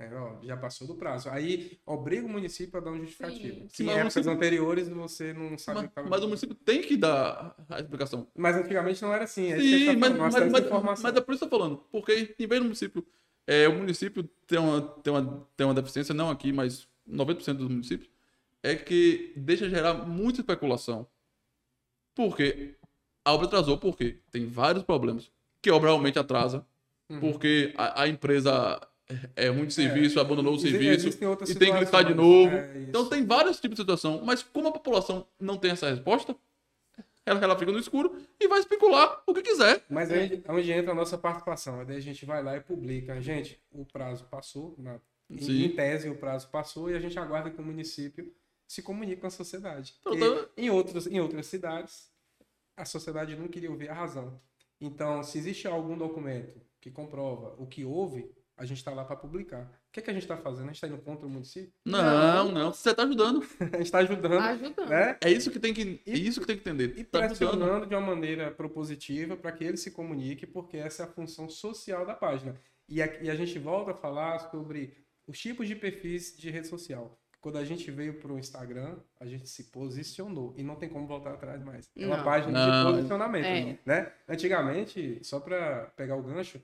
É, 0.00 0.14
ó, 0.14 0.38
já 0.42 0.56
passou 0.56 0.86
do 0.86 0.94
prazo. 0.94 1.28
Aí 1.28 1.78
obriga 1.84 2.26
o 2.26 2.28
município 2.28 2.78
a 2.78 2.82
dar 2.82 2.90
um 2.90 2.98
justificativo. 3.00 3.66
Sim. 3.68 3.84
em 3.84 3.90
épocas 3.90 4.14
município... 4.14 4.30
anteriores 4.30 4.88
você 4.88 5.34
não 5.34 5.58
sabe 5.58 5.90
mas, 5.94 6.08
mas 6.08 6.22
o 6.22 6.26
município 6.26 6.54
tem 6.54 6.80
que 6.80 6.96
dar 6.96 7.54
a 7.68 7.80
explicação. 7.80 8.26
Mas 8.34 8.56
antigamente 8.56 9.02
não 9.02 9.12
era 9.12 9.24
assim. 9.24 9.52
É 9.52 9.60
Sim, 9.60 9.86
tá 9.86 9.92
mas, 9.98 10.16
mas, 10.16 10.50
mas, 10.50 11.02
mas, 11.02 11.16
é 11.16 11.20
por 11.20 11.34
isso 11.34 11.40
que 11.40 11.44
eu 11.44 11.50
tô 11.50 11.58
falando. 11.58 11.84
Porque 11.92 12.34
em 12.38 12.46
vez 12.46 12.60
do 12.60 12.64
município. 12.64 13.06
É, 13.46 13.68
o 13.68 13.74
município 13.74 14.22
tem 14.46 14.58
uma, 14.58 14.80
tem, 14.80 15.12
uma, 15.12 15.48
tem 15.54 15.66
uma 15.66 15.74
deficiência, 15.74 16.14
não 16.14 16.30
aqui, 16.30 16.50
mas 16.50 16.88
90% 17.06 17.54
dos 17.54 17.68
municípios, 17.68 18.08
é 18.62 18.76
que 18.76 19.34
deixa 19.36 19.68
gerar 19.68 19.94
muita 20.06 20.40
especulação. 20.40 21.06
Porque 22.14 22.74
a 23.22 23.34
obra 23.34 23.46
atrasou, 23.46 23.76
porque 23.76 24.20
tem 24.30 24.46
vários 24.46 24.82
problemas. 24.82 25.30
Que 25.60 25.68
a 25.68 25.74
obra 25.74 25.90
realmente 25.90 26.18
atrasa, 26.18 26.64
uhum. 27.08 27.20
porque 27.20 27.74
a, 27.76 28.02
a 28.02 28.08
empresa 28.08 28.80
é 29.36 29.48
ruim 29.48 29.66
de 29.66 29.74
serviço, 29.74 30.18
é, 30.18 30.22
abandonou 30.22 30.54
o 30.54 30.58
serviço 30.58 31.08
e 31.08 31.54
tem 31.54 31.72
que 31.72 31.80
listar 31.80 32.04
de 32.04 32.14
novo. 32.14 32.54
É 32.54 32.84
então 32.88 33.06
tem 33.08 33.24
vários 33.24 33.60
tipos 33.60 33.76
de 33.76 33.82
situação. 33.82 34.22
Mas 34.24 34.42
como 34.42 34.68
a 34.68 34.72
população 34.72 35.26
não 35.38 35.56
tem 35.56 35.72
essa 35.72 35.88
resposta, 35.90 36.34
ela, 37.24 37.40
ela 37.40 37.58
fica 37.58 37.72
no 37.72 37.78
escuro 37.78 38.16
e 38.38 38.48
vai 38.48 38.60
especular 38.60 39.22
o 39.26 39.34
que 39.34 39.42
quiser. 39.42 39.84
Mas 39.88 40.10
aí 40.10 40.42
é 40.44 40.52
onde 40.52 40.72
entra 40.72 40.92
a 40.92 40.94
nossa 40.94 41.16
participação. 41.16 41.84
Daí 41.84 41.96
a 41.96 42.00
gente 42.00 42.24
vai 42.24 42.42
lá 42.42 42.56
e 42.56 42.60
publica. 42.60 43.20
Gente, 43.20 43.60
o 43.70 43.84
prazo 43.84 44.24
passou, 44.24 44.74
na, 44.78 45.00
em, 45.28 45.64
em, 45.64 45.68
tese 45.70 46.08
o 46.08 46.16
prazo 46.16 46.48
passou 46.48 46.90
e 46.90 46.94
a 46.94 47.00
gente 47.00 47.18
aguarda 47.18 47.50
que 47.50 47.60
o 47.60 47.64
município 47.64 48.32
se 48.66 48.82
comunique 48.82 49.20
com 49.20 49.26
a 49.26 49.30
sociedade. 49.30 49.94
Então, 50.00 50.16
tá... 50.18 50.48
em, 50.56 50.70
outros, 50.70 51.06
em 51.06 51.20
outras 51.20 51.46
cidades, 51.46 52.10
a 52.76 52.84
sociedade 52.84 53.36
não 53.36 53.48
queria 53.48 53.70
ouvir 53.70 53.90
a 53.90 53.94
razão. 53.94 54.40
Então, 54.80 55.22
se 55.22 55.38
existe 55.38 55.66
algum 55.66 55.96
documento 55.96 56.60
que 56.80 56.90
comprova 56.90 57.54
o 57.58 57.66
que 57.66 57.84
houve, 57.84 58.30
a 58.60 58.66
gente 58.66 58.76
está 58.76 58.90
lá 58.90 59.06
para 59.06 59.16
publicar. 59.16 59.62
O 59.62 59.90
que, 59.90 60.00
é 60.00 60.02
que 60.02 60.10
a 60.10 60.12
gente 60.12 60.24
está 60.24 60.36
fazendo? 60.36 60.64
A 60.64 60.66
gente 60.66 60.74
está 60.74 60.86
indo 60.86 60.98
contra 60.98 61.26
o 61.26 61.30
município? 61.30 61.72
Não, 61.82 62.52
não. 62.52 62.70
Você 62.74 62.90
está 62.90 63.04
ajudando. 63.04 63.42
a 63.58 63.64
gente 63.64 63.82
está 63.86 63.98
ajudando. 64.00 64.36
Tá 64.36 64.50
ajudando. 64.50 64.88
Né? 64.90 65.16
É 65.22 65.30
isso 65.30 65.50
que 65.50 65.58
tem 65.58 65.72
que, 65.72 66.02
é 66.06 66.12
isso 66.12 66.40
que, 66.40 66.46
tem 66.46 66.56
que 66.56 66.68
entender. 66.68 66.94
E 66.98 67.02
tá 67.02 67.20
pressionando 67.20 67.64
ajudando. 67.64 67.88
de 67.88 67.94
uma 67.94 68.06
maneira 68.06 68.50
propositiva 68.50 69.34
para 69.34 69.50
que 69.50 69.64
ele 69.64 69.78
se 69.78 69.90
comunique, 69.92 70.46
porque 70.46 70.76
essa 70.76 71.04
é 71.04 71.06
a 71.06 71.08
função 71.08 71.48
social 71.48 72.04
da 72.04 72.14
página. 72.14 72.54
E 72.86 73.00
a, 73.00 73.06
e 73.22 73.30
a 73.30 73.34
gente 73.34 73.58
volta 73.58 73.92
a 73.92 73.94
falar 73.94 74.38
sobre 74.50 74.94
os 75.26 75.38
tipos 75.38 75.66
de 75.66 75.74
perfis 75.74 76.36
de 76.36 76.50
rede 76.50 76.68
social. 76.68 77.18
Quando 77.40 77.56
a 77.56 77.64
gente 77.64 77.90
veio 77.90 78.20
para 78.20 78.30
o 78.30 78.38
Instagram, 78.38 78.98
a 79.18 79.24
gente 79.24 79.48
se 79.48 79.70
posicionou 79.70 80.52
e 80.54 80.62
não 80.62 80.76
tem 80.76 80.90
como 80.90 81.06
voltar 81.06 81.32
atrás 81.32 81.64
mais. 81.64 81.88
É 81.96 82.06
uma 82.06 82.18
não. 82.18 82.24
página 82.24 82.52
não. 82.52 82.84
de 82.84 82.92
posicionamento, 82.92 83.46
é. 83.46 83.78
né? 83.86 84.12
Antigamente, 84.28 85.18
só 85.24 85.40
para 85.40 85.86
pegar 85.96 86.16
o 86.16 86.22
gancho, 86.22 86.60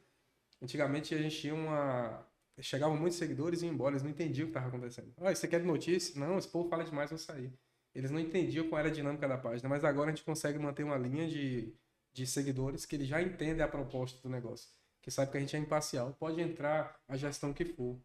Antigamente 0.63 1.15
a 1.15 1.19
gente 1.19 1.39
tinha 1.39 1.55
uma. 1.55 2.27
Chegavam 2.61 2.97
muitos 2.97 3.19
seguidores 3.19 3.61
e 3.61 3.67
iam 3.67 3.75
embora, 3.75 3.93
eles 3.93 4.03
não 4.03 4.11
entendiam 4.11 4.45
o 4.45 4.51
que 4.51 4.57
estava 4.57 4.69
acontecendo. 4.69 5.13
Ah, 5.19 5.35
você 5.35 5.47
quer 5.47 5.63
notícia? 5.63 6.19
Não, 6.19 6.39
esse 6.39 6.49
povo 6.49 6.69
fala 6.71 6.85
demais, 6.85 7.11
vou 7.11 7.19
sair. 7.19 7.53
Eles 7.95 8.11
não 8.11 8.19
entendiam 8.19 8.69
qual 8.69 8.79
era 8.79 8.89
a 8.89 8.93
dinâmica 8.93 9.29
da 9.29 9.37
página, 9.37 9.69
mas 9.69 9.85
agora 9.85 10.11
a 10.11 10.15
gente 10.15 10.25
consegue 10.25 10.59
manter 10.59 10.83
uma 10.83 10.97
linha 10.97 11.29
de, 11.29 11.75
de 12.15 12.27
seguidores 12.27 12.87
que 12.87 12.97
eles 12.97 13.09
já 13.09 13.21
entendem 13.21 13.63
a 13.63 13.69
proposta 13.69 14.21
do 14.23 14.29
negócio. 14.29 14.71
Que 15.03 15.11
sabe 15.11 15.31
que 15.31 15.37
a 15.37 15.41
gente 15.41 15.55
é 15.55 15.59
imparcial. 15.59 16.15
Pode 16.15 16.41
entrar 16.41 16.99
a 17.07 17.17
gestão 17.17 17.53
que 17.53 17.65
for. 17.65 17.99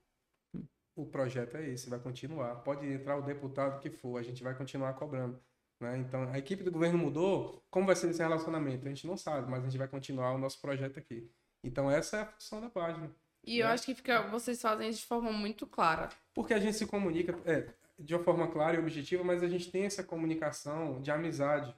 O 0.96 1.06
projeto 1.06 1.56
é 1.58 1.70
esse, 1.70 1.90
vai 1.90 2.00
continuar. 2.00 2.56
Pode 2.58 2.86
entrar 2.86 3.18
o 3.18 3.22
deputado 3.22 3.80
que 3.80 3.90
for, 3.90 4.18
a 4.18 4.24
gente 4.24 4.44
vai 4.44 4.54
continuar 4.54 4.94
cobrando. 4.94 5.42
Né? 5.80 5.98
Então, 5.98 6.30
a 6.30 6.38
equipe 6.38 6.64
do 6.64 6.72
governo 6.72 6.98
mudou. 6.98 7.64
Como 7.70 7.88
vai 7.88 7.96
ser 7.96 8.10
esse 8.10 8.22
relacionamento? 8.22 8.86
A 8.86 8.90
gente 8.90 9.08
não 9.08 9.18
sabe, 9.18 9.50
mas 9.50 9.62
a 9.62 9.66
gente 9.66 9.78
vai 9.78 9.88
continuar 9.88 10.34
o 10.34 10.38
nosso 10.38 10.62
projeto 10.62 11.00
aqui. 11.00 11.30
Então 11.64 11.90
essa 11.90 12.18
é 12.18 12.22
a 12.22 12.26
função 12.26 12.62
da 12.62 12.70
página. 12.70 13.12
E 13.44 13.58
né? 13.58 13.64
eu 13.64 13.68
acho 13.68 13.86
que 13.86 13.96
fica, 13.96 14.28
vocês 14.28 14.62
fazem 14.62 14.90
isso 14.90 15.00
de 15.00 15.06
forma 15.06 15.32
muito 15.32 15.66
clara. 15.66 16.10
Porque 16.34 16.54
a 16.54 16.60
gente 16.60 16.76
se 16.76 16.86
comunica 16.86 17.38
é, 17.46 17.68
de 17.98 18.16
uma 18.16 18.24
forma 18.24 18.48
clara 18.48 18.76
e 18.76 18.80
objetiva, 18.80 19.24
mas 19.24 19.44
a 19.44 19.48
gente 19.48 19.72
tem 19.72 19.86
essa 19.86 20.04
comunicação 20.04 21.02
de 21.02 21.12
amizade 21.12 21.76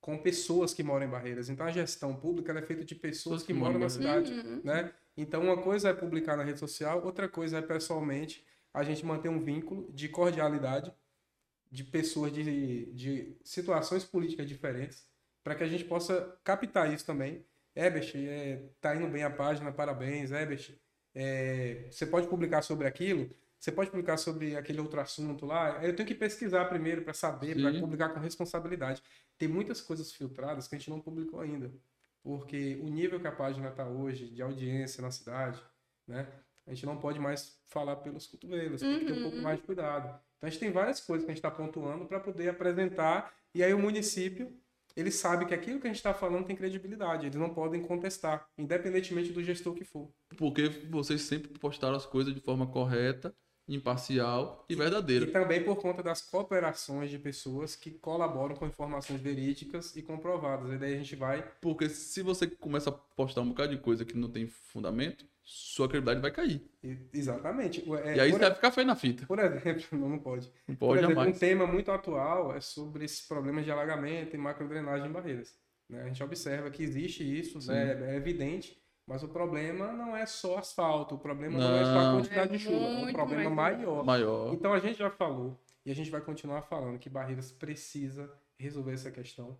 com 0.00 0.18
pessoas 0.18 0.74
que 0.74 0.82
moram 0.82 1.06
em 1.06 1.10
Barreiras. 1.10 1.48
Então 1.48 1.66
a 1.66 1.70
gestão 1.70 2.14
pública 2.14 2.52
é 2.52 2.62
feita 2.62 2.84
de 2.84 2.94
pessoas 2.94 3.42
que, 3.42 3.52
que 3.52 3.58
moram 3.58 3.78
na 3.78 3.88
cidade, 3.88 4.32
uhum. 4.32 4.60
né? 4.62 4.92
Então 5.16 5.42
uma 5.42 5.56
coisa 5.56 5.88
é 5.88 5.94
publicar 5.94 6.36
na 6.36 6.42
rede 6.42 6.58
social, 6.58 7.02
outra 7.04 7.28
coisa 7.28 7.58
é 7.58 7.62
pessoalmente 7.62 8.44
a 8.72 8.82
gente 8.82 9.06
manter 9.06 9.28
um 9.28 9.40
vínculo 9.40 9.90
de 9.92 10.08
cordialidade 10.08 10.92
de 11.70 11.84
pessoas 11.84 12.32
de, 12.32 12.92
de 12.92 13.36
situações 13.42 14.04
políticas 14.04 14.46
diferentes 14.46 15.08
para 15.42 15.54
que 15.54 15.64
a 15.64 15.66
gente 15.68 15.84
possa 15.84 16.38
captar 16.44 16.92
isso 16.92 17.06
também 17.06 17.44
Ebert, 17.74 18.12
é, 18.16 18.62
tá 18.80 18.94
indo 18.94 19.08
bem 19.08 19.24
a 19.24 19.30
página, 19.30 19.72
parabéns, 19.72 20.30
Ebert. 20.30 20.74
É, 21.14 21.86
você 21.90 22.06
pode 22.06 22.26
publicar 22.28 22.62
sobre 22.62 22.86
aquilo, 22.86 23.30
você 23.58 23.72
pode 23.72 23.90
publicar 23.90 24.16
sobre 24.16 24.56
aquele 24.56 24.80
outro 24.80 25.00
assunto 25.00 25.46
lá. 25.46 25.84
Eu 25.84 25.94
tenho 25.96 26.06
que 26.06 26.14
pesquisar 26.14 26.66
primeiro 26.66 27.02
para 27.02 27.14
saber, 27.14 27.60
para 27.60 27.78
publicar 27.80 28.10
com 28.10 28.20
responsabilidade. 28.20 29.02
Tem 29.38 29.48
muitas 29.48 29.80
coisas 29.80 30.12
filtradas 30.12 30.68
que 30.68 30.74
a 30.74 30.78
gente 30.78 30.90
não 30.90 31.00
publicou 31.00 31.40
ainda. 31.40 31.72
Porque 32.22 32.78
o 32.82 32.88
nível 32.88 33.20
que 33.20 33.26
a 33.26 33.32
página 33.32 33.68
está 33.68 33.86
hoje, 33.86 34.28
de 34.28 34.42
audiência 34.42 35.02
na 35.02 35.10
cidade, 35.10 35.60
né? 36.06 36.26
A 36.66 36.72
gente 36.72 36.86
não 36.86 36.96
pode 36.96 37.18
mais 37.18 37.58
falar 37.66 37.96
pelos 37.96 38.26
cotovelos, 38.26 38.80
tem 38.80 38.98
que 38.98 39.04
ter 39.04 39.12
um 39.12 39.22
pouco 39.22 39.36
uhum. 39.36 39.42
mais 39.42 39.58
de 39.58 39.64
cuidado. 39.64 40.08
Então 40.36 40.46
a 40.46 40.50
gente 40.50 40.60
tem 40.60 40.70
várias 40.70 41.00
coisas 41.00 41.24
que 41.24 41.30
a 41.30 41.34
gente 41.34 41.44
está 41.44 41.50
pontuando 41.50 42.06
para 42.06 42.18
poder 42.18 42.48
apresentar, 42.48 43.34
e 43.54 43.62
aí 43.62 43.74
o 43.74 43.78
município 43.78 44.58
ele 44.96 45.10
sabe 45.10 45.46
que 45.46 45.54
aquilo 45.54 45.80
que 45.80 45.86
a 45.86 45.90
gente 45.90 45.96
está 45.96 46.14
falando 46.14 46.46
tem 46.46 46.56
credibilidade. 46.56 47.26
Eles 47.26 47.38
não 47.38 47.52
podem 47.52 47.82
contestar, 47.82 48.46
independentemente 48.56 49.32
do 49.32 49.42
gestor 49.42 49.74
que 49.74 49.84
for. 49.84 50.08
Porque 50.36 50.68
vocês 50.90 51.22
sempre 51.22 51.58
postaram 51.58 51.96
as 51.96 52.06
coisas 52.06 52.34
de 52.34 52.40
forma 52.40 52.66
correta, 52.66 53.34
imparcial 53.66 54.64
e 54.68 54.74
verdadeira. 54.74 55.24
E, 55.24 55.28
e 55.28 55.32
também 55.32 55.64
por 55.64 55.76
conta 55.76 56.02
das 56.02 56.22
cooperações 56.22 57.10
de 57.10 57.18
pessoas 57.18 57.74
que 57.74 57.90
colaboram 57.90 58.54
com 58.54 58.66
informações 58.66 59.20
verídicas 59.20 59.96
e 59.96 60.02
comprovadas. 60.02 60.72
E 60.72 60.78
daí 60.78 60.94
a 60.94 60.98
gente 60.98 61.16
vai. 61.16 61.42
Porque 61.60 61.88
se 61.88 62.22
você 62.22 62.46
começa 62.46 62.90
a 62.90 62.92
postar 62.92 63.40
um 63.40 63.48
bocado 63.48 63.74
de 63.74 63.82
coisa 63.82 64.04
que 64.04 64.16
não 64.16 64.30
tem 64.30 64.46
fundamento, 64.46 65.26
sua 65.44 65.86
credibilidade 65.86 66.22
vai 66.22 66.30
cair. 66.30 66.66
Exatamente. 67.12 67.84
É, 68.02 68.16
e 68.16 68.20
aí 68.20 68.32
você 68.32 68.38
vai 68.38 68.54
ficar 68.54 68.70
feio 68.70 68.86
na 68.86 68.96
fita. 68.96 69.26
Por 69.26 69.38
exemplo, 69.38 69.98
não, 69.98 70.08
não 70.10 70.18
pode. 70.18 70.50
Não 70.66 70.74
pode 70.74 70.78
por 70.78 70.96
exemplo, 70.98 71.14
jamais. 71.14 71.36
um 71.36 71.38
tema 71.38 71.66
muito 71.66 71.92
atual 71.92 72.56
é 72.56 72.60
sobre 72.60 73.04
esses 73.04 73.26
problemas 73.26 73.64
de 73.64 73.70
alagamento 73.70 74.34
e 74.34 74.38
macrodrenagem 74.38 75.08
em 75.08 75.12
barreiras. 75.12 75.54
Né? 75.88 76.02
A 76.02 76.06
gente 76.06 76.22
observa 76.24 76.70
que 76.70 76.82
existe 76.82 77.22
isso, 77.22 77.58
né? 77.70 78.12
é 78.12 78.16
evidente, 78.16 78.82
mas 79.06 79.22
o 79.22 79.28
problema 79.28 79.92
não 79.92 80.16
é 80.16 80.24
só 80.24 80.56
asfalto, 80.56 81.16
o 81.16 81.18
problema 81.18 81.58
não, 81.58 81.68
não 81.68 81.76
é 81.76 81.84
só 81.84 81.98
a 81.98 82.12
quantidade 82.14 82.54
é 82.54 82.56
de 82.56 82.58
chuva, 82.58 82.76
é 82.76 83.04
um 83.04 83.12
problema 83.12 83.50
maior. 83.50 84.02
maior. 84.02 84.54
Então 84.54 84.72
a 84.72 84.80
gente 84.80 84.98
já 84.98 85.10
falou, 85.10 85.60
e 85.84 85.90
a 85.90 85.94
gente 85.94 86.10
vai 86.10 86.22
continuar 86.22 86.62
falando, 86.62 86.98
que 86.98 87.10
Barreiras 87.10 87.52
precisa 87.52 88.32
resolver 88.58 88.94
essa 88.94 89.10
questão 89.10 89.58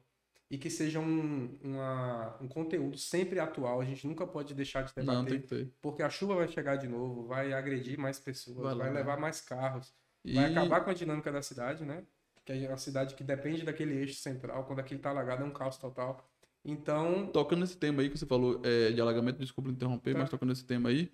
e 0.55 0.59
que 0.59 0.71
seja 0.71 1.01
um, 1.01 1.59
uma- 1.63 2.37
um 2.41 2.47
conteúdo 2.49 2.97
sempre 2.97 3.39
atual. 3.41 3.81
A 3.81 3.85
gente 3.85 4.07
nunca 4.07 4.27
pode 4.27 4.55
deixar 4.55 4.83
de 4.83 4.93
Não, 4.97 5.05
debater, 5.25 5.31
tem 5.31 5.41
que 5.41 5.47
ter. 5.49 5.73
porque 5.83 6.03
a 6.03 6.09
chuva 6.11 6.35
vai 6.37 6.47
chegar 6.49 6.77
de 6.77 6.87
novo, 6.89 7.27
vai 7.27 7.53
agredir 7.53 7.99
mais 7.99 8.19
pessoas, 8.21 8.57
Vai 8.63 8.75
vai, 8.77 8.93
levar 8.93 9.19
mais 9.19 9.41
carros, 9.41 9.93
E 10.25 10.35
vai 10.35 10.45
acabar 10.51 10.81
com 10.85 10.91
a 10.91 10.95
dinâmica 10.95 11.33
da 11.33 11.43
cidade, 11.43 11.85
né? 11.85 12.05
Que 12.45 12.53
é 12.53 12.69
uma 12.69 12.77
cidade 12.77 13.15
que 13.15 13.25
depende 13.25 13.65
daquele 13.65 13.95
eixo 13.95 14.15
central. 14.21 14.65
Quando 14.65 14.79
aquele 14.79 15.01
tá 15.01 15.11
alagado 15.11 15.43
é 15.43 15.47
um 15.47 15.51
caos 15.53 15.77
total. 15.77 16.31
Então, 16.65 17.27
tocando 17.27 17.61
nesse 17.61 17.77
tema 17.77 18.01
aí 18.03 18.09
que 18.09 18.17
você 18.19 18.25
falou 18.27 18.61
é, 18.65 18.91
de 18.93 19.01
alagamento, 19.01 19.39
desculpa 19.41 19.71
interromper, 19.71 20.13
Tá. 20.13 20.21
mas 20.21 20.31
tocando 20.31 20.51
nesse 20.51 20.65
tema 20.65 20.89
aí, 20.91 21.11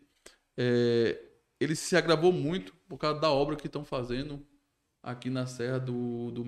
é, 0.56 1.18
ele 1.58 1.74
se 1.74 1.96
agravou 1.96 2.32
muito 2.32 2.74
por 2.88 2.98
causa 2.98 3.20
da 3.20 3.30
obra 3.30 3.56
que 3.56 3.66
estão 3.66 3.84
fazendo 3.84 4.44
aqui 5.02 5.30
na 5.30 5.46
Serra 5.46 5.78
do, 5.80 6.30
do 6.30 6.44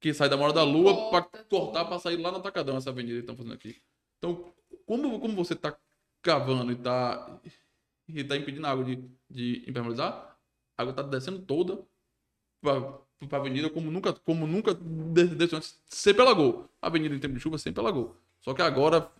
que 0.00 0.14
sai 0.14 0.28
da 0.28 0.36
Mora 0.36 0.52
da 0.52 0.62
Lua 0.64 1.10
para 1.10 1.22
Corta 1.22 1.44
cortar 1.44 1.84
para 1.84 1.98
sair 1.98 2.16
lá 2.16 2.30
no 2.32 2.38
Atacadão 2.38 2.76
essa 2.76 2.90
avenida 2.90 3.14
que 3.16 3.20
estão 3.20 3.36
fazendo 3.36 3.54
aqui. 3.54 3.76
Então, 4.18 4.52
como, 4.86 5.20
como 5.20 5.34
você 5.34 5.54
tá 5.54 5.76
cavando 6.22 6.72
e 6.72 6.76
tá 6.76 7.40
e 8.08 8.24
tá 8.24 8.36
impedindo 8.36 8.66
a 8.66 8.70
água 8.70 8.84
de, 8.84 8.96
de 9.28 9.58
impermeabilizar, 9.62 10.36
a 10.76 10.82
água 10.82 10.92
tá 10.92 11.02
descendo 11.02 11.40
toda 11.42 11.84
para 12.62 13.00
a 13.32 13.36
avenida 13.36 13.70
como 13.70 13.90
nunca 13.90 14.12
como 14.12 14.46
nunca 14.46 14.74
de- 14.74 15.34
desceu 15.34 15.58
antes, 15.58 15.80
sempre 15.86 16.22
alagou. 16.22 16.68
A 16.80 16.86
avenida 16.88 17.14
em 17.14 17.18
tempo 17.20 17.34
de 17.34 17.40
chuva 17.40 17.58
sempre 17.58 17.80
alagou. 17.80 18.16
Só 18.40 18.54
que 18.54 18.62
agora 18.62 19.10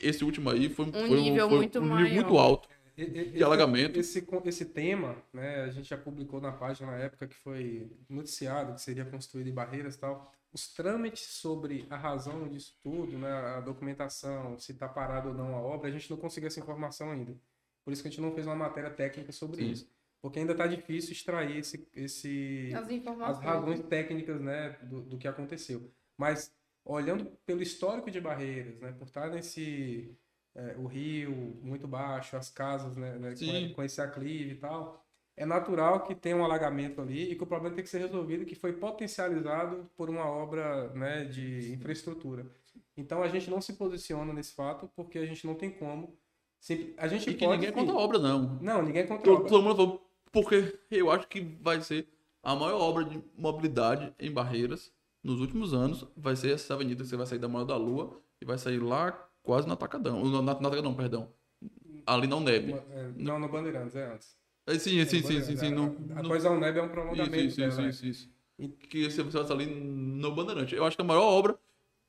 esse 0.00 0.24
último 0.24 0.50
aí 0.50 0.68
foi, 0.68 0.86
foi 1.08 1.20
nível 1.20 1.48
foi 1.48 1.56
muito 1.58 1.78
um 1.80 1.82
nível 1.96 2.14
muito 2.14 2.38
alto. 2.38 2.68
De 3.06 3.44
alagamento. 3.44 3.98
Esse, 3.98 4.26
esse 4.44 4.64
tema, 4.64 5.16
né, 5.32 5.62
a 5.62 5.70
gente 5.70 5.88
já 5.88 5.96
publicou 5.96 6.40
na 6.40 6.50
página 6.50 6.90
na 6.90 6.98
época 6.98 7.28
que 7.28 7.36
foi 7.36 7.88
noticiado 8.08 8.74
que 8.74 8.80
seria 8.80 9.04
construído 9.04 9.48
em 9.48 9.54
barreiras 9.54 9.94
e 9.94 10.00
tal. 10.00 10.32
Os 10.52 10.72
trâmites 10.72 11.22
sobre 11.22 11.86
a 11.90 11.96
razão 11.96 12.48
disso 12.48 12.76
tudo, 12.82 13.16
né, 13.18 13.30
a 13.30 13.60
documentação, 13.60 14.58
se 14.58 14.72
está 14.72 14.88
parado 14.88 15.28
ou 15.28 15.34
não 15.34 15.54
a 15.54 15.60
obra, 15.60 15.88
a 15.88 15.92
gente 15.92 16.10
não 16.10 16.16
conseguiu 16.16 16.48
essa 16.48 16.58
informação 16.58 17.10
ainda. 17.10 17.36
Por 17.84 17.92
isso 17.92 18.02
que 18.02 18.08
a 18.08 18.10
gente 18.10 18.20
não 18.20 18.34
fez 18.34 18.46
uma 18.46 18.56
matéria 18.56 18.90
técnica 18.90 19.30
sobre 19.30 19.62
Sim. 19.62 19.70
isso. 19.70 19.90
Porque 20.20 20.40
ainda 20.40 20.52
está 20.52 20.66
difícil 20.66 21.12
extrair 21.12 21.58
esse, 21.58 21.86
esse, 21.94 22.72
As 22.74 22.88
as 23.20 23.38
razões 23.38 23.80
técnicas 23.82 24.40
né, 24.40 24.76
do, 24.82 25.02
do 25.02 25.16
que 25.16 25.28
aconteceu. 25.28 25.88
Mas 26.16 26.52
olhando 26.84 27.26
pelo 27.46 27.62
histórico 27.62 28.10
de 28.10 28.20
barreiras, 28.20 28.80
né, 28.80 28.92
por 28.92 29.06
estar 29.06 29.30
nesse 29.30 30.16
é, 30.58 30.76
o 30.78 30.86
rio 30.86 31.30
muito 31.62 31.86
baixo, 31.88 32.36
as 32.36 32.50
casas 32.50 32.96
né, 32.96 33.16
né, 33.18 33.34
com, 33.36 33.74
com 33.74 33.82
esse 33.84 34.00
aclive 34.00 34.52
e 34.52 34.56
tal, 34.56 35.04
é 35.36 35.46
natural 35.46 36.02
que 36.02 36.14
tenha 36.14 36.36
um 36.36 36.44
alagamento 36.44 37.00
ali 37.00 37.32
e 37.32 37.36
que 37.36 37.44
o 37.44 37.46
problema 37.46 37.74
tem 37.76 37.84
que 37.84 37.90
ser 37.90 37.98
resolvido, 38.00 38.44
que 38.44 38.56
foi 38.56 38.72
potencializado 38.72 39.88
por 39.96 40.10
uma 40.10 40.26
obra 40.26 40.88
né, 40.94 41.24
de 41.24 41.72
infraestrutura. 41.72 42.44
Então 42.96 43.22
a 43.22 43.28
gente 43.28 43.48
não 43.48 43.60
se 43.60 43.74
posiciona 43.74 44.32
nesse 44.32 44.52
fato 44.54 44.90
porque 44.96 45.18
a 45.18 45.26
gente 45.26 45.46
não 45.46 45.54
tem 45.54 45.70
como. 45.70 46.18
A 46.96 47.06
gente 47.06 47.30
E 47.30 47.34
que 47.34 47.44
pode. 47.46 47.52
ninguém 47.52 47.68
é 47.68 47.72
sim. 47.72 47.78
contra 47.78 47.94
a 47.94 47.98
obra, 47.98 48.18
não. 48.18 48.58
Não, 48.60 48.82
ninguém 48.82 49.02
é 49.02 49.06
contra 49.06 49.22
a 49.22 49.24
Todo, 49.24 49.36
obra. 49.36 49.48
todo 49.48 49.62
mundo 49.62 49.76
falou, 49.76 50.10
porque 50.32 50.78
eu 50.90 51.10
acho 51.10 51.28
que 51.28 51.40
vai 51.40 51.80
ser 51.80 52.08
a 52.42 52.54
maior 52.56 52.80
obra 52.80 53.04
de 53.04 53.22
mobilidade 53.36 54.12
em 54.18 54.32
barreiras 54.32 54.92
nos 55.22 55.40
últimos 55.40 55.72
anos. 55.72 56.04
Vai 56.16 56.34
ser 56.34 56.52
essa 56.52 56.74
avenida 56.74 57.02
que 57.04 57.08
você 57.08 57.16
vai 57.16 57.26
sair 57.26 57.38
da 57.38 57.48
Mora 57.48 57.64
da 57.64 57.76
Lua 57.76 58.20
e 58.40 58.44
vai 58.44 58.58
sair 58.58 58.78
lá 58.80 59.27
quase 59.48 59.66
no 59.66 59.72
Atacadão. 59.72 60.22
Na, 60.26 60.42
na 60.42 60.52
Atacadão, 60.52 60.92
perdão. 60.94 61.32
Ali 62.06 62.26
na 62.26 62.36
Uneb. 62.36 62.74
É, 62.74 63.10
Não, 63.16 63.38
no 63.38 63.48
Bandeirantes, 63.48 63.96
é 63.96 64.12
antes. 64.12 64.36
É, 64.66 64.78
sim, 64.78 65.02
sim, 65.06 65.22
sim, 65.22 65.42
sim, 65.42 65.56
sim. 65.56 65.70
No, 65.70 65.84
A- 65.84 65.86
no- 65.86 66.26
Após 66.26 66.44
a 66.44 66.50
UNEB 66.50 66.78
é 66.78 66.82
um 66.82 66.88
prolongamento 66.90 67.34
isso, 67.36 67.60
isso, 67.62 67.62
isso, 67.68 67.80
né? 67.80 67.88
isso, 67.88 68.06
isso. 68.06 68.30
Que 68.90 69.10
você 69.10 69.22
vai 69.22 69.42
estar 69.42 69.54
ali 69.54 69.64
no 69.66 70.34
Bandeirante. 70.34 70.74
Eu 70.74 70.84
acho 70.84 70.96
que 70.96 71.00
a 71.00 71.04
maior 71.04 71.22
obra 71.22 71.58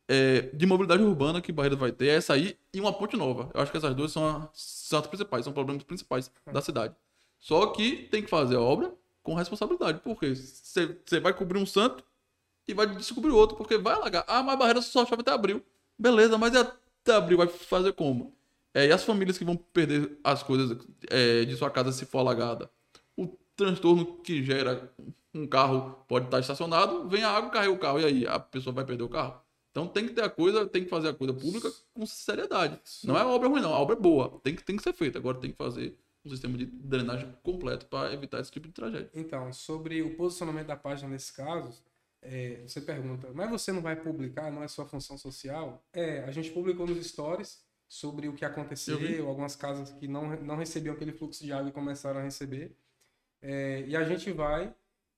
é, 0.09 0.41
de 0.53 0.65
mobilidade 0.65 1.01
urbana 1.01 1.41
que 1.41 1.51
Barreiras 1.53 1.79
vai 1.79 1.93
ter 1.93 2.07
é 2.07 2.15
essa 2.15 2.33
aí 2.33 2.57
e 2.73 2.81
uma 2.81 2.91
ponte 2.91 3.15
nova. 3.15 3.49
Eu 3.53 3.61
acho 3.61 3.71
que 3.71 3.77
essas 3.77 3.95
duas 3.95 4.11
são, 4.11 4.25
a- 4.27 4.49
são 4.53 4.99
as 4.99 5.07
principais, 5.07 5.45
são 5.45 5.53
problemas 5.53 5.83
principais 5.83 6.29
da 6.51 6.59
cidade. 6.61 6.93
Só 7.39 7.67
que 7.67 8.07
tem 8.11 8.21
que 8.21 8.29
fazer 8.29 8.57
a 8.57 8.61
obra 8.61 8.93
com 9.23 9.33
responsabilidade. 9.33 10.01
Porque 10.03 10.35
você 10.35 11.19
vai 11.21 11.33
cobrir 11.33 11.59
um 11.59 11.65
santo 11.65 12.03
e 12.67 12.73
vai 12.73 12.85
descobrir 12.87 13.31
outro, 13.31 13.55
porque 13.55 13.77
vai 13.77 13.93
alagar. 13.93 14.25
Ah, 14.27 14.43
mas 14.43 14.59
Barreiras 14.59 14.85
só 14.85 15.05
chove 15.05 15.21
até 15.21 15.31
abril. 15.31 15.63
Beleza, 15.97 16.37
mas 16.37 16.53
e 16.53 16.57
até 17.01 17.15
abril 17.15 17.37
vai 17.37 17.47
fazer 17.47 17.93
como? 17.93 18.35
É, 18.73 18.87
e 18.87 18.91
as 18.91 19.03
famílias 19.03 19.37
que 19.37 19.45
vão 19.45 19.55
perder 19.55 20.17
as 20.23 20.43
coisas 20.43 20.77
é, 21.09 21.43
de 21.43 21.55
sua 21.55 21.69
casa 21.69 21.91
se 21.91 22.05
for 22.05 22.19
alagada? 22.19 22.69
O 23.17 23.27
transtorno 23.55 24.17
que 24.17 24.43
gera 24.43 24.91
um 25.33 25.47
carro 25.47 26.03
pode 26.07 26.25
estar 26.25 26.39
estacionado, 26.39 27.07
vem 27.07 27.23
a 27.23 27.29
água, 27.29 27.49
carrega 27.49 27.73
o 27.73 27.79
carro, 27.79 27.99
e 27.99 28.05
aí 28.05 28.27
a 28.27 28.39
pessoa 28.39 28.73
vai 28.73 28.85
perder 28.85 29.03
o 29.03 29.09
carro. 29.09 29.41
Então 29.71 29.87
tem 29.87 30.07
que 30.07 30.13
ter 30.13 30.23
a 30.23 30.29
coisa, 30.29 30.65
tem 30.65 30.83
que 30.83 30.89
fazer 30.89 31.09
a 31.09 31.13
coisa 31.13 31.33
pública 31.33 31.71
com 31.93 32.05
seriedade. 32.05 32.79
Não 33.03 33.17
é 33.17 33.23
obra 33.23 33.47
ruim, 33.47 33.61
não. 33.61 33.73
A 33.73 33.79
obra 33.79 33.95
é 33.95 33.99
boa. 33.99 34.39
Tem 34.43 34.55
que, 34.55 34.63
tem 34.63 34.75
que 34.75 34.83
ser 34.83 34.93
feita. 34.93 35.19
Agora 35.19 35.37
tem 35.37 35.51
que 35.51 35.57
fazer 35.57 35.95
um 36.25 36.29
sistema 36.29 36.57
de 36.57 36.65
drenagem 36.65 37.33
completo 37.43 37.85
para 37.85 38.13
evitar 38.13 38.39
esse 38.39 38.51
tipo 38.51 38.67
de 38.67 38.73
tragédia. 38.73 39.09
Então, 39.13 39.53
sobre 39.53 40.01
o 40.01 40.15
posicionamento 40.15 40.67
da 40.67 40.75
página 40.75 41.09
nesses 41.09 41.31
casos, 41.31 41.81
é, 42.21 42.63
você 42.67 42.81
pergunta, 42.81 43.29
mas 43.33 43.49
você 43.49 43.71
não 43.71 43.81
vai 43.81 43.95
publicar, 43.95 44.51
não 44.51 44.63
é 44.63 44.67
sua 44.67 44.85
função 44.85 45.17
social? 45.17 45.83
É, 45.93 46.23
a 46.23 46.31
gente 46.31 46.51
publicou 46.51 46.85
nos 46.85 47.05
stories 47.05 47.63
sobre 47.87 48.27
o 48.27 48.33
que 48.33 48.45
aconteceu, 48.45 49.27
algumas 49.27 49.55
casas 49.55 49.91
que 49.91 50.07
não, 50.07 50.35
não 50.41 50.55
recebiam 50.55 50.93
aquele 50.93 51.11
fluxo 51.11 51.43
de 51.43 51.51
água 51.51 51.69
e 51.69 51.73
começaram 51.73 52.19
a 52.19 52.23
receber. 52.23 52.75
É, 53.41 53.83
e 53.87 53.95
a 53.95 54.03
gente 54.03 54.31
vai 54.31 54.73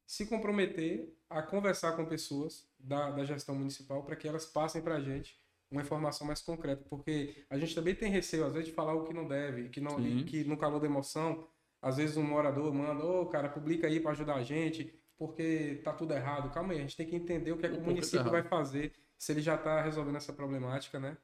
se 0.05 0.25
comprometer 0.25 1.13
a 1.29 1.41
conversar 1.41 1.93
com 1.93 2.05
pessoas 2.05 2.67
da, 2.79 3.11
da 3.11 3.25
gestão 3.25 3.55
municipal 3.55 4.03
para 4.03 4.15
que 4.15 4.27
elas 4.27 4.45
passem 4.45 4.81
para 4.81 4.95
a 4.95 5.01
gente 5.01 5.39
uma 5.71 5.81
informação 5.81 6.27
mais 6.27 6.41
concreta, 6.41 6.83
porque 6.89 7.45
a 7.49 7.57
gente 7.57 7.73
também 7.73 7.95
tem 7.95 8.11
receio, 8.11 8.45
às 8.45 8.51
vezes, 8.51 8.67
de 8.67 8.73
falar 8.73 8.93
o 8.93 9.05
que 9.05 9.13
não 9.13 9.25
deve, 9.25 9.69
que, 9.69 9.79
não, 9.79 9.95
que 10.25 10.43
no 10.43 10.57
calor 10.57 10.81
da 10.81 10.85
emoção, 10.85 11.47
às 11.81 11.95
vezes 11.95 12.17
um 12.17 12.23
morador 12.23 12.73
manda, 12.73 13.05
ô 13.05 13.25
cara, 13.27 13.47
publica 13.47 13.87
aí 13.87 13.99
para 13.99 14.11
ajudar 14.11 14.35
a 14.35 14.43
gente, 14.43 14.93
porque 15.21 15.79
tá 15.83 15.93
tudo 15.93 16.15
errado. 16.15 16.51
Calma 16.51 16.73
aí, 16.73 16.79
a 16.79 16.81
gente 16.81 16.97
tem 16.97 17.05
que 17.05 17.15
entender 17.15 17.51
o 17.51 17.57
que, 17.57 17.67
é 17.67 17.69
que 17.69 17.75
o 17.75 17.77
pouco 17.77 17.91
município 17.91 18.31
vai 18.31 18.41
fazer, 18.41 18.91
se 19.19 19.31
ele 19.31 19.39
já 19.39 19.53
está 19.53 19.79
resolvendo 19.79 20.15
essa 20.15 20.33
problemática, 20.33 20.99
né? 20.99 21.15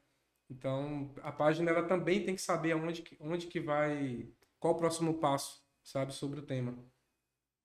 Então, 0.51 1.11
a 1.23 1.31
página 1.31 1.71
ela 1.71 1.81
também 1.81 2.23
tem 2.23 2.35
que 2.35 2.41
saber 2.41 2.73
aonde, 2.73 3.01
que- 3.01 3.17
onde 3.19 3.47
que 3.47 3.59
vai, 3.59 4.29
qual 4.59 4.75
o 4.75 4.77
próximo 4.77 5.15
passo, 5.15 5.63
sabe, 5.83 6.13
sobre 6.13 6.39
o 6.39 6.43
tema. 6.43 6.77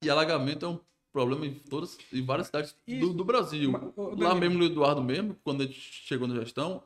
E 0.03 0.09
alagamento 0.09 0.65
é 0.65 0.69
um 0.69 0.79
problema 1.11 1.45
em 1.45 1.53
todas 1.53 1.99
em 2.11 2.25
várias 2.25 2.47
cidades 2.47 2.71
do, 2.73 2.91
Isso. 2.91 3.13
do 3.13 3.23
Brasil. 3.23 3.71
Mas, 3.71 3.83
ô, 3.95 4.09
Lá 4.09 4.15
Danilo, 4.15 4.39
mesmo 4.39 4.57
no 4.57 4.65
Eduardo 4.65 5.03
mesmo, 5.03 5.35
quando 5.43 5.61
a 5.61 5.67
gente 5.67 5.79
chegou 5.79 6.27
na 6.27 6.33
gestão, 6.33 6.83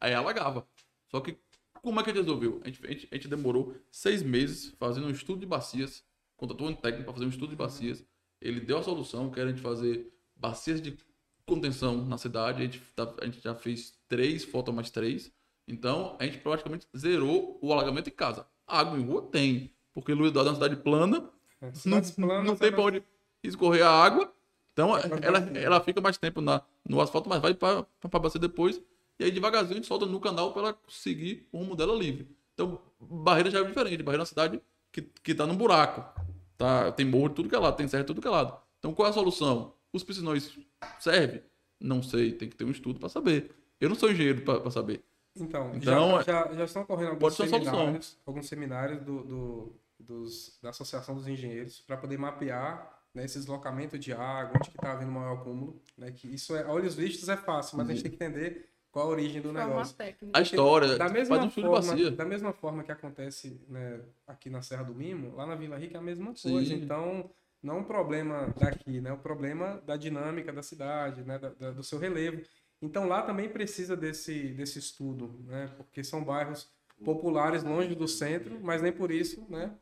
aí 0.00 0.12
alagava. 0.12 0.66
Só 1.08 1.20
que 1.20 1.38
como 1.80 2.00
é 2.00 2.02
que 2.02 2.10
a 2.10 2.12
gente 2.12 2.24
resolveu? 2.24 2.60
A 2.64 2.66
gente, 2.66 2.84
a 2.84 2.90
gente- 2.90 3.08
a 3.12 3.14
gente 3.14 3.28
demorou 3.28 3.76
seis 3.92 4.24
meses 4.24 4.74
fazendo 4.76 5.06
um 5.06 5.10
estudo 5.10 5.38
de 5.38 5.46
bacias, 5.46 6.04
contratou 6.36 6.66
um 6.66 6.74
técnico 6.74 7.04
para 7.04 7.12
fazer 7.12 7.26
um 7.26 7.30
estudo 7.30 7.50
de 7.50 7.56
bacias. 7.56 8.04
Ele 8.40 8.60
deu 8.60 8.78
a 8.78 8.82
solução, 8.82 9.30
que 9.30 9.40
era 9.40 9.48
a 9.48 9.52
gente 9.52 9.62
fazer 9.62 10.12
bacias 10.34 10.80
de 10.80 10.96
contenção 11.44 12.04
na 12.04 12.18
cidade. 12.18 12.60
A 12.62 12.64
gente, 12.64 12.80
tá- 12.94 13.14
a 13.20 13.24
gente 13.24 13.40
já 13.40 13.54
fez 13.54 13.94
três, 14.08 14.44
faltam 14.44 14.74
mais 14.74 14.90
três. 14.90 15.32
Então, 15.68 16.16
a 16.18 16.24
gente 16.24 16.38
praticamente 16.38 16.86
zerou 16.96 17.58
o 17.60 17.72
alagamento 17.72 18.08
em 18.08 18.12
casa. 18.12 18.46
Água 18.66 18.98
em 18.98 19.04
rua 19.04 19.22
tem, 19.22 19.72
porque 19.94 20.12
Luiz 20.12 20.30
Eduardo 20.30 20.50
é 20.50 20.52
uma 20.52 20.56
cidade 20.62 20.76
plana, 20.82 21.28
é, 21.60 21.66
não, 21.66 21.72
planas, 22.26 22.44
não 22.46 22.56
tem 22.56 22.68
elas- 22.68 22.74
pra 22.74 22.84
onde 22.84 23.02
escorrer 23.42 23.84
a 23.86 23.90
água. 23.90 24.32
Então 24.72 24.96
ela, 24.96 25.38
ela 25.58 25.80
fica 25.80 26.00
mais 26.00 26.18
tempo 26.18 26.40
na, 26.40 26.60
no 26.88 27.00
asfalto, 27.00 27.28
mas 27.28 27.40
vai 27.40 27.54
pra, 27.54 27.84
pra 28.00 28.20
bacia 28.20 28.38
depois. 28.40 28.80
E 29.18 29.24
aí 29.24 29.30
devagarzinho 29.30 29.72
a 29.72 29.76
gente 29.76 29.86
solta 29.86 30.04
no 30.04 30.20
canal 30.20 30.52
pra 30.52 30.62
ela 30.62 30.78
seguir 30.88 31.48
o 31.50 31.58
rumo 31.58 31.74
dela 31.74 31.94
livre. 31.96 32.28
Então, 32.52 32.78
Barreira 33.00 33.50
já 33.50 33.60
é 33.60 33.64
diferente. 33.64 34.02
Barreira 34.02 34.20
é 34.20 34.24
uma 34.24 34.26
cidade 34.26 34.60
que, 34.92 35.00
que 35.00 35.34
tá 35.34 35.46
num 35.46 35.56
buraco. 35.56 36.04
Tá, 36.56 36.90
tem 36.92 37.04
morro 37.06 37.28
de 37.28 37.34
tudo 37.34 37.48
que 37.48 37.54
é 37.54 37.58
lado, 37.58 37.76
tem 37.76 37.86
serra 37.88 38.02
de 38.02 38.06
tudo 38.06 38.20
que 38.22 38.28
é 38.28 38.30
lado. 38.30 38.58
Então 38.78 38.94
qual 38.94 39.06
é 39.06 39.10
a 39.10 39.14
solução? 39.14 39.74
Os 39.92 40.02
piscinões 40.02 40.58
serve? 40.98 41.42
Não 41.80 42.02
sei, 42.02 42.32
tem 42.32 42.48
que 42.48 42.56
ter 42.56 42.64
um 42.64 42.70
estudo 42.70 42.98
pra 42.98 43.08
saber. 43.08 43.50
Eu 43.80 43.88
não 43.88 43.96
sou 43.96 44.10
engenheiro 44.10 44.42
pra 44.42 44.70
saber. 44.70 45.04
Então, 45.38 45.70
Então, 45.74 46.22
já, 46.22 46.22
já, 46.22 46.52
já 46.54 46.64
estão 46.64 46.82
ocorrendo 46.82 47.10
alguns 47.10 47.34
seminários, 47.34 48.18
alguns 48.24 48.48
seminários 48.48 49.02
do, 49.02 49.22
do- 49.24 49.76
dos, 50.00 50.58
da 50.62 50.70
Associação 50.70 51.14
dos 51.14 51.26
Engenheiros 51.28 51.80
para 51.80 51.96
poder 51.96 52.18
mapear 52.18 53.00
né, 53.14 53.24
esse 53.24 53.38
deslocamento 53.38 53.98
de 53.98 54.12
água, 54.12 54.52
onde 54.58 54.70
que 54.70 54.76
está 54.76 54.92
havendo 54.92 55.10
maior 55.12 55.34
acúmulo. 55.34 55.80
Né, 55.96 56.10
que 56.10 56.26
isso 56.28 56.54
é, 56.56 56.62
a 56.64 56.70
olhos 56.72 56.94
vistos 56.94 57.28
é 57.28 57.36
fácil, 57.36 57.76
mas 57.78 57.88
a 57.88 57.92
gente 57.92 58.02
tem 58.02 58.10
que 58.12 58.16
entender 58.24 58.68
qual 58.96 59.08
a 59.08 59.10
origem 59.10 59.42
do 59.42 59.52
forma 59.52 59.66
negócio. 59.66 59.94
técnica. 59.94 60.38
A 60.38 60.40
história, 60.40 60.88
Da 60.96 60.96
faz 61.00 61.12
mesma, 61.12 61.44
um 61.44 61.50
forma, 61.50 61.70
bacia. 61.70 62.10
da 62.12 62.24
mesma 62.24 62.52
forma 62.54 62.82
que 62.82 62.90
acontece 62.90 63.60
né, 63.68 64.00
aqui 64.26 64.48
na 64.48 64.62
Serra 64.62 64.84
do 64.84 64.94
Mimo, 64.94 65.36
lá 65.36 65.44
na 65.46 65.54
Vila 65.54 65.76
Rica 65.76 65.98
é 65.98 66.00
a 66.00 66.02
mesma 66.02 66.34
Sim. 66.34 66.50
coisa. 66.52 66.72
Então, 66.72 67.30
não 67.62 67.76
é 67.76 67.78
um 67.80 67.84
problema 67.84 68.54
daqui, 68.58 68.98
né? 69.02 69.10
É 69.10 69.12
um 69.12 69.18
problema 69.18 69.82
da 69.86 69.98
dinâmica 69.98 70.50
da 70.50 70.62
cidade, 70.62 71.22
né? 71.24 71.38
da- 71.38 71.50
da- 71.50 71.72
do 71.72 71.82
seu 71.84 71.98
relevo. 71.98 72.40
Então, 72.80 73.06
lá 73.06 73.20
também 73.20 73.50
precisa 73.50 73.94
desse, 73.94 74.48
desse 74.54 74.78
estudo, 74.78 75.44
né? 75.46 75.70
Porque 75.76 76.02
são 76.02 76.24
bairros 76.24 76.66
populares 77.04 77.62
longe 77.62 77.94
do 77.94 78.08
centro, 78.08 78.58
mas 78.62 78.80
nem 78.80 78.92
por 78.92 79.10
isso, 79.10 79.44
né? 79.50 79.74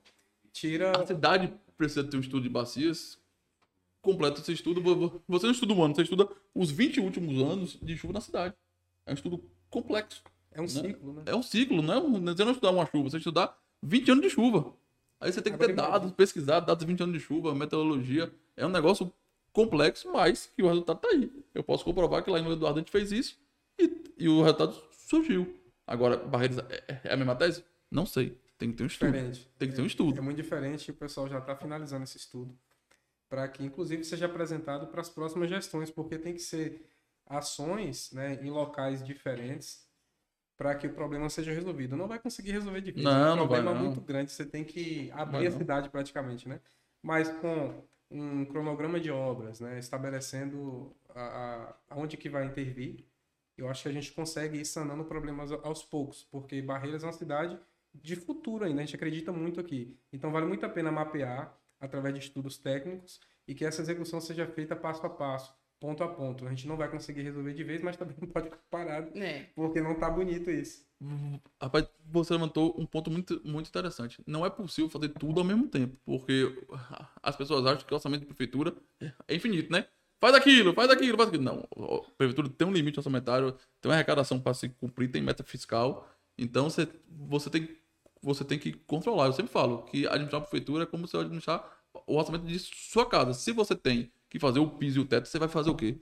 Tira... 0.52 0.90
A 0.90 1.06
cidade 1.06 1.54
precisa 1.76 2.02
ter 2.02 2.16
um 2.16 2.20
estudo 2.20 2.42
de 2.42 2.48
bacias 2.48 3.16
completa 4.02 4.40
esse 4.40 4.52
estudo, 4.52 4.82
vo- 4.82 4.96
vo- 4.96 5.22
você 5.28 5.46
não 5.46 5.52
estuda 5.52 5.72
um 5.72 5.82
ano, 5.84 5.94
você 5.94 6.02
estuda 6.02 6.28
os 6.54 6.70
20 6.72 6.98
últimos 7.00 7.40
anos 7.40 7.78
de 7.80 7.96
chuva 7.96 8.12
na 8.12 8.20
cidade. 8.20 8.54
É 9.06 9.10
um 9.10 9.14
estudo 9.14 9.42
complexo. 9.70 10.22
É 10.52 10.60
um 10.60 10.68
ciclo, 10.68 11.12
né? 11.14 11.22
É 11.26 11.34
um 11.34 11.42
ciclo, 11.42 11.82
não 11.82 11.94
é 11.94 11.98
um, 11.98 12.24
você 12.24 12.44
não 12.44 12.52
estudar 12.52 12.70
uma 12.70 12.86
chuva, 12.86 13.10
você 13.10 13.18
estudar 13.18 13.56
20 13.82 14.10
anos 14.12 14.22
de 14.24 14.30
chuva. 14.30 14.72
Aí 15.20 15.32
você 15.32 15.42
tem 15.42 15.52
que 15.52 15.58
ter 15.58 15.74
dados, 15.74 16.12
pesquisar 16.12 16.60
dados 16.60 16.84
de 16.84 16.92
20 16.92 17.02
anos 17.02 17.14
de 17.14 17.20
chuva, 17.20 17.54
meteorologia. 17.54 18.32
É 18.56 18.64
um 18.64 18.70
negócio 18.70 19.12
complexo, 19.52 20.12
mas 20.12 20.46
que 20.54 20.62
o 20.62 20.68
resultado 20.68 21.00
tá 21.00 21.08
aí. 21.08 21.30
Eu 21.54 21.64
posso 21.64 21.84
comprovar 21.84 22.22
que 22.22 22.30
lá 22.30 22.40
no 22.40 22.52
Eduardo 22.52 22.78
a 22.78 22.82
gente 22.82 22.90
fez 22.92 23.10
isso 23.10 23.38
e, 23.78 23.90
e 24.18 24.28
o 24.28 24.42
resultado 24.42 24.76
surgiu. 24.92 25.54
Agora, 25.86 26.16
Barreiras 26.16 26.58
é, 26.70 27.00
é 27.04 27.12
a 27.12 27.16
mesma 27.16 27.34
tese? 27.34 27.64
Não 27.90 28.06
sei. 28.06 28.38
Tem 28.56 28.70
que 28.70 28.76
ter 28.76 28.84
um 28.84 28.86
estudo. 28.86 29.12
Diferente. 29.12 29.48
Tem 29.58 29.68
que 29.68 29.74
ter 29.74 29.82
um 29.82 29.84
É 29.84 29.88
estudo. 29.88 30.22
muito 30.22 30.36
diferente 30.36 30.90
o 30.90 30.94
pessoal 30.94 31.28
já 31.28 31.38
está 31.38 31.56
finalizando 31.56 32.04
esse 32.04 32.16
estudo 32.16 32.56
para 33.28 33.48
que, 33.48 33.64
inclusive, 33.64 34.04
seja 34.04 34.26
apresentado 34.26 34.86
para 34.86 35.00
as 35.00 35.08
próximas 35.08 35.48
gestões, 35.48 35.90
porque 35.90 36.16
tem 36.18 36.34
que 36.34 36.40
ser 36.40 36.86
ações 37.26 38.12
né, 38.12 38.38
em 38.42 38.50
locais 38.50 39.04
diferentes 39.04 39.84
para 40.56 40.74
que 40.74 40.86
o 40.86 40.94
problema 40.94 41.28
seja 41.28 41.52
resolvido. 41.52 41.96
Não 41.96 42.06
vai 42.06 42.18
conseguir 42.18 42.52
resolver 42.52 42.80
de 42.80 42.92
vez. 42.92 43.04
Não, 43.04 43.12
é 43.12 43.32
um 43.32 43.36
não 43.36 43.48
vai, 43.48 43.60
problema 43.60 43.74
não. 43.74 43.86
muito 43.86 44.00
grande. 44.00 44.30
Você 44.30 44.44
tem 44.44 44.64
que 44.64 45.10
abrir 45.12 45.38
Vai 45.38 45.46
a 45.46 45.50
cidade 45.50 45.88
praticamente, 45.88 46.48
né? 46.48 46.60
Mas 47.02 47.28
com 47.28 47.82
um 48.10 48.44
cronograma 48.44 49.00
de 49.00 49.10
obras, 49.10 49.60
né, 49.60 49.78
estabelecendo 49.78 50.94
a, 51.14 51.20
a, 51.20 51.76
aonde 51.90 52.16
que 52.16 52.28
vai 52.28 52.44
intervir, 52.44 53.04
eu 53.56 53.68
acho 53.68 53.82
que 53.82 53.88
a 53.88 53.92
gente 53.92 54.12
consegue 54.12 54.58
ir 54.58 54.64
sanando 54.64 55.04
problemas 55.04 55.50
aos 55.50 55.82
poucos, 55.82 56.22
porque 56.24 56.62
Barreiras 56.62 57.02
é 57.02 57.06
uma 57.06 57.12
cidade 57.12 57.58
de 57.92 58.16
futuro 58.16 58.64
ainda, 58.64 58.82
a 58.82 58.84
gente 58.84 58.96
acredita 58.96 59.32
muito 59.32 59.60
aqui. 59.60 59.96
Então 60.12 60.30
vale 60.30 60.46
muito 60.46 60.64
a 60.64 60.68
pena 60.68 60.90
mapear 60.90 61.56
através 61.80 62.14
de 62.14 62.20
estudos 62.20 62.56
técnicos 62.56 63.20
e 63.46 63.54
que 63.54 63.64
essa 63.64 63.82
execução 63.82 64.20
seja 64.20 64.46
feita 64.46 64.74
passo 64.74 65.04
a 65.06 65.10
passo, 65.10 65.54
ponto 65.84 66.02
a 66.02 66.08
ponto. 66.08 66.46
A 66.46 66.48
gente 66.48 66.66
não 66.66 66.78
vai 66.78 66.88
conseguir 66.90 67.20
resolver 67.20 67.52
de 67.52 67.62
vez, 67.62 67.82
mas 67.82 67.94
também 67.96 68.16
não 68.20 68.28
pode 68.28 68.46
ficar 68.46 68.58
parado, 68.70 69.10
É. 69.18 69.50
porque 69.54 69.82
não 69.82 69.94
tá 69.94 70.08
bonito 70.08 70.50
isso. 70.50 70.82
Rapaz, 71.60 71.86
você 72.06 72.32
levantou 72.32 72.74
um 72.78 72.86
ponto 72.86 73.10
muito, 73.10 73.38
muito 73.44 73.68
interessante. 73.68 74.22
Não 74.26 74.46
é 74.46 74.48
possível 74.48 74.88
fazer 74.88 75.10
tudo 75.10 75.40
ao 75.40 75.44
mesmo 75.44 75.68
tempo, 75.68 75.94
porque 76.02 76.64
as 77.22 77.36
pessoas 77.36 77.66
acham 77.66 77.86
que 77.86 77.92
o 77.92 77.96
orçamento 77.96 78.20
de 78.20 78.26
prefeitura 78.26 78.74
é 79.28 79.34
infinito, 79.34 79.70
né? 79.70 79.86
Faz 80.18 80.34
aquilo, 80.34 80.72
faz 80.72 80.88
aquilo, 80.90 81.18
faz 81.18 81.28
aquilo. 81.28 81.44
Não, 81.44 81.68
a 81.76 82.10
prefeitura 82.16 82.48
tem 82.48 82.66
um 82.66 82.72
limite 82.72 82.98
orçamentário, 82.98 83.52
tem 83.78 83.90
uma 83.90 83.94
arrecadação 83.94 84.40
para 84.40 84.54
se 84.54 84.70
cumprir, 84.70 85.10
tem 85.10 85.20
meta 85.20 85.44
fiscal. 85.44 86.08
Então 86.38 86.70
você, 86.70 86.88
você, 87.10 87.50
tem, 87.50 87.68
você 88.22 88.42
tem 88.42 88.58
que 88.58 88.72
controlar. 88.72 89.26
Eu 89.26 89.34
sempre 89.34 89.52
falo 89.52 89.82
que 89.82 90.06
administrar 90.06 90.40
a 90.40 90.44
prefeitura 90.46 90.84
é 90.84 90.86
como 90.86 91.06
você 91.06 91.18
administrar 91.18 91.62
o 92.06 92.16
orçamento 92.16 92.46
de 92.46 92.58
sua 92.58 93.04
casa. 93.04 93.34
Se 93.34 93.52
você 93.52 93.74
tem 93.74 94.10
que 94.34 94.40
fazer 94.40 94.58
o 94.58 94.68
piso 94.68 94.98
e 94.98 95.02
o 95.02 95.06
teto, 95.06 95.26
você 95.28 95.38
vai 95.38 95.48
fazer 95.48 95.70
o 95.70 95.74
quê? 95.74 95.96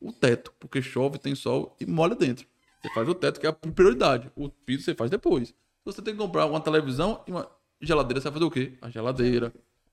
o 0.00 0.12
teto, 0.12 0.52
porque 0.58 0.80
chove, 0.80 1.18
tem 1.18 1.34
sol 1.34 1.76
e 1.78 1.84
molha 1.84 2.14
dentro. 2.14 2.46
Você 2.80 2.88
faz 2.94 3.06
o 3.06 3.14
teto, 3.14 3.38
que 3.38 3.46
é 3.46 3.50
a 3.50 3.52
prioridade. 3.52 4.32
O 4.34 4.48
piso 4.48 4.82
você 4.84 4.94
faz 4.94 5.10
depois. 5.10 5.48
Se 5.48 5.54
você 5.84 6.00
tem 6.00 6.14
que 6.14 6.20
comprar 6.20 6.46
uma 6.46 6.60
televisão 6.60 7.22
e 7.26 7.30
uma 7.30 7.50
geladeira, 7.80 8.18
você 8.18 8.24
vai 8.30 8.32
fazer 8.32 8.44
o 8.46 8.50
quê? 8.50 8.78
A 8.80 8.88
geladeira. 8.88 9.52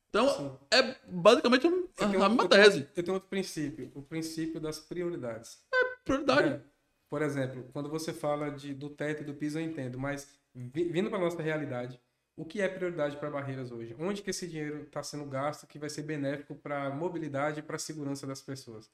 Então, 0.10 0.58
é 0.72 0.95
basicamente 1.10 1.68
a, 1.68 2.05
a 2.05 2.30
mesma 2.30 2.47
tese. 2.47 2.88
Eu 2.95 3.03
tenho 3.03 3.16
outro 3.16 3.28
princípio, 3.30 3.91
o 3.93 4.01
princípio 4.01 4.62
das 4.62 4.80
prioridades. 4.80 5.60
Prioridade. 6.05 6.47
É. 6.53 6.62
Por 7.10 7.22
exemplo, 7.22 7.70
quando 7.74 7.89
você 7.89 8.14
fala 8.14 8.49
de, 8.49 8.74
do 8.74 8.89
teto 8.89 9.24
e 9.24 9.26
do 9.26 9.34
piso, 9.34 9.60
eu 9.60 9.64
entendo, 9.64 9.99
mas 9.99 10.30
vi- 10.55 10.86
vindo 10.86 11.10
para 11.10 11.20
nossa 11.20 11.41
realidade, 11.41 11.99
o 12.38 12.46
que 12.46 12.62
é 12.62 12.70
prioridade 12.70 13.18
para 13.18 13.30
Barreiras 13.30 13.72
hoje? 13.72 13.94
Onde 14.00 14.22
que 14.22 14.30
esse 14.30 14.48
dinheiro 14.48 14.84
está 14.84 15.04
sendo 15.04 15.26
gasto 15.26 15.68
que 15.68 15.78
vai 15.80 15.90
ser 15.90 16.04
benéfico 16.04 16.56
para 16.56 16.84
a 16.86 16.90
mobilidade 16.90 17.60
e 17.60 17.64
para 17.64 17.76
a 17.76 17.80
segurança 17.80 18.26
das 18.26 18.42
pessoas? 18.42 18.90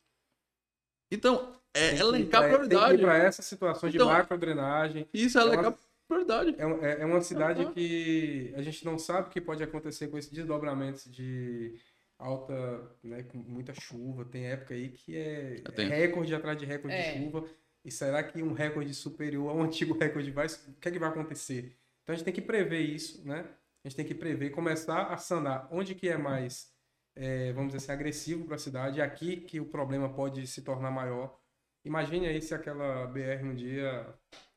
Então, 1.12 1.54
é 1.74 1.96
elencar 1.98 2.41
Tem 2.41 2.50
que 2.52 2.56
prioridade. 2.58 3.02
para 3.02 3.18
essas 3.18 3.46
situações 3.46 3.94
Então, 3.94 4.08
de 4.08 4.14
macrodrenagem. 4.14 5.08
Isso 5.14 5.38
é 5.38 5.41
é 5.41 5.46
elencar 5.46 5.68
uma- 5.68 5.78
prioridade. 6.08 6.56
É, 6.58 6.64
é- 6.64 7.02
é 7.02 7.06
uma 7.06 7.22
cidade 7.22 7.64
Uhum. 7.66 7.74
que 7.74 8.54
a 8.56 8.62
gente 8.62 8.84
não 8.84 8.98
sabe 8.98 9.28
o 9.28 9.32
que 9.32 9.39
pode 9.41 9.62
acontecer 9.64 10.08
com 10.08 10.18
esses 10.18 10.32
desdobramentos 10.32 11.06
de 11.12 11.78
alta, 12.18 12.89
né, 13.04 13.24
com 13.24 13.38
muita 13.38 13.74
chuva. 13.74 14.26
Tem 14.26 14.48
época 14.48 14.74
aí 14.74 14.89
que 14.89 15.16
é 15.18 15.62
É 15.78 15.84
recorde 15.84 16.34
atrás 16.34 16.58
de 16.58 16.66
recorde 16.66 16.96
É. 16.96 17.12
de 17.14 17.20
chuva. 17.26 17.46
E 17.86 17.91
será 17.91 18.24
que 18.24 18.41
um 18.41 18.54
recorde 18.54 18.94
superior 18.94 19.50
ao 19.50 19.60
antigo 19.62 19.98
recorde 19.98 20.32
vai. 20.32 20.48
O 20.48 20.74
que 20.80 20.88
é 20.88 20.91
que 20.91 21.00
vai 21.00 21.10
acontecer? 21.10 21.76
Então 22.04 22.14
a 22.14 22.16
gente 22.16 22.26
tem 22.26 22.34
que 22.34 22.41
prever 22.41 22.82
isso, 22.82 23.26
né? 23.28 23.47
A 23.84 23.89
gente 23.89 23.95
tem 23.97 24.06
que 24.06 24.16
prever, 24.16 24.49
começar 24.51 25.08
a 25.08 25.18
sanar 25.18 25.68
onde 25.72 25.93
que 25.95 26.08
é 26.08 26.18
mais, 26.18 26.72
é, 27.16 27.51
vamos 27.51 27.74
dizer 27.74 27.84
assim, 27.84 27.91
agressivo 27.91 28.45
para 28.45 28.56
a 28.56 28.60
cidade, 28.60 29.01
é 29.01 29.04
aqui 29.04 29.38
que 29.38 29.60
o 29.60 29.66
problema 29.66 30.14
pode 30.14 30.45
se 30.47 30.62
tornar 30.62 30.91
maior. 30.91 31.38
Imagine 31.86 32.28
aí 32.28 32.41
se 32.41 32.54
aquela 32.54 33.06
BR 33.08 33.43
um 33.43 33.54
dia 33.56 34.08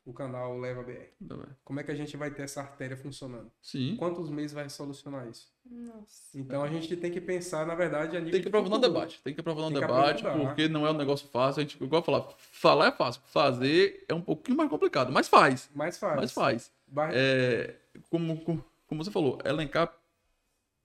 o 0.05 0.13
canal 0.13 0.57
leva 0.57 0.79
a 0.79 0.83
BR. 0.85 1.43
Como 1.65 1.81
é 1.81 1.83
que 1.83 1.91
a 1.91 1.95
gente 1.95 2.15
vai 2.15 2.31
ter 2.31 2.43
essa 2.43 2.61
artéria 2.61 2.95
funcionando? 2.95 3.51
Sim. 3.61 3.97
Quantos 3.97 4.29
meses 4.29 4.53
vai 4.53 4.69
solucionar 4.69 5.27
isso? 5.27 5.51
Nossa. 5.69 6.39
Então 6.39 6.63
a 6.63 6.69
gente 6.69 6.95
tem 6.95 7.11
que 7.11 7.19
pensar, 7.19 7.67
na 7.67 7.75
verdade, 7.75 8.15
a 8.15 8.19
nível 8.21 8.31
Tem 8.31 8.41
que 8.41 8.47
aprofundar 8.47 8.79
o 8.79 8.81
futuro. 8.83 8.93
debate. 9.01 9.21
Tem 9.21 9.33
que 9.33 9.41
aprofundar 9.41 9.69
o 9.69 9.73
que 9.73 9.79
debate, 9.81 10.21
aprofundar. 10.25 10.47
porque 10.55 10.69
não 10.69 10.87
é 10.87 10.91
um 10.91 10.97
negócio 10.97 11.27
fácil. 11.27 11.59
A 11.59 11.63
gente, 11.63 11.83
igual 11.83 11.99
eu 12.01 12.05
falar, 12.05 12.25
falar 12.37 12.87
é 12.87 12.91
fácil. 12.93 13.21
Fazer 13.25 14.05
é 14.07 14.13
um 14.13 14.21
pouquinho 14.21 14.55
mais 14.55 14.69
complicado, 14.69 15.11
mas 15.11 15.27
faz. 15.27 15.69
Mas 15.75 15.97
faz. 15.97 16.15
Mas 16.15 16.31
faz. 16.31 16.71
É, 17.13 17.75
como, 18.09 18.39
como, 18.43 18.63
você 19.03 19.11
falou, 19.11 19.39
elencar 19.45 19.93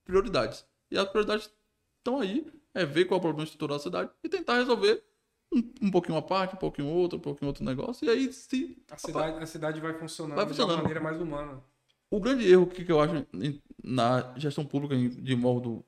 prioridades. 0.05 0.65
E 0.91 0.97
as 0.97 1.07
prioridades 1.09 1.51
estão 1.97 2.19
aí, 2.19 2.45
é 2.73 2.85
ver 2.85 3.05
qual 3.05 3.17
é 3.17 3.19
o 3.19 3.21
problema 3.21 3.43
estrutural 3.45 3.77
da 3.77 3.83
cidade 3.83 4.11
e 4.23 4.29
tentar 4.29 4.55
resolver 4.55 5.03
um, 5.53 5.59
um 5.83 5.91
pouquinho 5.91 6.15
uma 6.15 6.21
parte, 6.21 6.55
um 6.55 6.59
pouquinho 6.59 6.87
outra, 6.87 7.17
um 7.17 7.21
pouquinho 7.21 7.47
outro 7.47 7.63
negócio. 7.63 8.05
E 8.05 8.09
aí, 8.09 8.31
se. 8.33 8.81
A 8.91 8.97
cidade, 8.97 9.43
a 9.43 9.45
cidade 9.45 9.79
vai 9.79 9.93
funcionando, 9.93 10.35
Vai 10.35 10.45
de 10.45 10.49
funcionando. 10.51 10.75
uma 10.75 10.81
maneira 10.83 10.99
mais 11.01 11.19
humana. 11.21 11.63
O 12.09 12.19
grande 12.19 12.47
erro 12.47 12.67
que, 12.67 12.83
que 12.85 12.91
eu 12.91 12.99
acho 12.99 13.25
em- 13.33 13.61
na 13.83 14.33
gestão 14.37 14.65
pública 14.65 14.93
em- 14.95 15.09
de 15.09 15.35
modo 15.35 15.83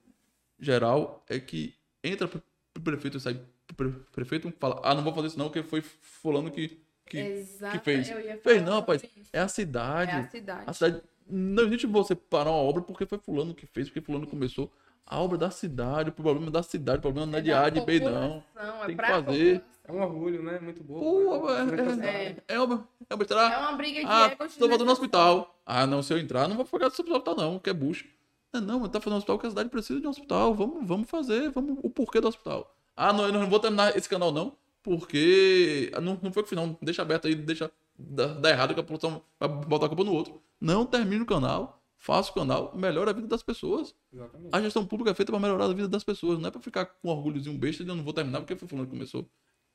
geral 0.58 1.24
é 1.28 1.38
que 1.38 1.74
entra 2.02 2.26
pre- 2.26 2.42
prefeito 2.82 3.16
e 3.16 3.20
sai 3.20 3.40
pre- 3.76 3.92
prefeito 4.12 4.48
e 4.48 4.52
fala, 4.52 4.80
ah, 4.82 4.94
não 4.94 5.04
vou 5.04 5.12
fazer 5.14 5.28
isso 5.28 5.38
não, 5.38 5.46
porque 5.46 5.62
foi 5.62 5.82
fulano 5.82 6.50
que, 6.50 6.80
que 7.06 7.18
Exato. 7.18 7.78
fez. 7.80 8.10
eu 8.10 8.20
ia 8.20 8.36
fez 8.38 8.58
falar 8.58 8.66
não, 8.70 8.80
rapaz. 8.80 9.00
sobre 9.00 9.20
isso. 9.20 9.30
é 9.32 9.40
a 9.40 9.48
cidade. 9.48 10.10
É 10.10 10.14
a 10.18 10.28
cidade. 10.28 10.64
A 10.66 10.72
cidade. 10.72 11.02
Não 11.28 11.64
existe 11.64 11.86
você 11.86 12.14
parar 12.14 12.50
uma 12.50 12.58
obra 12.60 12.82
porque 12.82 13.06
foi 13.06 13.18
fulano 13.18 13.54
que 13.54 13.66
fez, 13.66 13.88
porque 13.88 14.00
fulano 14.00 14.26
começou. 14.26 14.70
A 15.08 15.20
obra 15.20 15.38
da 15.38 15.50
cidade, 15.50 16.10
o 16.10 16.12
problema 16.12 16.50
da 16.50 16.62
cidade, 16.64 16.98
o 16.98 17.02
problema 17.02 17.26
não 17.30 17.38
é 17.38 17.40
de 17.40 17.50
da 17.50 17.64
A, 17.64 17.70
de 17.70 17.80
B, 17.80 18.00
não. 18.00 18.42
é 18.56 18.70
Tem 18.86 18.88
que 18.88 18.94
pra 18.96 19.22
fazer. 19.22 19.62
É 19.84 19.92
um 19.92 20.02
orgulho, 20.02 20.42
né? 20.42 20.58
Muito 20.58 20.82
bom. 20.82 20.98
Pô, 20.98 21.48
é, 21.50 21.60
É. 22.08 22.26
é, 22.48 22.54
é 22.56 22.60
uma. 22.60 22.88
É 23.08 23.14
uma. 23.14 23.24
É 23.54 23.56
uma 23.58 23.72
briga 23.72 24.00
de 24.00 24.06
Ah, 24.06 24.24
ego 24.26 24.36
tô 24.36 24.44
fazendo 24.44 24.58
desnecessária. 24.68 24.92
hospital. 24.92 25.60
Ah, 25.64 25.86
não, 25.86 26.02
se 26.02 26.12
eu 26.12 26.18
entrar, 26.18 26.48
não 26.48 26.56
vou 26.56 26.64
pagar 26.64 26.88
esse 26.88 27.00
hospital, 27.00 27.36
não, 27.36 27.58
que 27.60 27.70
é 27.70 27.72
bucho. 27.72 28.04
Não, 28.52 28.60
não, 28.60 28.80
mas 28.80 28.88
tá 28.90 29.00
fazendo 29.00 29.18
hospital 29.18 29.36
porque 29.36 29.46
a 29.46 29.50
cidade 29.50 29.68
precisa 29.68 30.00
de 30.00 30.06
um 30.08 30.10
hospital. 30.10 30.54
Vamos, 30.54 30.84
vamos 30.86 31.08
fazer, 31.08 31.50
vamos. 31.50 31.78
O 31.84 31.88
porquê 31.90 32.20
do 32.20 32.26
hospital. 32.26 32.74
Ah, 32.96 33.12
não, 33.12 33.26
eu 33.26 33.32
não 33.32 33.48
vou 33.48 33.60
terminar 33.60 33.96
esse 33.96 34.08
canal, 34.08 34.32
não, 34.32 34.56
porque. 34.86 35.90
Não, 36.00 36.18
não 36.22 36.32
foi 36.32 36.44
o 36.44 36.54
não. 36.54 36.78
Deixa 36.80 37.02
aberto 37.02 37.26
aí, 37.26 37.34
deixa 37.34 37.70
dar, 37.98 38.28
dar 38.34 38.50
errado 38.50 38.72
que 38.72 38.80
a 38.80 38.84
produção 38.84 39.20
vai 39.38 39.48
botar 39.48 39.86
a 39.86 39.88
culpa 39.88 40.04
no 40.04 40.12
outro. 40.12 40.40
Não 40.60 40.86
termine 40.86 41.22
o 41.22 41.26
canal, 41.26 41.82
faça 41.98 42.30
o 42.30 42.34
canal, 42.34 42.72
melhora 42.76 43.10
a 43.10 43.14
vida 43.14 43.26
das 43.26 43.42
pessoas. 43.42 43.94
Exatamente. 44.12 44.50
A 44.54 44.62
gestão 44.62 44.86
pública 44.86 45.10
é 45.10 45.14
feita 45.14 45.32
para 45.32 45.40
melhorar 45.40 45.64
a 45.64 45.74
vida 45.74 45.88
das 45.88 46.04
pessoas, 46.04 46.38
não 46.38 46.48
é 46.48 46.50
para 46.50 46.60
ficar 46.60 46.86
com 46.86 47.08
orgulhozinho 47.08 47.58
besta 47.58 47.82
de 47.84 47.90
eu 47.90 47.96
não 47.96 48.04
vou 48.04 48.12
terminar 48.12 48.40
porque 48.40 48.54
foi 48.56 48.68
fulano 48.68 48.86
que 48.86 48.92
começou. 48.94 49.28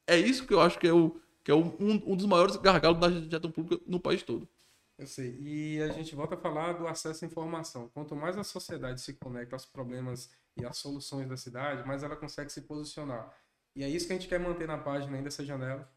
É 0.08 0.18
isso 0.18 0.48
que 0.48 0.54
eu 0.54 0.62
acho 0.62 0.80
que 0.80 0.88
é, 0.88 0.94
o, 0.94 1.16
que 1.44 1.52
é 1.52 1.54
o- 1.54 1.76
um, 1.80 2.14
um 2.14 2.16
dos 2.16 2.26
maiores 2.26 2.56
gargalos 2.56 3.00
da 3.00 3.12
gestão 3.12 3.52
pública 3.52 3.84
no 3.86 4.00
país 4.00 4.24
todo. 4.24 4.48
Eu 4.98 5.08
sei. 5.08 5.38
E 5.42 5.82
a 5.82 5.90
gente 5.90 6.16
volta 6.16 6.36
a 6.36 6.38
falar 6.38 6.74
do 6.74 6.88
acesso 6.88 7.26
à 7.26 7.28
informação. 7.28 7.90
Quanto 7.94 8.16
mais 8.16 8.38
a 8.38 8.44
sociedade 8.44 9.02
se 9.02 9.14
conecta 9.14 9.56
aos 9.56 9.66
problemas 9.66 10.30
e 10.58 10.66
às 10.66 10.78
soluções 10.78 11.28
da 11.28 11.36
cidade, 11.38 11.88
mais 11.88 12.04
ela 12.04 12.16
consegue 12.16 12.52
se 12.52 12.62
posicionar. 12.62 13.34
E 13.76 13.84
é 13.84 13.90
isso 13.90 14.08
que 14.08 14.14
a 14.14 14.16
gente 14.16 14.28
quer 14.28 14.40
manter 14.40 14.68
na 14.68 14.78
página 14.78 15.16
ainda 15.16 15.30
essa 15.30 15.46
janela, 15.46 15.90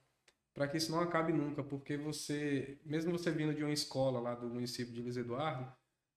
para 0.53 0.69
que 0.69 0.77
isso 0.77 0.93
não 0.93 1.01
acabe 1.01 1.33
nunca, 1.33 1.63
porque 1.63 1.97
você, 1.97 2.79
mesmo 2.85 3.11
você 3.11 3.31
vindo 3.31 3.55
de 3.55 3.65
uma 3.65 3.73
escola 3.73 4.21
lá 4.21 4.35
do 4.35 4.49
município 4.49 4.93
de 4.93 5.01
Luiz 5.01 5.17
Eduardo, 5.17 5.71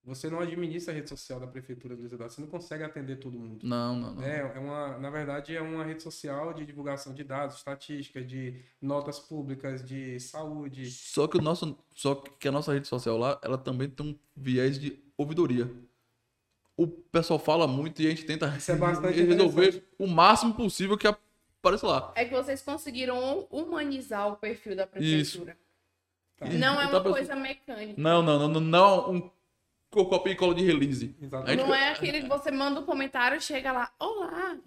você 0.08 0.30
não 0.30 0.40
administra 0.40 0.94
a 0.94 0.96
rede 0.96 1.10
social 1.10 1.38
da 1.38 1.48
prefeitura 1.48 1.94
de 1.94 2.02
Luiz 2.02 2.14
Eduardo, 2.14 2.34
você 2.34 2.40
não 2.40 2.48
consegue 2.48 2.84
atender 2.84 3.18
todo 3.18 3.38
mundo. 3.38 3.68
Não, 3.68 3.94
não, 3.94 4.14
não. 4.14 4.24
É, 4.24 4.40
é 4.56 4.60
uma, 4.60 4.98
na 5.00 5.10
verdade, 5.10 5.54
é 5.54 5.62
uma 5.62 5.84
rede 5.84 6.02
social 6.02 6.54
de 6.54 6.66
divulgação 6.66 7.14
de 7.14 7.26
dados, 7.26 7.58
estatísticas, 7.58 8.26
de 8.26 8.62
notas 8.82 9.20
públicas, 9.20 9.84
de 9.84 10.18
saúde. 10.20 10.90
Só 10.92 11.28
que 11.28 11.38
o 11.38 11.42
nosso, 11.42 11.78
só 11.94 12.16
que 12.16 12.48
a 12.48 12.52
nossa 12.52 12.72
rede 12.72 12.88
social 12.88 13.18
lá, 13.18 13.38
ela 13.44 13.58
também 13.58 13.90
tem 13.90 14.12
um 14.12 14.20
viés 14.34 14.80
de 14.80 14.98
ouvidoria. 15.18 15.70
O 16.78 16.88
pessoal 16.88 17.40
fala 17.40 17.68
muito 17.68 18.02
e 18.02 18.08
a 18.08 18.10
gente 18.12 18.24
tenta 18.24 18.46
é 18.46 19.12
resolver 19.12 19.84
o 19.98 20.08
máximo 20.08 20.54
possível 20.54 20.96
que 20.96 21.08
apareça 21.62 21.88
lá. 21.88 22.12
É 22.16 22.26
que 22.26 22.32
vocês 22.34 22.62
conseguiram 22.62 23.48
humanizar 23.52 24.28
o 24.32 24.36
perfil 24.38 24.76
da 24.76 24.88
prefeitura. 24.88 25.58
Tá. 26.38 26.46
Não 26.46 26.54
é 26.54 26.56
Então, 26.58 26.74
uma 26.74 26.88
pessoal- 26.88 27.14
coisa 27.14 27.36
mecânica. 27.36 27.94
Não, 28.02 28.22
não, 28.22 28.40
não, 28.40 28.48
não, 28.50 28.62
não 28.62 29.12
um 29.12 29.32
co- 29.90 30.06
copia 30.06 30.34
e 30.34 30.36
cola 30.36 30.54
de 30.54 30.64
release. 30.64 31.16
Exatamente. 31.22 31.64
Não 31.64 31.74
é 31.74 31.90
aquele 31.90 32.22
que 32.22 32.28
você 32.30 32.52
manda 32.52 32.80
um 32.80 32.86
comentário, 32.86 33.42
chega 33.42 33.72
lá, 33.72 33.92
olá. 34.00 34.58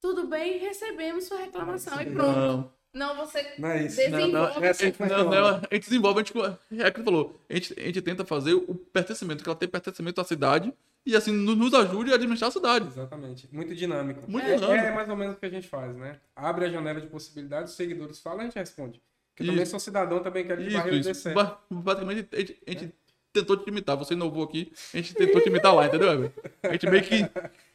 tudo 0.00 0.26
bem, 0.26 0.58
recebemos 0.58 1.24
sua 1.24 1.38
reclamação 1.38 1.98
e 2.00 2.06
pronto. 2.10 2.38
Não, 2.38 2.72
Não, 2.92 3.16
você 3.16 3.54
Não 3.58 3.70
é 3.70 3.86
isso. 3.86 3.96
desenvolve. 3.96 4.32
não, 4.32 4.64
é 4.64 4.68
assim 4.68 4.92
que 4.92 5.00
não, 5.00 5.08
funciona. 5.08 5.40
não, 5.40 5.48
a 5.56 5.74
gente 5.74 5.84
desenvolve, 5.84 6.20
a 6.20 6.22
gente, 6.22 6.38
é 6.82 6.86
aquilo 6.86 7.04
que 7.04 7.10
falou, 7.10 7.40
a 7.48 7.54
gente, 7.54 7.80
a 7.80 7.82
gente 7.86 8.02
tenta 8.02 8.24
fazer 8.24 8.52
o 8.54 8.74
pertencimento, 8.74 9.42
que 9.42 9.48
ela 9.48 9.56
tem 9.58 9.68
pertencimento 9.68 10.20
à 10.20 10.24
cidade 10.24 10.72
e 11.06 11.14
assim 11.14 11.32
nos 11.32 11.74
ajude 11.74 12.12
a 12.12 12.14
administrar 12.14 12.48
a 12.48 12.52
cidade. 12.52 12.86
Exatamente. 12.88 13.48
Muito 13.52 13.74
dinâmico. 13.74 14.22
Muito 14.30 14.46
é, 14.46 14.54
dinâmico. 14.56 14.86
é 14.86 14.92
mais 14.92 15.08
ou 15.08 15.16
menos 15.16 15.36
o 15.36 15.38
que 15.38 15.46
a 15.46 15.50
gente 15.50 15.68
faz, 15.68 15.94
né? 15.96 16.16
Abre 16.34 16.64
a 16.66 16.68
janela 16.70 17.00
de 17.00 17.06
possibilidades, 17.08 17.70
os 17.72 17.76
seguidores 17.76 18.18
falam, 18.20 18.40
a 18.40 18.44
gente 18.44 18.56
responde. 18.56 19.00
Porque 19.30 19.42
eu 19.42 19.46
também 19.48 19.62
Isso. 19.62 19.70
sou 19.72 19.80
cidadão, 19.80 20.20
também 20.20 20.46
quero 20.46 20.62
de 20.62 20.68
Isso, 20.68 20.76
barreira 20.76 21.10
isso. 21.10 21.28
Basicamente, 21.70 22.28
a 22.32 22.36
gente, 22.38 22.56
a 22.66 22.70
gente 22.70 22.94
tentou 23.32 23.56
te 23.56 23.68
imitar. 23.68 23.96
Você 23.96 24.14
inovou 24.14 24.44
aqui, 24.44 24.72
a 24.92 24.96
gente 24.96 25.12
tentou 25.14 25.40
te 25.40 25.48
imitar 25.48 25.74
lá, 25.74 25.86
entendeu, 25.86 26.12
Ever? 26.12 26.32
A 26.62 26.72
gente 26.72 26.88
meio 26.88 27.02
que 27.02 27.28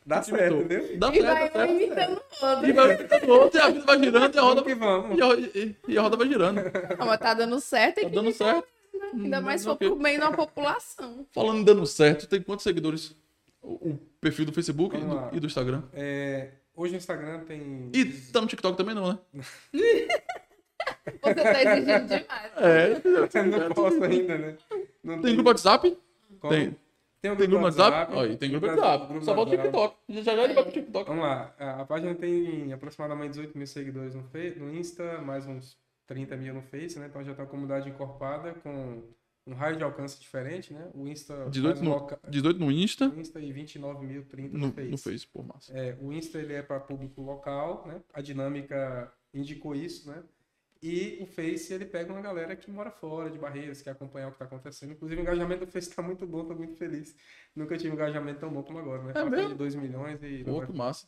Dá 0.06 0.24
certo, 0.24 0.56
imitou. 0.56 0.62
entendeu? 0.62 0.98
Dá 0.98 1.14
E 1.14 1.20
vai 1.22 1.38
certo, 1.38 1.54
certo. 1.54 1.72
imitando 1.74 2.22
o 2.42 2.46
outro. 2.48 2.66
E 2.68 2.72
vai 2.72 2.96
imitando 2.96 3.24
o 3.26 3.30
outro, 3.32 3.60
e 3.60 3.62
a 3.62 3.70
vida 3.70 3.86
vai 3.86 4.00
girando, 4.00 4.36
e 4.36 4.40
a 4.40 4.42
roda, 4.42 4.62
Vamos 4.62 4.74
que 4.74 4.80
vamos. 4.80 5.18
e 5.18 5.22
a, 5.22 5.36
e- 5.36 5.76
e 5.90 5.98
a 5.98 6.02
roda 6.02 6.18
vai 6.18 6.28
girando. 6.30 6.62
Não, 6.98 7.06
mas 7.06 7.20
tá 7.20 7.34
dando 7.34 7.60
certo, 7.60 7.96
tem 7.96 8.04
Tá 8.06 8.10
dando 8.16 8.32
certo. 8.32 8.68
Né? 9.14 9.24
Ainda 9.24 9.42
mais 9.42 9.62
se 9.62 9.68
for 9.68 9.76
pro 9.76 9.96
bem 9.96 10.20
da 10.20 10.32
população. 10.32 11.26
Falando 11.32 11.66
dando 11.66 11.86
certo, 11.86 12.28
tem 12.28 12.42
quantos 12.42 12.64
seguidores? 12.64 13.16
O, 13.62 13.90
o 13.90 14.00
perfil 14.22 14.46
do 14.46 14.54
Facebook 14.54 14.96
e 14.96 15.00
do, 15.00 15.30
e 15.34 15.40
do 15.40 15.48
Instagram. 15.48 15.84
É, 15.94 16.52
hoje 16.76 16.94
o 16.94 16.98
Instagram 16.98 17.44
tem... 17.46 17.90
E 17.94 18.06
tá 18.06 18.42
no 18.42 18.48
TikTok 18.48 18.78
também 18.78 18.96
não, 18.96 19.14
né? 19.14 19.20
Você 21.22 21.36
tá 21.36 21.64
exigindo 21.64 22.08
demais. 22.08 22.52
É. 22.58 23.02
Eu 23.04 23.46
não 23.60 23.70
posso 23.70 24.04
ainda, 24.04 24.38
né? 24.38 24.58
Não 25.04 25.22
Tem 25.22 25.34
grupo 25.34 25.50
WhatsApp? 25.50 25.98
Como? 26.40 26.54
Tem. 26.54 26.76
Tem, 27.22 27.32
um 27.32 27.36
Tem 27.36 27.50
grupo 27.50 27.66
WhatsApp? 27.66 28.14
E 28.32 28.38
tem 28.38 28.50
grupo 28.50 28.68
WhatsApp. 28.68 29.08
grupo 29.08 29.26
Só 29.26 29.36
falta 29.36 29.54
o. 29.54 29.58
TikTok. 29.58 29.96
Já 30.10 30.22
já 30.22 30.44
ele 30.44 30.54
vai 30.54 30.64
pro 30.64 30.72
TikTok. 30.72 31.10
Vamos 31.10 31.24
lá, 31.24 31.54
a, 31.60 31.82
a 31.82 31.86
página 31.86 32.16
tem 32.16 32.72
aproximadamente 32.72 33.32
18 33.32 33.58
mil 33.58 33.68
seguidores 33.68 34.16
no 34.16 34.74
Insta, 34.74 35.20
mais 35.22 35.46
uns 35.46 35.78
30 36.10 36.36
mil 36.36 36.54
no 36.56 36.62
Face, 36.64 36.98
né? 37.00 37.06
Então 37.08 37.24
já 37.24 37.34
tem 37.36 37.46
uma 37.46 37.50
comunidade 37.50 37.88
encorpada 37.88 38.54
com 38.56 39.04
um 39.46 39.54
raio 39.54 39.78
de 39.78 39.84
alcance 39.84 40.20
diferente, 40.20 40.74
né? 40.74 40.90
O 40.94 41.08
Insta 41.08 41.48
18 41.50 41.76
faz 41.78 41.82
no, 41.88 41.90
loca- 41.92 42.20
18 42.28 42.60
no 42.60 42.72
Insta, 42.72 43.08
no 43.08 43.22
Insta 43.22 43.40
e 43.40 43.54
29 43.54 44.06
mil, 44.06 44.26
30 44.26 44.58
no, 44.58 44.68
no, 44.68 44.74
Face. 44.74 44.90
no 44.90 44.98
Face, 44.98 45.28
pô, 45.28 45.44
massa. 45.44 45.72
É, 45.72 45.96
o 46.02 46.12
Insta 46.12 46.40
ele 46.40 46.54
é 46.54 46.64
para 46.64 46.80
público 46.80 47.22
local, 47.22 47.86
né? 47.88 48.02
A 48.12 48.22
dinâmica 48.22 49.14
indicou 49.34 49.76
isso, 49.76 50.10
né? 50.10 50.24
E 50.82 51.20
o 51.22 51.26
Face 51.28 51.74
ele 51.74 51.86
pega 51.86 52.12
uma 52.12 52.22
galera 52.22 52.56
que 52.56 52.72
mora 52.72 52.90
fora 52.90 53.30
de 53.30 53.38
Barreiras, 53.38 53.78
que 53.80 53.84
quer 53.84 53.92
acompanhar 53.92 54.28
o 54.28 54.32
que 54.32 54.36
está 54.36 54.46
acontecendo. 54.46 54.94
Inclusive 54.94 55.22
o 55.22 55.24
engajamento 55.24 55.66
do 55.66 55.72
Face 55.72 55.90
está 55.90 56.02
muito 56.02 56.26
bom, 56.26 56.46
tô 56.46 56.56
muito 56.56 56.76
feliz. 56.76 57.16
Nunca 57.56 57.78
tive 57.78 57.92
um 57.92 57.94
engajamento 57.96 58.40
tão 58.40 58.52
bom 58.52 58.64
como 58.64 58.80
agora, 58.80 59.04
né? 59.04 59.14
É 59.16 59.26
mesmo? 59.26 59.50
de 59.50 59.56
2 59.56 59.76
milhões 59.76 60.24
e 60.24 60.44
Pô, 60.44 60.66
que 60.66 60.72
massa. 60.72 61.08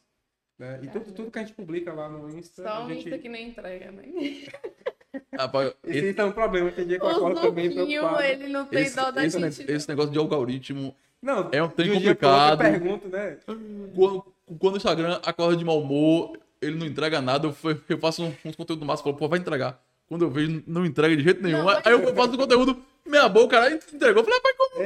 né? 0.59 0.79
E 0.83 0.87
tudo, 0.89 1.11
tudo 1.13 1.31
que 1.31 1.39
a 1.39 1.41
gente 1.43 1.55
publica 1.55 1.93
lá 1.93 2.09
no 2.09 2.29
Insta, 2.37 2.63
Só 2.63 2.69
a 2.69 2.85
um 2.85 2.89
gente... 2.89 3.05
Insta 3.07 3.17
que 3.17 3.29
não 3.29 3.37
entrega, 3.37 3.91
né? 3.91 4.03
Rapaz, 5.37 5.73
Esse 5.85 6.05
esse, 6.07 6.19
é 6.19 6.25
um 6.25 6.31
problema, 6.31 6.71
tem 6.71 6.85
dia 6.87 6.99
que 6.99 7.05
eu 7.05 7.09
O 7.09 7.15
acordo 7.15 7.41
também 7.41 7.71
preocupado. 7.71 8.21
ele 8.23 8.47
não 8.47 8.65
tem 8.65 8.81
esse, 8.81 8.95
dó 8.95 9.11
da 9.11 9.25
esse, 9.25 9.39
gente. 9.39 9.71
esse 9.71 9.87
negócio 9.89 10.11
de 10.11 10.17
algoritmo 10.19 10.95
Não, 11.21 11.49
é 11.51 11.63
um 11.63 11.69
trem 11.69 11.91
um 11.91 11.93
outro 11.95 12.09
eu 12.09 12.15
complicado. 12.15 12.57
pergunto, 12.59 13.07
né? 13.07 13.37
Quando, 13.95 14.25
quando 14.59 14.73
o 14.73 14.77
Instagram 14.77 15.19
acorda 15.23 15.55
de 15.55 15.63
mau 15.63 15.79
humor, 15.79 16.37
ele 16.61 16.75
não 16.77 16.85
entrega 16.85 17.21
nada. 17.21 17.47
Eu, 17.47 17.55
eu 17.89 17.97
faço 17.97 18.23
um- 18.23 18.33
uns 18.45 18.55
conteúdos 18.55 18.85
massa, 18.85 19.03
falo, 19.03 19.15
pô, 19.15 19.27
vai 19.29 19.39
entregar. 19.39 19.81
Quando 20.07 20.25
eu 20.25 20.29
vejo, 20.29 20.61
não 20.67 20.85
entrega 20.85 21.15
de 21.15 21.23
jeito 21.23 21.41
nenhum. 21.41 21.59
Não, 21.63 21.69
Aí 21.69 21.81
eu 21.87 22.13
faço 22.13 22.33
o 22.33 22.37
conteúdo, 22.37 22.83
meia 23.05 23.29
boca, 23.29 23.57
cara, 23.57 23.73
entregou. 23.73 24.21
Eu 24.21 24.25
falei, 24.25 24.39
rapaz, 24.39 24.55
como? 24.57 24.83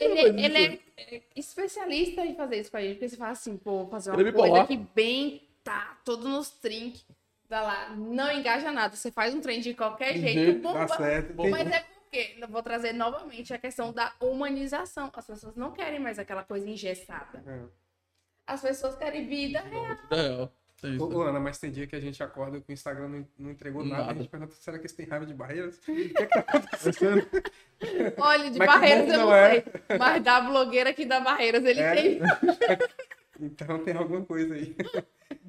Ele, 0.00 0.44
ele 0.46 0.58
é 0.58 0.78
é 0.96 1.20
especialista 1.36 2.24
em 2.24 2.34
fazer 2.34 2.60
isso 2.60 2.70
pra 2.70 2.80
gente. 2.80 2.94
Porque 2.94 3.08
você 3.10 3.16
fala 3.16 3.32
assim, 3.32 3.56
pô, 3.56 3.78
vou 3.80 3.88
fazer 3.88 4.10
uma 4.10 4.20
Ele 4.20 4.28
é 4.30 4.32
coisa 4.32 4.66
que 4.66 4.76
bem 4.94 5.42
tá, 5.62 5.98
todo 6.04 6.26
nos 6.28 6.50
trinques. 6.50 7.04
Dá 7.50 7.60
lá, 7.62 7.90
não 7.96 8.30
engaja 8.30 8.70
nada. 8.70 8.94
Você 8.94 9.10
faz 9.10 9.34
um 9.34 9.40
trem 9.40 9.60
de 9.60 9.74
qualquer 9.74 10.12
De 10.14 10.20
jeito, 10.20 10.38
jeito, 10.40 10.60
bomba. 10.62 10.86
certo. 10.86 11.34
Bom, 11.34 11.42
Tem- 11.42 11.50
Mas 11.50 11.66
é 11.72 11.80
porque, 11.80 12.36
eu 12.40 12.46
vou 12.46 12.62
trazer 12.62 12.92
novamente 12.92 13.52
a 13.52 13.58
questão 13.58 13.92
da 13.92 14.12
humanização. 14.20 15.10
As 15.12 15.26
pessoas 15.26 15.56
não 15.56 15.72
querem 15.72 15.98
mais 15.98 16.16
aquela 16.20 16.44
coisa 16.44 16.68
engessada. 16.70 17.42
É. 17.44 17.62
As 18.46 18.60
pessoas 18.62 18.94
querem 18.94 19.26
vida 19.26 19.58
real. 19.62 19.96
É 20.12 20.14
real. 20.14 20.52
Tem 20.80 20.94
isso. 20.94 21.04
Ô, 21.12 21.22
Ana, 21.22 21.40
mas 21.40 21.58
tem 21.58 21.72
dia 21.72 21.88
que 21.88 21.96
a 21.96 22.00
gente 22.00 22.22
acorda 22.22 22.60
que 22.60 22.70
o 22.70 22.72
Instagram 22.72 23.08
não, 23.08 23.28
não 23.36 23.50
entregou 23.50 23.84
nada. 23.84 24.02
Nada. 24.04 24.12
A 24.12 24.14
gente 24.22 24.30
pergunta, 24.30 24.54
será 24.54 24.78
que 24.78 24.82
eles 24.82 24.92
têm 24.92 25.06
raiva 25.06 25.26
de 25.26 25.34
barreiras? 25.34 25.76
O 25.88 25.92
que, 25.92 26.08
que 26.08 26.26
tá 26.26 26.38
acontecendo? 26.38 27.28
Olha, 28.16 28.48
de 28.50 28.58
Mas 28.58 28.66
barreiras 28.68 29.08
eu 29.08 29.18
não 29.18 29.26
não 29.26 29.34
é. 29.34 29.50
sei. 29.60 29.64
Mas 29.98 30.22
da 30.22 30.40
blogueira 30.40 30.92
que 30.94 31.04
dá 31.04 31.18
barreiras, 31.18 31.64
ele 31.64 31.80
É. 31.80 31.94
tem. 31.96 32.20
Então 33.42 33.82
tem 33.82 33.96
alguma 33.96 34.24
coisa 34.24 34.54
aí. 34.54 34.76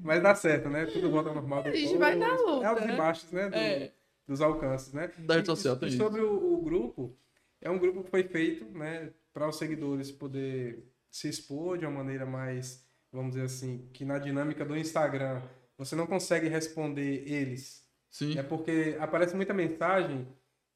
Mas 0.02 0.22
dá 0.22 0.34
certo, 0.34 0.68
né? 0.68 0.86
Tudo 0.86 1.10
volta 1.10 1.28
ao 1.28 1.34
normal 1.34 1.60
A 1.60 1.62
depois. 1.62 1.80
gente 1.82 1.96
vai 1.98 2.14
na 2.16 2.34
luta, 2.34 2.64
É 2.64 2.68
altos 2.68 2.86
né? 2.86 2.94
e 2.94 2.96
baixos, 2.96 3.32
né? 3.32 3.48
Do- 3.48 3.56
É. 3.56 3.92
Dos 4.26 4.40
alcances, 4.40 4.92
né? 4.92 5.10
Da 5.18 5.34
rede 5.34 5.44
E- 5.44 5.46
social 5.46 5.78
e, 5.82 5.90
sobre 5.96 6.20
o, 6.20 6.54
o 6.54 6.62
grupo, 6.62 7.16
é 7.60 7.68
um 7.68 7.78
grupo 7.78 8.04
que 8.04 8.10
foi 8.10 8.22
feito, 8.22 8.64
né? 8.66 9.10
Para 9.32 9.48
os 9.48 9.56
seguidores 9.56 10.10
poder 10.12 10.84
se 11.10 11.28
expor 11.28 11.76
de 11.78 11.84
uma 11.84 11.96
maneira 12.02 12.24
mais, 12.24 12.84
vamos 13.12 13.32
dizer 13.32 13.44
assim, 13.46 13.88
que 13.92 14.04
na 14.04 14.18
dinâmica 14.18 14.64
do 14.64 14.76
Instagram 14.76 15.42
você 15.76 15.96
não 15.96 16.06
consegue 16.06 16.48
responder 16.48 17.24
eles. 17.28 17.84
Sim. 18.10 18.38
É 18.38 18.42
porque 18.42 18.96
aparece 19.00 19.34
muita 19.34 19.52
mensagem 19.52 20.28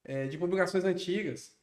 é, 0.05 0.27
de 0.27 0.37
publicações 0.39 0.85
antigas. 0.85 1.56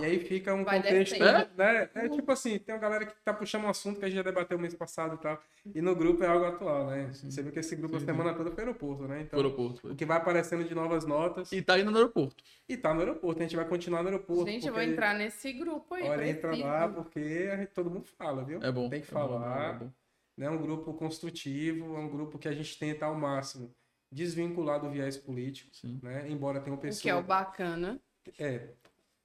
E 0.00 0.04
aí 0.04 0.20
fica 0.20 0.54
um 0.54 0.62
Vai 0.64 0.76
contexto, 0.80 1.18
descendo. 1.18 1.50
né? 1.56 1.90
É 1.94 2.08
tipo 2.08 2.30
assim, 2.30 2.56
tem 2.58 2.72
uma 2.74 2.80
galera 2.80 3.04
que 3.04 3.14
tá 3.24 3.34
puxando 3.34 3.64
um 3.64 3.68
assunto 3.68 3.98
que 3.98 4.04
a 4.04 4.08
gente 4.08 4.16
já 4.18 4.22
debateu 4.22 4.56
mês 4.58 4.72
passado 4.74 5.16
e 5.16 5.18
tal. 5.18 5.42
E 5.74 5.80
no 5.82 5.96
grupo 5.96 6.22
é 6.22 6.26
algo 6.28 6.44
atual, 6.44 6.86
né? 6.86 7.10
Você 7.12 7.42
vê 7.42 7.50
que 7.50 7.58
esse 7.58 7.74
grupo 7.74 7.96
Sim, 7.98 8.04
a 8.04 8.06
semana 8.06 8.32
toda 8.32 8.50
foi 8.52 8.62
aeroporto, 8.62 9.08
né? 9.08 9.22
Então, 9.22 9.36
aeroporto. 9.38 9.80
foi. 9.80 9.90
o 9.92 9.96
que 9.96 10.04
vai 10.04 10.18
aparecendo 10.18 10.62
de 10.62 10.72
novas 10.74 11.04
notas. 11.04 11.50
E 11.50 11.60
tá 11.62 11.76
indo 11.78 11.90
no 11.90 11.96
aeroporto. 11.96 12.44
E 12.68 12.76
tá 12.76 12.94
no 12.94 13.00
aeroporto, 13.00 13.40
a 13.40 13.42
gente 13.42 13.56
vai 13.56 13.66
continuar 13.66 14.02
no 14.04 14.08
aeroporto. 14.10 14.46
Gente, 14.50 14.66
eu 14.68 14.72
porque- 14.72 14.84
vou 14.86 14.92
entrar 14.92 15.14
nesse 15.14 15.52
grupo 15.52 15.94
aí. 15.94 16.04
Olha, 16.08 16.28
entra 16.28 16.56
lá 16.56 16.88
porque 16.88 17.68
todo 17.74 17.90
mundo 17.90 18.06
fala, 18.06 18.44
viu? 18.44 18.60
É 18.62 18.70
bom. 18.70 18.88
Tem 18.88 19.00
que 19.00 19.08
é 19.10 19.14
bom, 19.14 19.18
falar. 19.28 19.74
é 19.74 19.78
bom. 19.78 19.92
né? 20.36 20.46
É 20.46 20.50
um 20.50 20.58
grupo 20.62 20.94
construtivo, 20.94 21.96
é 21.96 21.98
um 21.98 22.08
grupo 22.08 22.38
que 22.38 22.46
a 22.46 22.52
gente 22.52 22.78
tenta 22.78 23.04
ao 23.06 23.16
máximo 23.16 23.74
desvincular 24.12 24.80
do 24.80 24.88
viés 24.88 25.16
político, 25.16 25.74
Sim. 25.74 25.98
né? 26.02 26.26
Embora 26.30 26.60
tenha 26.60 26.76
O 26.76 26.78
que 26.80 27.10
é 27.10 27.14
o 27.16 27.22
bacana. 27.22 28.00
É. 28.38 28.68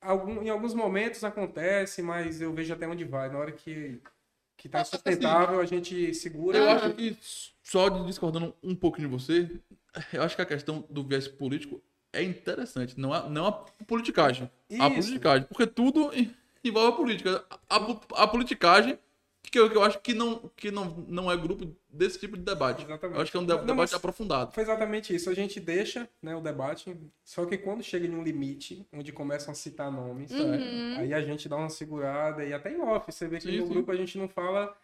Algum, 0.04 0.42
em 0.42 0.50
alguns 0.50 0.74
momentos 0.74 1.24
acontece, 1.24 2.02
mas 2.02 2.42
eu 2.42 2.54
vejo 2.54 2.74
até 2.74 2.88
onde 2.88 3.04
vai. 3.06 3.30
Na 3.30 3.40
hora 3.40 3.52
que, 3.52 4.00
que 4.58 4.68
tá 4.70 4.84
sustentável, 4.84 5.60
a 5.60 5.66
gente 5.66 6.14
segura. 6.14 6.58
Eu 6.58 6.70
acho 6.70 6.94
que, 6.94 7.18
só 7.64 7.90
discordando 7.90 8.54
um 8.62 8.76
pouquinho 8.76 9.08
de 9.10 9.14
você, 9.14 9.50
eu 10.12 10.24
acho 10.24 10.36
que 10.36 10.42
a 10.42 10.46
questão 10.46 10.86
do 10.90 11.04
viés 11.04 11.28
político 11.28 11.82
é 12.12 12.22
interessante. 12.22 13.00
Não 13.00 13.12
a, 13.14 13.28
não 13.30 13.46
a 13.48 13.52
politicagem. 13.88 14.50
A 14.80 14.88
Isso. 14.88 14.96
politicagem. 15.02 15.48
Porque 15.48 15.66
tudo 15.66 16.14
en- 16.14 16.34
envolve 16.64 16.90
a 16.94 16.96
política. 16.96 17.46
A, 17.70 17.76
a- 17.78 18.24
a 18.24 18.28
politicagem, 18.28 19.00
que 19.52 19.60
eu, 19.60 19.70
que 19.70 19.78
eu 19.78 19.84
acho 19.84 20.00
que, 20.00 20.14
não, 20.14 20.50
que 20.56 20.72
não, 20.72 20.86
não 21.08 21.32
é 21.32 21.38
grupo 21.38 21.66
desse 21.90 22.20
tipo 22.20 22.36
de 22.38 22.44
debate. 22.44 22.84
Exatamente. 22.84 23.16
Eu 23.18 23.22
acho 23.22 23.32
que 23.32 23.38
é 23.38 23.40
um 23.40 23.46
de- 23.46 23.54
Não, 23.56 23.66
debate 23.66 23.94
aprofundado. 23.96 24.52
Foi 24.52 24.64
exatamente 24.64 25.14
isso. 25.16 25.30
A 25.30 25.34
gente 25.34 25.60
deixa 25.60 26.10
né, 26.22 26.36
o 26.36 26.42
debate, 26.42 26.96
só 27.24 27.46
que 27.46 27.58
quando 27.58 27.84
chega 27.84 28.08
em 28.08 28.16
um 28.16 28.24
limite, 28.24 28.88
onde 28.92 29.12
começam 29.12 29.52
a 29.52 29.56
citar 29.56 29.92
nomes, 29.92 30.32
Uhum. 30.32 30.96
aí 30.98 31.14
a 31.14 31.22
gente 31.22 31.48
dá 31.48 31.56
uma 31.56 31.70
segurada, 31.70 32.44
e 32.44 32.54
até 32.54 32.72
em 32.72 32.82
off, 32.82 33.12
você 33.12 33.28
vê 33.28 33.38
que 33.38 33.44
Sim, 33.44 33.58
no 33.60 33.64
sim. 33.68 33.74
grupo 33.74 33.92
a 33.92 33.96
gente 33.96 34.18
não 34.18 34.28
fala, 34.28 34.76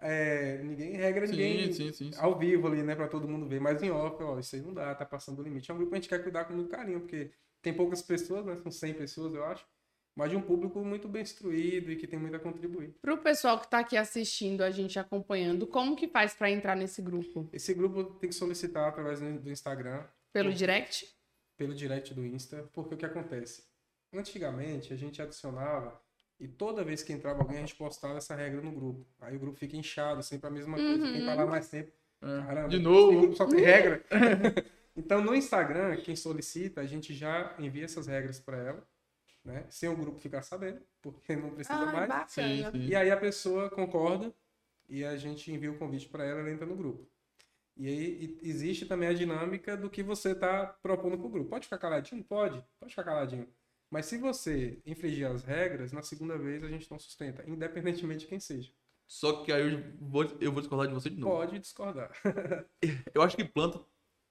é, 0.00 0.58
ninguém 0.62 0.92
regra 0.96 1.26
ninguém 1.26 1.72
Sim, 1.72 1.92
sim, 1.92 1.92
sim. 1.92 2.12
sim. 2.12 2.18
ao 2.20 2.38
vivo 2.38 2.66
ali, 2.68 2.82
né, 2.82 2.94
pra 2.94 3.08
todo 3.08 3.28
mundo 3.28 3.46
ver, 3.46 3.60
mas 3.60 3.82
em 3.82 3.90
off, 3.90 4.22
ó, 4.22 4.38
isso 4.38 4.56
aí 4.56 4.62
não 4.62 4.74
dá, 4.74 4.94
tá 4.94 5.04
passando 5.04 5.36
do 5.36 5.42
limite. 5.42 5.70
É 5.70 5.74
um 5.74 5.76
grupo 5.76 5.90
que 5.92 5.96
a 5.96 6.00
gente 6.00 6.08
quer 6.08 6.22
cuidar 6.22 6.44
com 6.44 6.54
muito 6.54 6.70
carinho, 6.70 7.00
porque 7.00 7.30
tem 7.62 7.72
poucas 7.74 8.02
pessoas, 8.02 8.44
né, 8.44 8.56
são 8.62 8.70
100 8.72 8.94
pessoas, 8.94 9.34
eu 9.34 9.44
acho, 9.44 9.66
mas 10.16 10.30
de 10.30 10.36
um 10.36 10.40
público 10.40 10.78
muito 10.84 11.08
bem 11.08 11.22
instruído 11.22 11.90
e 11.90 11.96
que 11.96 12.06
tem 12.06 12.18
muito 12.18 12.36
a 12.36 12.38
contribuir. 12.38 12.94
Pro 13.02 13.18
pessoal 13.18 13.58
que 13.60 13.68
tá 13.68 13.80
aqui 13.80 13.96
assistindo, 13.96 14.62
a 14.62 14.70
gente 14.70 14.98
acompanhando, 14.98 15.66
como 15.66 15.96
que 15.96 16.06
faz 16.08 16.34
pra 16.34 16.50
entrar 16.50 16.76
nesse 16.76 17.02
grupo? 17.02 17.48
Esse 17.52 17.74
grupo 17.74 18.04
tem 18.04 18.28
que 18.30 18.34
solicitar 18.34 18.88
através 18.88 19.20
do 19.20 19.50
Instagram, 19.50 20.04
Pelo 20.32 20.52
direct? 20.52 21.12
pelo 21.56 21.72
direct 21.74 22.12
do 22.14 22.24
Insta, 22.26 22.68
porque 22.72 22.94
o 22.94 22.98
que 22.98 23.06
acontece? 23.06 23.64
Antigamente 24.12 24.92
a 24.92 24.96
gente 24.96 25.20
adicionava 25.22 26.00
e 26.38 26.46
toda 26.48 26.84
vez 26.84 27.02
que 27.02 27.12
entrava 27.12 27.40
alguém 27.40 27.58
a 27.58 27.60
gente 27.60 27.74
postava 27.76 28.18
essa 28.18 28.34
regra 28.34 28.60
no 28.60 28.72
grupo. 28.72 29.06
Aí 29.20 29.36
o 29.36 29.38
grupo 29.40 29.58
fica 29.58 29.76
inchado, 29.76 30.22
sempre 30.22 30.48
a 30.48 30.50
mesma 30.50 30.76
coisa. 30.76 31.12
Quem 31.12 31.24
tá 31.24 31.34
lá 31.34 31.46
mais 31.46 31.68
tempo, 31.68 31.92
É. 32.22 32.26
caramba, 32.46 32.68
De 32.68 32.78
novo. 32.78 33.20
grupo 33.20 33.36
só 33.36 33.46
tem 33.46 33.60
regra. 33.60 34.04
então 34.96 35.20
no 35.22 35.34
Instagram, 35.34 35.96
quem 35.96 36.14
solicita, 36.16 36.80
a 36.80 36.86
gente 36.86 37.12
já 37.14 37.54
envia 37.58 37.84
essas 37.84 38.06
regras 38.06 38.38
para 38.40 38.56
ela, 38.58 38.88
né? 39.44 39.66
Sem 39.70 39.88
o 39.88 39.96
grupo 39.96 40.18
ficar 40.18 40.42
sabendo, 40.42 40.80
porque 41.02 41.36
não 41.36 41.50
precisa 41.50 41.76
Ai, 41.76 42.06
mais. 42.08 42.32
Sim, 42.32 42.64
sim. 42.72 42.86
E 42.88 42.96
aí 42.96 43.10
a 43.10 43.16
pessoa 43.16 43.70
concorda 43.70 44.34
e 44.88 45.04
a 45.04 45.16
gente 45.16 45.50
envia 45.52 45.70
o 45.70 45.78
convite 45.78 46.08
para 46.08 46.24
ela, 46.24 46.40
ela 46.40 46.50
entra 46.50 46.66
no 46.66 46.76
grupo. 46.76 47.06
E 47.76 47.88
aí 47.88 48.38
e- 48.42 48.48
existe 48.48 48.86
também 48.86 49.08
a 49.08 49.12
dinâmica 49.14 49.76
do 49.76 49.90
que 49.90 50.02
você 50.02 50.32
está 50.32 50.66
propondo 50.66 51.18
para 51.18 51.26
o 51.26 51.30
grupo. 51.30 51.50
Pode 51.50 51.64
ficar 51.66 51.78
caladinho? 51.78 52.22
Pode, 52.24 52.64
pode 52.78 52.92
ficar 52.92 53.04
caladinho. 53.04 53.48
Mas 53.90 54.06
se 54.06 54.18
você 54.18 54.80
infringir 54.86 55.26
as 55.30 55.44
regras, 55.44 55.92
na 55.92 56.02
segunda 56.02 56.38
vez 56.38 56.62
a 56.64 56.68
gente 56.68 56.90
não 56.90 56.98
sustenta, 56.98 57.44
independentemente 57.48 58.20
de 58.20 58.26
quem 58.26 58.40
seja. 58.40 58.72
Só 59.06 59.44
que 59.44 59.52
aí 59.52 59.72
eu 59.72 59.82
vou, 60.00 60.24
eu 60.40 60.50
vou 60.50 60.60
discordar 60.60 60.88
de 60.88 60.94
você 60.94 61.10
de 61.10 61.18
novo. 61.18 61.36
Pode 61.36 61.58
discordar. 61.58 62.10
Eu 63.14 63.22
acho 63.22 63.36
que 63.36 63.44
planta 63.44 63.80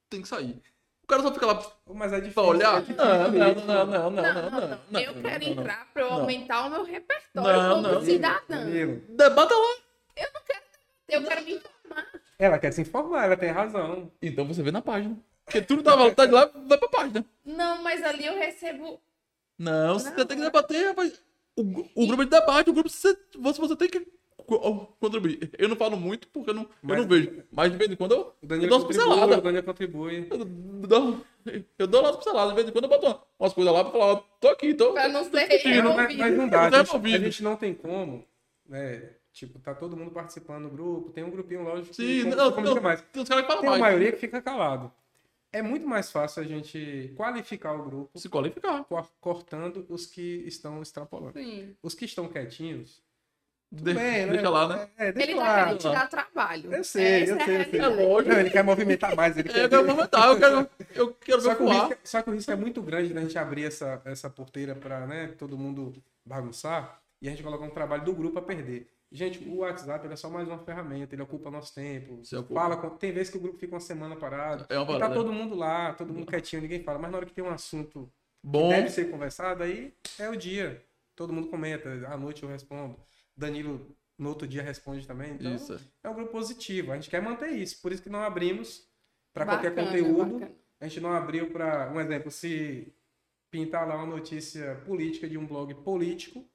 tem 0.09 0.21
que 0.21 0.27
sair. 0.27 0.61
O 1.03 1.07
cara 1.07 1.21
só 1.21 1.33
fica 1.33 1.45
lá 1.45 1.61
Mas 1.93 2.13
é 2.13 2.15
difícil. 2.17 2.33
pra 2.33 2.43
olhar. 2.43 2.77
é 2.77 2.81
difícil 2.81 3.05
Não, 3.05 3.31
não, 3.31 3.53
não, 3.55 3.85
não, 3.85 3.85
não, 3.85 4.11
Não, 4.11 4.33
não, 4.33 4.51
não, 4.51 4.79
não. 4.89 4.99
eu 5.01 5.13
não, 5.13 5.21
quero 5.21 5.45
não, 5.45 5.55
não. 5.55 5.61
entrar 5.61 5.87
pra 5.93 6.01
eu 6.03 6.09
Não. 6.09 6.19
aumentar 6.21 6.65
o 6.65 6.69
meu 6.69 6.83
repertório 6.83 7.61
Não, 7.61 7.75
como 7.83 7.87
não. 7.95 8.01
cidadã. 8.01 8.65
Debata 9.09 9.53
lá. 9.53 9.75
Eu 11.09 11.23
quero 11.23 11.43
me 11.43 11.53
informar. 11.55 12.07
Ela 12.39 12.59
quer 12.59 12.71
se 12.71 12.81
informar, 12.81 13.25
ela 13.25 13.37
tem 13.37 13.51
razão. 13.51 14.11
Então 14.21 14.45
você 14.47 14.63
vê 14.63 14.71
na 14.71 14.81
página. 14.81 15.17
Porque 15.45 15.61
tudo 15.61 15.83
tá, 15.83 16.11
tá 16.11 16.25
de 16.25 16.31
lá, 16.31 16.45
vai 16.67 16.77
pra 16.77 16.87
página. 16.87 17.25
Não, 17.45 17.83
mas 17.83 18.01
ali 18.01 18.25
eu 18.25 18.33
recebo. 18.35 18.99
Não, 19.59 19.99
você 19.99 20.09
Não, 20.09 20.25
tem 20.25 20.37
que 20.37 20.43
debater, 20.43 20.87
rapaz. 20.87 21.21
O, 21.55 21.61
o 22.03 22.07
grupo 22.07 22.23
de 22.23 22.31
debate, 22.31 22.69
o 22.69 22.73
grupo 22.73 22.89
você, 22.89 23.15
você, 23.37 23.61
você 23.61 23.75
tem 23.75 23.89
que 23.89 24.07
contribuir. 24.99 25.51
Eu 25.57 25.69
não 25.69 25.75
falo 25.75 25.95
muito 25.97 26.27
porque 26.29 26.49
eu 26.49 26.53
não, 26.53 26.63
eu 26.63 26.69
Mas- 26.81 26.97
não 26.99 27.07
vejo. 27.07 27.43
Mas 27.51 27.71
de 27.71 27.77
vez 27.77 27.91
em 27.91 27.95
quando 27.95 28.11
eu, 28.13 28.33
eu 28.41 28.67
dou 28.67 28.77
umas 28.79 28.87
pinceladas. 28.87 29.37
o 29.37 29.41
Danilo 29.41 29.63
contribui. 29.63 30.27
Eu 30.29 30.37
dou, 30.87 31.17
eu 31.79 31.87
dou 31.87 32.01
umas 32.01 32.15
pinceladas. 32.17 32.49
De 32.49 32.55
vez 32.55 32.67
em 32.69 32.71
quando 32.71 32.83
eu 32.85 32.89
boto 32.89 33.19
umas 33.39 33.53
coisas 33.53 33.73
lá 33.73 33.83
pra 33.83 33.91
falar, 33.91 34.05
ó, 34.13 34.15
tô 34.39 34.47
aqui, 34.49 34.73
tô. 34.73 34.93
Pra 34.93 35.07
não 35.07 35.23
ser. 35.23 35.31
Não, 35.31 35.47
mas, 35.47 35.63
removido. 35.63 36.19
mas 36.19 36.37
não 36.37 36.47
dá, 36.49 36.63
a 36.63 36.67
é 36.67 36.71
gente, 36.85 37.15
a 37.15 37.19
gente 37.19 37.43
não 37.43 37.55
tem 37.55 37.73
como, 37.73 38.25
né? 38.67 39.09
Tipo, 39.31 39.57
tá 39.59 39.73
todo 39.73 39.97
mundo 39.97 40.11
participando 40.11 40.65
do 40.65 40.69
grupo, 40.69 41.09
tem 41.09 41.23
um 41.23 41.31
grupinho, 41.31 41.63
lógico, 41.63 41.89
que 41.89 41.95
Sim, 41.95 42.23
não, 42.29 42.51
comunica 42.51 42.75
não, 42.75 42.81
mais. 42.83 43.01
tem 43.01 43.25
Tem 43.25 43.35
a 43.39 43.61
mais. 43.63 43.81
maioria 43.81 44.11
que 44.11 44.19
fica 44.19 44.39
calado. 44.41 44.91
É 45.51 45.61
muito 45.61 45.87
mais 45.87 46.11
fácil 46.11 46.41
a 46.41 46.45
gente 46.45 47.13
qualificar 47.15 47.73
o 47.73 47.83
grupo 47.83 48.19
Se 48.19 48.27
qualificar. 48.29 48.83
cor- 48.85 49.07
cortando 49.19 49.85
os 49.89 50.05
que 50.05 50.43
estão 50.47 50.81
extrapolando. 50.81 51.33
Sim. 51.33 51.75
Os 51.81 51.93
que 51.95 52.05
estão 52.05 52.27
quietinhos, 52.27 53.01
De- 53.73 53.93
bem, 53.93 54.25
né? 54.27 54.31
deixa 54.33 54.49
lá, 54.49 54.67
né? 54.67 54.89
É, 54.97 55.11
deixa 55.11 55.31
Ele 55.31 55.39
tá 55.39 55.43
lá. 55.47 55.63
querendo 55.63 55.77
te 55.79 55.83
dar 55.89 56.07
trabalho. 56.07 56.73
Eu 56.73 56.83
sei, 56.83 57.23
Essa 57.23 57.31
eu 57.33 57.37
é 57.37 57.45
sei, 57.45 57.57
eu 57.61 57.65
sei. 57.71 57.79
É 57.79 57.87
lógico. 57.87 58.33
Não, 58.33 58.39
ele 58.39 58.49
quer 58.51 58.63
movimentar 58.63 59.15
mais, 59.15 59.35
ele 59.37 59.49
É, 59.49 59.51
quer... 59.51 59.63
eu 59.65 59.69
quero 59.69 59.85
comentar, 59.87 60.27
eu 60.29 60.39
quero, 60.39 60.69
eu 60.95 61.13
quero 61.15 61.41
Só 61.41 61.49
ver 61.49 61.57
que, 61.57 61.63
risco, 61.63 61.97
só 62.03 62.21
que 62.21 62.29
o 62.29 62.33
risco 62.33 62.51
é 62.51 62.55
muito 62.55 62.81
grande 62.83 63.13
da 63.13 63.21
gente 63.21 63.37
abrir 63.37 63.65
essa, 63.65 64.01
essa 64.05 64.29
porteira 64.29 64.75
para 64.75 65.07
né, 65.07 65.27
todo 65.39 65.57
mundo 65.57 65.93
bagunçar 66.25 67.01
e 67.21 67.27
a 67.27 67.31
gente 67.31 67.41
colocar 67.43 67.65
um 67.65 67.69
trabalho 67.71 68.03
do 68.05 68.13
grupo 68.13 68.37
a 68.39 68.41
perder. 68.41 68.87
Gente, 69.11 69.47
o 69.47 69.57
WhatsApp 69.57 70.05
ele 70.05 70.13
é 70.13 70.17
só 70.17 70.29
mais 70.29 70.47
uma 70.47 70.57
ferramenta, 70.59 71.13
ele 71.13 71.21
ocupa 71.21 71.51
nosso 71.51 71.73
tempo. 71.73 72.21
Fala 72.53 72.77
com- 72.77 72.89
tem 72.91 73.11
vezes 73.11 73.29
que 73.29 73.37
o 73.37 73.41
grupo 73.41 73.59
fica 73.59 73.73
uma 73.75 73.79
semana 73.79 74.15
parado. 74.15 74.65
É 74.69 74.75
uma 74.77 74.83
E 74.83 74.87
tá 74.87 74.93
parada. 74.93 75.13
todo 75.13 75.31
mundo 75.31 75.55
lá, 75.55 75.93
todo 75.93 76.11
mundo 76.13 76.25
quietinho, 76.25 76.61
ninguém 76.63 76.81
fala. 76.83 76.97
Mas 76.99 77.11
na 77.11 77.17
hora 77.17 77.25
que 77.25 77.33
tem 77.33 77.43
um 77.43 77.49
assunto 77.51 78.05
que 78.41 78.47
Bom, 78.49 78.69
deve 78.69 78.89
ser 78.89 79.11
conversado, 79.11 79.61
aí 79.63 79.93
é 80.19 80.29
o 80.29 80.35
dia. 80.35 80.83
Todo 81.15 81.31
mundo 81.31 81.47
comenta, 81.47 81.89
à 82.07 82.17
noite 82.17 82.41
eu 82.41 82.49
respondo. 82.49 82.97
Danilo 83.35 83.95
no 84.17 84.29
outro 84.29 84.47
dia 84.47 84.61
responde 84.61 85.07
também. 85.07 85.33
Então, 85.33 85.55
isso. 85.55 85.79
é 86.03 86.09
um 86.09 86.13
grupo 86.13 86.31
positivo. 86.31 86.91
A 86.91 86.95
gente 86.95 87.09
quer 87.09 87.21
manter 87.21 87.49
isso. 87.51 87.81
Por 87.81 87.91
isso 87.91 88.03
que 88.03 88.09
não 88.09 88.21
abrimos 88.21 88.87
para 89.33 89.45
qualquer 89.45 89.73
conteúdo. 89.75 90.33
bacana. 90.39 90.55
A 90.79 90.87
gente 90.87 90.99
não 91.01 91.11
abriu 91.13 91.49
para, 91.51 91.91
um 91.91 91.99
exemplo, 91.99 92.29
se 92.29 92.93
pintar 93.51 93.87
lá 93.87 93.95
uma 93.95 94.05
notícia 94.05 94.75
política 94.85 95.27
de 95.29 95.37
um 95.37 95.45
blog 95.47 95.73
político, 95.83 96.47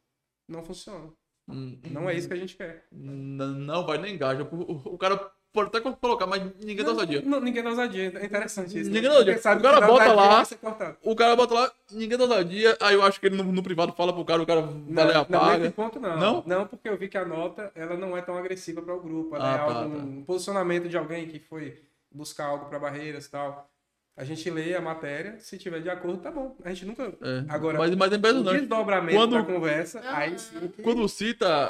não 0.49 0.65
funciona. 0.65 1.13
Hum, 1.49 1.81
Não 1.91 2.09
é 2.11 2.15
isso 2.15 2.29
que 2.29 2.35
a 2.35 2.39
gente 2.39 2.57
quer. 2.57 2.87
N- 2.93 3.65
Não 3.65 3.87
vai 3.87 3.97
nem 3.99 4.15
engaja. 4.15 4.43
O, 4.45 4.95
o 4.95 4.99
cara 4.99 5.17
pode 5.53 5.69
até 5.69 5.81
colocar, 5.81 6.27
mas 6.27 6.43
ninguém 6.61 6.85
dá 6.85 6.91
ousadia. 6.91 7.23
Não, 7.25 7.41
ninguém 7.41 7.63
dá 7.63 7.71
ousadia. 7.71 8.13
É 8.17 8.25
interessante 8.27 8.79
isso. 8.79 8.91
Ninguém 8.91 9.03
né? 9.03 9.09
dá 9.09 9.15
ousadia. 9.15 9.39
O 9.39 9.63
cara 9.63 9.81
bota 9.87 10.13
lá- 10.13 10.47
cortado. 10.61 10.97
O 11.03 11.17
cara 11.17 11.37
bota 11.37 11.55
lá, 11.55 11.73
ninguém 11.93 12.17
dá 12.19 12.25
ousadia. 12.25 12.77
Aí 12.81 12.95
eu 12.95 13.03
acho 13.03 13.19
que 13.21 13.27
ele 13.27 13.37
no, 13.37 13.45
no 13.45 13.63
privado 13.63 13.93
fala 13.93 14.13
pro 14.13 14.25
cara, 14.25 14.43
o 14.43 14.47
cara 14.47 14.61
vai 14.63 14.73
Não, 14.89 15.07
ler 15.07 15.27
não, 15.29 15.59
nesse 15.59 15.73
ponto 15.73 15.99
não. 16.01 16.17
Não? 16.19 16.43
Não, 16.47 16.67
porque 16.67 16.89
eu 16.89 16.97
vi 16.97 17.09
que 17.09 17.19
a 17.19 17.25
nota 17.25 17.73
ela 17.75 17.97
não 17.97 18.17
é 18.17 18.23
tão 18.23 18.37
agressiva 18.37 18.81
para 18.83 18.95
o 18.95 19.01
grupo. 19.01 19.35
Ela 19.37 19.51
Ah, 19.51 19.55
é 19.55 19.59
tá, 19.59 19.65
algo, 19.65 19.97
tá. 19.97 20.03
um 20.05 20.23
posicionamento 20.25 20.89
de 20.89 20.97
alguém 20.97 21.27
que 21.27 21.39
foi 21.39 21.83
buscar 22.11 22.47
algo 22.47 22.67
para 22.67 22.79
barreiras 22.79 23.27
e 23.27 23.31
tal. 23.31 23.69
A 24.17 24.25
gente 24.25 24.51
lê 24.51 24.75
a 24.75 24.81
matéria, 24.81 25.37
se 25.39 25.57
tiver 25.57 25.81
de 25.81 25.89
acordo, 25.89 26.19
tá 26.21 26.31
bom. 26.31 26.57
A 26.65 26.71
gente 26.71 26.85
nunca. 26.87 27.05
É, 27.23 27.45
Agora, 27.49 27.79
mas, 27.79 27.95
mas 27.95 28.13
é 28.13 28.17
o 28.17 28.43
desdobramento 28.43 29.17
Quando- 29.17 29.33
da 29.37 29.43
conversa, 29.45 30.01
Ah. 30.05 30.19
aí 30.19 30.37
sim. 30.39 30.69
que- 30.75 30.83
Quando 30.83 31.09
cita, 31.09 31.69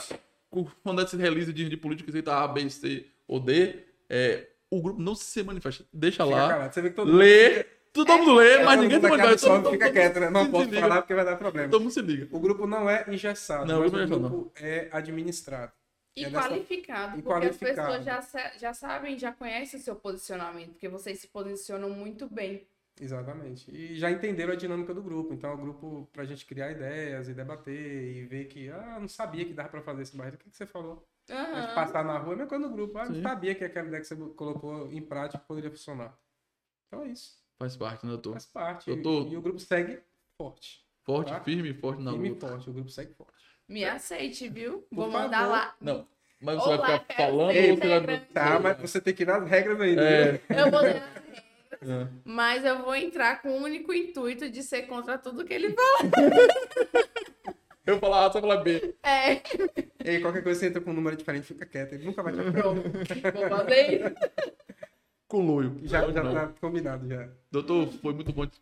quando 0.82 1.00
é 1.02 1.04
esse 1.04 1.16
release 1.16 1.52
de, 1.52 1.68
de 1.68 1.76
política, 1.76 2.10
cita 2.10 2.34
A, 2.42 2.48
B, 2.48 2.68
C 2.70 3.04
ou 3.28 3.38
D, 3.38 3.84
é, 4.08 4.48
o 4.70 4.82
grupo 4.82 5.00
não 5.00 5.14
se 5.14 5.42
manifesta. 5.44 5.84
Deixa 5.92 6.24
Fica 6.24 6.36
lá, 6.36 6.48
calado. 6.48 6.74
Você 6.74 6.82
vê 6.82 6.90
que 6.90 6.96
todo 6.96 7.06
mundo 7.08 7.18
lê, 7.18 7.64
todo 7.92 8.18
mundo 8.18 8.34
lê, 8.34 8.52
É, 8.54 8.64
mas 8.64 8.74
todo 8.74 8.82
ninguém 8.82 8.96
se 9.00 9.02
mundo 9.06 9.16
manifesta. 9.18 9.46
Todo- 9.48 9.70
fica 9.70 9.84
todo- 9.86 9.94
quieto, 9.94 10.20
né? 10.20 10.30
Não 10.30 10.44
se 10.46 10.50
posso 10.50 10.64
liga. 10.64 10.80
falar 10.80 11.02
porque 11.02 11.14
vai 11.14 11.24
dar 11.24 11.36
problema. 11.36 11.70
Todo 11.70 11.82
mundo 11.82 11.92
se 11.92 12.02
liga. 12.02 12.28
O 12.36 12.40
grupo 12.40 12.66
não 12.66 12.90
é 12.90 13.04
engessado, 13.08 13.66
Não, 13.66 13.76
o 13.78 13.80
mas 13.82 13.90
grupo 13.92 14.06
o 14.06 14.08
não 14.18 14.26
é 14.26 14.30
grupo 14.30 14.52
é 14.56 14.88
administrado. 14.90 15.72
E 16.16 16.24
É 16.24 16.30
dessa- 16.30 16.48
qualificado, 16.48 17.18
e 17.18 17.22
porque 17.22 17.46
as 17.46 17.56
qualificado. 17.56 17.88
pessoas 18.00 18.04
já, 18.04 18.52
já 18.58 18.74
sabem, 18.74 19.16
já 19.16 19.30
conhecem 19.30 19.78
o 19.78 19.82
seu 19.82 19.94
posicionamento, 19.94 20.70
porque 20.70 20.88
vocês 20.88 21.20
se 21.20 21.28
posicionam 21.28 21.90
muito 21.90 22.26
bem. 22.28 22.66
Exatamente. 23.00 23.70
E 23.70 23.96
já 23.96 24.10
entenderam 24.10 24.52
a 24.52 24.56
dinâmica 24.56 24.92
do 24.92 25.00
grupo. 25.00 25.32
Então, 25.32 25.50
é 25.50 25.54
o 25.54 25.56
grupo 25.58 26.08
pra 26.12 26.24
gente 26.24 26.44
criar 26.44 26.72
ideias 26.72 27.28
e 27.28 27.34
debater 27.34 27.72
e 28.16 28.24
ver 28.24 28.46
que, 28.46 28.68
ah, 28.70 28.98
não 29.00 29.06
sabia 29.06 29.44
que 29.44 29.52
dava 29.52 29.68
pra 29.68 29.80
fazer 29.80 30.02
esse 30.02 30.16
barreiro. 30.16 30.36
O 30.36 30.40
que, 30.40 30.50
que 30.50 30.56
você 30.56 30.66
falou? 30.66 31.06
A 31.30 31.34
gente 31.34 31.66
Aham. 31.66 31.74
passar 31.74 32.04
na 32.04 32.18
rua 32.18 32.32
é 32.32 32.34
a 32.34 32.36
mesma 32.36 32.46
coisa 32.48 32.68
no 32.68 32.72
grupo. 32.74 32.98
Ah, 32.98 33.06
não 33.08 33.22
sabia 33.22 33.54
que 33.54 33.64
aquela 33.64 33.86
ideia 33.88 34.00
que 34.02 34.06
você 34.08 34.16
colocou 34.16 34.90
em 34.92 35.00
prática 35.02 35.38
poderia 35.46 35.70
funcionar. 35.70 36.16
Então 36.86 37.02
é 37.04 37.08
isso. 37.08 37.36
Faz 37.58 37.76
parte, 37.76 38.04
né, 38.06 38.12
doutor? 38.12 38.32
Faz 38.32 38.46
parte. 38.46 38.86
Doutor. 38.86 39.32
E, 39.32 39.36
o 39.36 39.40
grupo 39.42 39.58
segue 39.58 40.00
forte. 40.36 40.84
Forte, 41.04 41.32
Tá? 41.32 41.40
firme 41.40 41.70
e 41.70 41.74
forte 41.74 42.02
na 42.02 42.12
Firme 42.12 42.28
e 42.28 42.30
luta. 42.32 42.48
forte. 42.48 42.70
O 42.70 42.72
grupo 42.72 42.90
segue 42.90 43.12
forte. 43.14 43.32
Me 43.68 43.84
aceite, 43.84 44.48
viu? 44.48 44.82
Por 44.88 44.96
Vou 44.96 45.10
mandar 45.10 45.38
favor. 45.40 45.52
lá. 45.52 45.74
Não, 45.80 46.06
mas 46.40 46.56
você 46.56 46.68
Olá, 46.68 46.76
vai 46.86 46.98
ficar 47.00 47.14
falando 47.16 47.56
ou 47.56 47.76
você 47.76 48.00
vai... 48.00 48.20
Tá, 48.26 48.60
mas 48.60 48.78
você 48.78 49.00
tem 49.00 49.14
que 49.14 49.22
ir 49.24 49.26
nas 49.26 49.48
regras 49.48 49.80
ainda. 49.80 50.02
É. 50.02 50.32
viu? 50.32 50.40
Eu 50.50 50.70
vou 50.70 50.80
ler 50.80 50.96
as 51.02 51.14
regras, 51.14 51.44
É. 51.82 52.08
mas 52.24 52.64
eu 52.64 52.82
vou 52.82 52.94
entrar 52.94 53.42
com 53.42 53.50
o 53.50 53.62
único 53.62 53.92
intuito 53.92 54.48
de 54.48 54.62
ser 54.62 54.82
contra 54.82 55.18
tudo 55.18 55.44
que 55.44 55.52
ele 55.52 55.74
fala. 55.74 56.10
Eu 57.88 57.98
vou 57.98 58.00
falar 58.00 58.26
A, 58.26 58.28
você 58.30 58.40
vai 58.40 58.50
falar 58.50 58.62
B. 58.62 58.94
É, 59.02 59.32
E 60.04 60.10
aí, 60.10 60.20
qualquer 60.20 60.42
coisa 60.42 60.60
você 60.60 60.66
entra 60.66 60.78
com 60.80 60.90
um 60.90 60.94
número 60.94 61.16
diferente, 61.16 61.46
fica 61.46 61.64
quieto. 61.64 61.94
Ele 61.94 62.04
nunca 62.04 62.22
vai 62.22 62.34
te 62.34 62.52
pronto. 62.52 62.82
Vou 62.82 63.48
fazer 63.48 63.94
isso. 63.94 64.14
Com 65.26 65.46
loio. 65.46 65.80
Já, 65.84 66.10
já 66.10 66.22
Não. 66.22 66.34
tá 66.34 66.48
combinado 66.60 67.08
já. 67.08 67.30
Doutor, 67.50 67.88
foi 67.88 68.12
muito 68.12 68.30
bom 68.32 68.46
te 68.46 68.60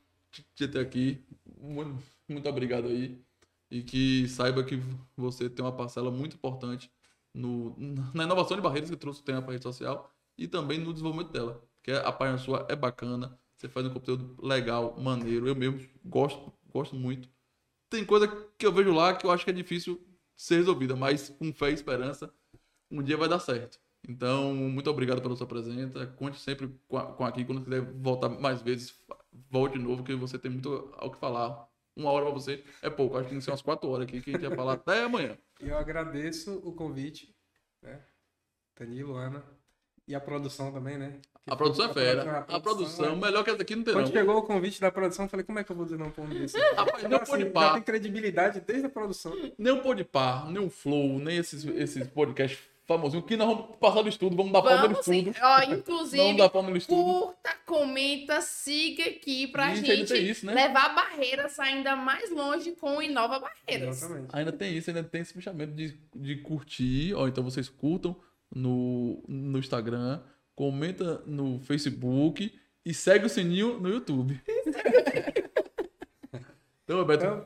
te 0.54 0.68
ter 0.68 0.78
aqui. 0.78 1.24
Muito, 1.60 2.00
muito 2.28 2.48
obrigado 2.48 2.86
aí. 2.86 3.20
E 3.68 3.82
que 3.82 4.28
saiba 4.28 4.62
que 4.62 4.80
você 5.16 5.50
tem 5.50 5.64
uma 5.64 5.72
parcela 5.72 6.10
muito 6.10 6.36
importante 6.36 6.88
no, 7.34 7.74
na 8.14 8.24
inovação 8.24 8.56
de 8.56 8.62
barreiras 8.62 8.90
que 8.90 8.96
trouxe 8.96 9.20
o 9.20 9.24
tema 9.24 9.40
para 9.42 9.50
a 9.50 9.52
rede 9.54 9.64
social 9.64 10.08
e 10.38 10.46
também 10.46 10.78
no 10.78 10.92
desenvolvimento 10.92 11.32
dela. 11.32 11.60
Porque 11.74 11.90
a 11.90 12.12
página 12.12 12.38
sua 12.38 12.66
é 12.68 12.76
bacana, 12.76 13.36
você 13.56 13.68
faz 13.68 13.86
um 13.86 13.90
conteúdo 13.90 14.36
legal, 14.40 14.96
maneiro. 15.00 15.48
Eu 15.48 15.56
mesmo 15.56 15.80
gosto, 16.04 16.52
gosto 16.72 16.94
muito. 16.94 17.28
Tem 17.88 18.04
coisa 18.04 18.26
que 18.58 18.66
eu 18.66 18.72
vejo 18.72 18.92
lá 18.92 19.14
que 19.14 19.26
eu 19.26 19.30
acho 19.30 19.44
que 19.44 19.50
é 19.50 19.54
difícil 19.54 20.04
ser 20.36 20.56
resolvida, 20.56 20.96
mas 20.96 21.28
com 21.30 21.52
fé 21.52 21.70
e 21.70 21.74
esperança, 21.74 22.32
um 22.90 23.02
dia 23.02 23.16
vai 23.16 23.28
dar 23.28 23.38
certo. 23.38 23.78
Então, 24.08 24.54
muito 24.54 24.88
obrigado 24.90 25.20
pela 25.22 25.34
sua 25.36 25.46
presença. 25.46 26.06
Conte 26.06 26.38
sempre 26.40 26.68
com, 26.86 26.96
a- 26.98 27.12
com 27.12 27.24
aqui. 27.24 27.44
Quando 27.44 27.64
quiser 27.64 27.80
voltar 27.80 28.28
mais 28.28 28.62
vezes, 28.62 28.94
volte 29.50 29.78
de 29.78 29.84
novo, 29.84 30.04
que 30.04 30.14
você 30.14 30.38
tem 30.38 30.50
muito 30.50 30.92
ao 30.96 31.10
que 31.10 31.18
falar. 31.18 31.68
Uma 31.96 32.10
hora 32.10 32.26
pra 32.26 32.34
você 32.34 32.62
é 32.82 32.90
pouco. 32.90 33.16
Acho 33.16 33.24
que 33.24 33.30
tem 33.30 33.38
que 33.38 33.44
ser 33.44 33.50
umas 33.50 33.62
quatro 33.62 33.88
horas 33.88 34.06
aqui, 34.06 34.20
que 34.20 34.30
a 34.30 34.32
gente 34.34 34.46
vai 34.46 34.56
falar 34.56 34.72
até 34.74 35.04
amanhã. 35.04 35.36
Eu 35.58 35.76
agradeço 35.78 36.58
o 36.58 36.72
convite, 36.74 37.34
né? 37.82 38.04
Danilo, 38.78 39.16
Ana. 39.16 39.42
E 40.06 40.14
a 40.14 40.20
produção 40.20 40.70
também, 40.72 40.98
né? 40.98 41.20
Que 41.46 41.52
A 41.52 41.56
produção 41.56 41.86
é 41.90 41.94
fera. 41.94 42.22
produção- 42.24 42.56
A 42.56 42.60
produção, 42.60 43.12
é- 43.12 43.16
melhor 43.16 43.44
que 43.44 43.50
essa 43.50 43.62
aqui 43.62 43.76
não 43.76 43.84
tem, 43.84 43.94
não. 43.94 44.02
Quando 44.02 44.12
chegou 44.12 44.36
o 44.36 44.42
convite 44.42 44.80
da 44.80 44.90
produção, 44.90 45.24
eu 45.26 45.28
falei, 45.28 45.44
como 45.46 45.58
é 45.60 45.64
que 45.64 45.70
eu 45.70 45.76
vou 45.76 45.84
dizer 45.84 45.96
não 45.98 46.10
pra 46.10 46.24
um 46.24 46.28
desse? 46.28 46.58
Rapaz, 46.74 47.02
nem 47.02 47.06
Então, 47.06 47.18
o 47.18 47.22
assim, 47.22 47.30
Podpah, 47.32 47.60
já 47.68 47.72
tem 47.74 47.82
credibilidade 47.82 48.60
desde 48.66 48.86
a 48.86 48.88
produção. 48.90 49.32
nem 49.56 49.72
o 49.72 49.80
Podpah, 49.80 50.46
nem 50.50 50.58
o 50.64 50.68
Flow, 50.68 51.20
nem 51.20 51.36
esses, 51.36 51.64
esses 51.64 52.04
podcasts 52.08 52.58
famosinhos, 52.84 53.24
que 53.26 53.36
nós 53.36 53.48
vamos 53.48 53.76
passar 53.76 54.02
no 54.02 54.08
estudo, 54.08 54.36
vamos 54.36 54.52
dar 54.52 54.62
palma 54.62 54.88
no 54.88 54.92
estudo. 55.00 55.34
Ó, 55.40 55.60
Vamos 55.60 55.78
inclusive, 55.78 56.36
dar 56.36 56.48
palma 56.48 56.70
no 56.70 56.76
estudo. 56.76 57.02
curta, 57.02 57.50
comenta, 57.64 58.40
siga 58.40 59.04
aqui 59.04 59.46
pra 59.48 59.72
gente 59.74 60.04
tem 60.06 60.28
isso, 60.28 60.46
né? 60.46 60.52
levar 60.54 60.94
barreiras 60.96 61.58
ainda 61.60 61.94
mais 61.96 62.30
longe 62.30 62.72
com 62.72 62.96
o 62.96 63.02
Inova 63.02 63.38
Barreiras. 63.40 63.98
Exatamente. 64.02 64.28
Ainda 64.32 64.52
tem 64.52 64.76
isso, 64.76 64.90
ainda 64.90 65.02
tem 65.04 65.20
esse 65.20 65.32
fechamento 65.32 65.72
de, 65.74 65.96
de 66.14 66.36
curtir. 66.36 67.12
Ó, 67.14 67.26
então 67.28 67.42
vocês 67.44 67.68
curtam 67.68 68.16
no, 68.54 69.22
no 69.28 69.58
Instagram, 69.58 70.20
comenta 70.56 71.22
no 71.26 71.60
Facebook 71.60 72.52
e 72.84 72.92
segue 72.94 73.26
o 73.26 73.28
sininho 73.28 73.78
no 73.78 73.88
YouTube. 73.88 74.40
então, 76.84 76.98
Roberto, 76.98 77.22
Então, 77.24 77.44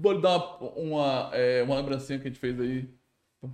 vou 0.00 0.12
lhe 0.12 0.20
dar 0.20 0.36
uma, 0.36 0.70
uma, 0.72 1.30
é, 1.32 1.62
uma 1.62 1.76
lembrancinha 1.76 2.18
que 2.18 2.26
a 2.26 2.30
gente 2.30 2.40
fez 2.40 2.58
aí 2.60 2.88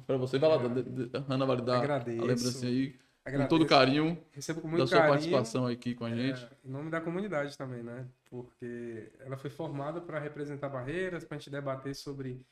pra 0.07 0.17
você. 0.17 0.39
Vai 0.39 0.49
lá, 0.51 0.57
É. 0.57 1.33
Ana 1.33 1.47
vai 1.47 1.57
dar 1.63 1.79
Agradeço. 1.79 2.23
a 2.23 2.27
lembrancinha 2.27 2.71
aí. 2.73 2.91
Com 2.93 3.29
agradeço. 3.31 3.49
todo 3.49 3.67
carinho 3.67 4.19
Recebo 4.33 4.61
com 4.61 4.69
da 4.69 4.77
muito 4.77 4.87
sua 4.89 4.99
carinho. 4.99 5.13
participação 5.15 5.67
aqui 5.67 5.95
com 5.95 6.05
a 6.05 6.11
gente. 6.15 6.43
É, 6.45 6.49
em 6.69 6.71
nome 6.71 6.91
da 6.91 7.01
comunidade 7.01 7.57
também, 7.57 7.83
né? 7.83 8.07
Porque 8.29 9.11
ela 9.21 9.37
foi 9.39 9.49
formada 9.51 9.99
para 10.01 10.19
representar 10.19 10.69
barreiras, 10.69 11.25
para 11.25 11.37
a 11.37 11.39
gente 11.39 11.49
debater 11.51 11.95
sobre, 11.95 12.45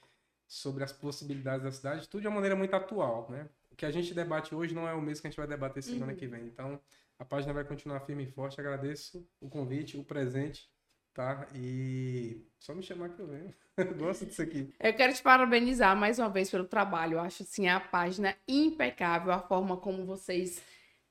sobre 0.47 0.83
as 0.85 0.93
possibilidades 0.93 1.65
da 1.65 1.71
cidade, 1.73 2.09
tudo 2.09 2.23
de 2.23 2.27
uma 2.29 2.35
maneira 2.37 2.57
muito 2.57 2.75
atual, 2.75 3.29
né? 3.31 3.49
Que 3.83 3.87
a 3.87 3.91
gente 3.91 4.15
debate 4.15 4.55
hoje 4.55 4.77
não 4.77 4.87
é 4.87 4.95
o 4.95 5.03
mesmo 5.03 5.23
que 5.23 5.27
a 5.27 5.31
gente 5.31 5.37
vai 5.39 5.47
debater 5.49 5.83
semana 5.83 6.13
Uhum. 6.13 6.17
que 6.17 6.29
vem. 6.29 6.45
Então, 6.45 6.81
a 7.19 7.25
página 7.25 7.53
vai 7.53 7.65
continuar 7.65 7.99
firme 7.99 8.23
e 8.23 8.27
forte. 8.29 8.61
Agradeço 8.61 9.29
o 9.41 9.49
convite, 9.49 9.97
o 9.99 10.05
presente, 10.05 10.71
tá? 11.13 11.49
E 11.53 12.47
só 12.61 12.77
me 12.77 12.83
chamar 12.85 13.09
que 13.09 13.19
eu 13.19 13.27
venho. 13.27 13.53
Gosto 13.99 14.25
disso 14.25 14.41
aqui. 14.41 14.73
Eu 14.79 14.95
quero 14.95 15.13
te 15.13 15.21
parabenizar 15.21 15.97
mais 15.97 16.21
uma 16.21 16.29
vez 16.29 16.49
pelo 16.49 16.65
trabalho. 16.65 17.15
Eu 17.15 17.19
acho 17.19 17.43
assim 17.43 17.67
a 17.67 17.81
página 17.81 18.37
impecável, 18.47 19.33
a 19.33 19.41
forma 19.41 19.77
como 19.77 20.07
vocês 20.07 20.63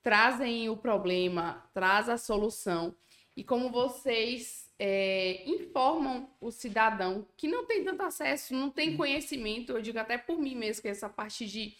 trazem 0.01 0.69
o 0.69 0.78
problema, 0.78 1.69
traz 1.74 2.07
a 2.07 2.17
solução 2.17 2.95
e 3.36 3.43
como 3.43 3.69
vocês 3.69 4.69
é, 4.80 5.43
informam 5.45 6.30
o 6.39 6.51
cidadão 6.51 7.28
que 7.36 7.49
não 7.49 7.65
tem 7.65 7.84
tanto 7.84 8.01
acesso, 8.01 8.53
não 8.53 8.69
tem 8.69 8.95
conhecimento. 8.95 9.74
Eu 9.74 9.82
digo 9.82 9.99
até 9.99 10.17
por 10.17 10.39
mim 10.39 10.55
mesmo 10.55 10.82
que 10.82 10.88
essa 10.88 11.09
parte 11.09 11.45
de, 11.45 11.76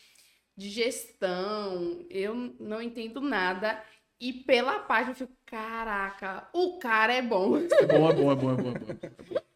de 0.62 0.70
gestão, 0.70 2.05
eu 2.09 2.36
não 2.59 2.80
entendo 2.82 3.20
nada. 3.20 3.84
E 4.20 4.32
pela 4.32 4.78
página 4.80 5.12
eu 5.12 5.16
fico, 5.16 5.34
caraca, 5.47 6.47
o 6.53 6.78
cara 6.78 7.12
é 7.14 7.22
bom. 7.24 7.57
É 7.57 7.86
bom, 7.88 8.07
é 8.09 8.14
bom, 8.14 8.32
é 8.32 8.36
bom, 8.36 8.51
é 8.51 8.55
bom. 8.55 8.70
É 8.70 8.74
bom. 8.74 8.95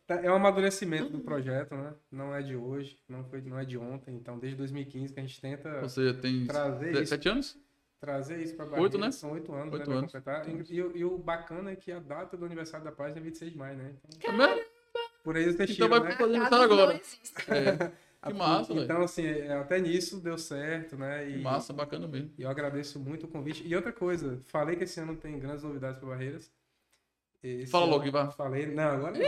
Tá, 0.08 0.16
É 0.16 0.32
um 0.32 0.36
amadurecimento 0.36 1.10
do 1.12 1.20
projeto, 1.20 1.76
né? 1.76 1.94
Não 2.12 2.34
é 2.34 2.42
de 2.42 2.56
hoje, 2.56 2.98
não, 3.08 3.24
foi, 3.26 3.42
não 3.42 3.60
é 3.60 3.66
de 3.66 3.78
ontem. 3.78 4.16
Então, 4.16 4.40
desde 4.40 4.58
2015 4.58 5.14
que 5.14 5.20
a 5.20 5.24
gente 5.24 5.40
tenta 5.40 5.82
Você 5.82 6.12
tem 6.16 6.48
trazer 6.48 7.06
sete 7.06 7.30
anos? 7.30 7.56
trazer 8.00 8.40
isso 8.42 8.56
para 8.56 8.82
Oito, 8.82 8.98
né? 8.98 9.12
São 9.12 9.32
oito 9.34 9.54
anos, 9.54 9.74
Oito 9.74 9.90
né? 9.90 9.98
anos. 9.98 10.12
completar. 10.12 10.48
E, 10.50 10.74
e- 10.74 10.98
e 11.00 11.06
o 11.06 11.18
bacana 11.18 11.72
é 11.72 11.76
que 11.76 11.92
a 11.92 12.00
data 12.00 12.36
do 12.36 12.46
aniversário 12.46 12.84
da 12.84 12.92
página 12.92 13.20
é 13.20 13.24
26 13.24 13.52
de 13.52 13.58
maio, 13.58 13.78
né? 13.78 13.94
Então, 14.18 14.34
É 14.34 14.38
mesmo? 14.38 14.62
por 15.24 15.36
aí 15.38 15.44
vocês 15.46 15.70
Então 15.72 15.88
tiram, 15.88 15.90
vai 15.90 16.00
né? 16.02 16.12
fazer 16.18 16.24
aniversário 16.36 16.64
agora. 16.66 17.02
É, 17.48 17.70
A- 17.70 17.92
que 18.32 18.34
massa, 18.34 18.74
velho. 18.74 18.86
Então, 18.86 19.02
assim, 19.02 19.26
é, 19.26 19.54
até 19.54 19.80
nisso 19.80 20.20
deu 20.20 20.38
certo, 20.38 20.98
né? 20.98 21.26
que 21.26 21.38
E, 21.38 21.42
massa, 21.42 21.74
bacana 21.74 22.08
mesmo. 22.08 22.32
e 22.38 22.44
eu 22.44 22.50
agradeço 22.50 23.00
muito 23.00 23.26
o 23.26 23.30
convite. 23.30 23.66
E 23.68 23.76
outra 23.76 23.92
coisa, 23.94 24.42
falei 24.46 24.76
que 24.76 24.84
esse 24.84 25.00
ano 25.00 25.16
tem 25.16 25.40
grandes 25.40 25.64
novidades 25.64 26.00
para 26.00 26.10
Barreiras. 26.10 26.52
Esse 27.44 27.72
Fala 27.72 27.86
logo, 27.86 28.06
Ivan. 28.06 28.32
Falei, 28.32 28.66
não, 28.68 28.84
agora 28.84 29.14
não. 29.18 29.22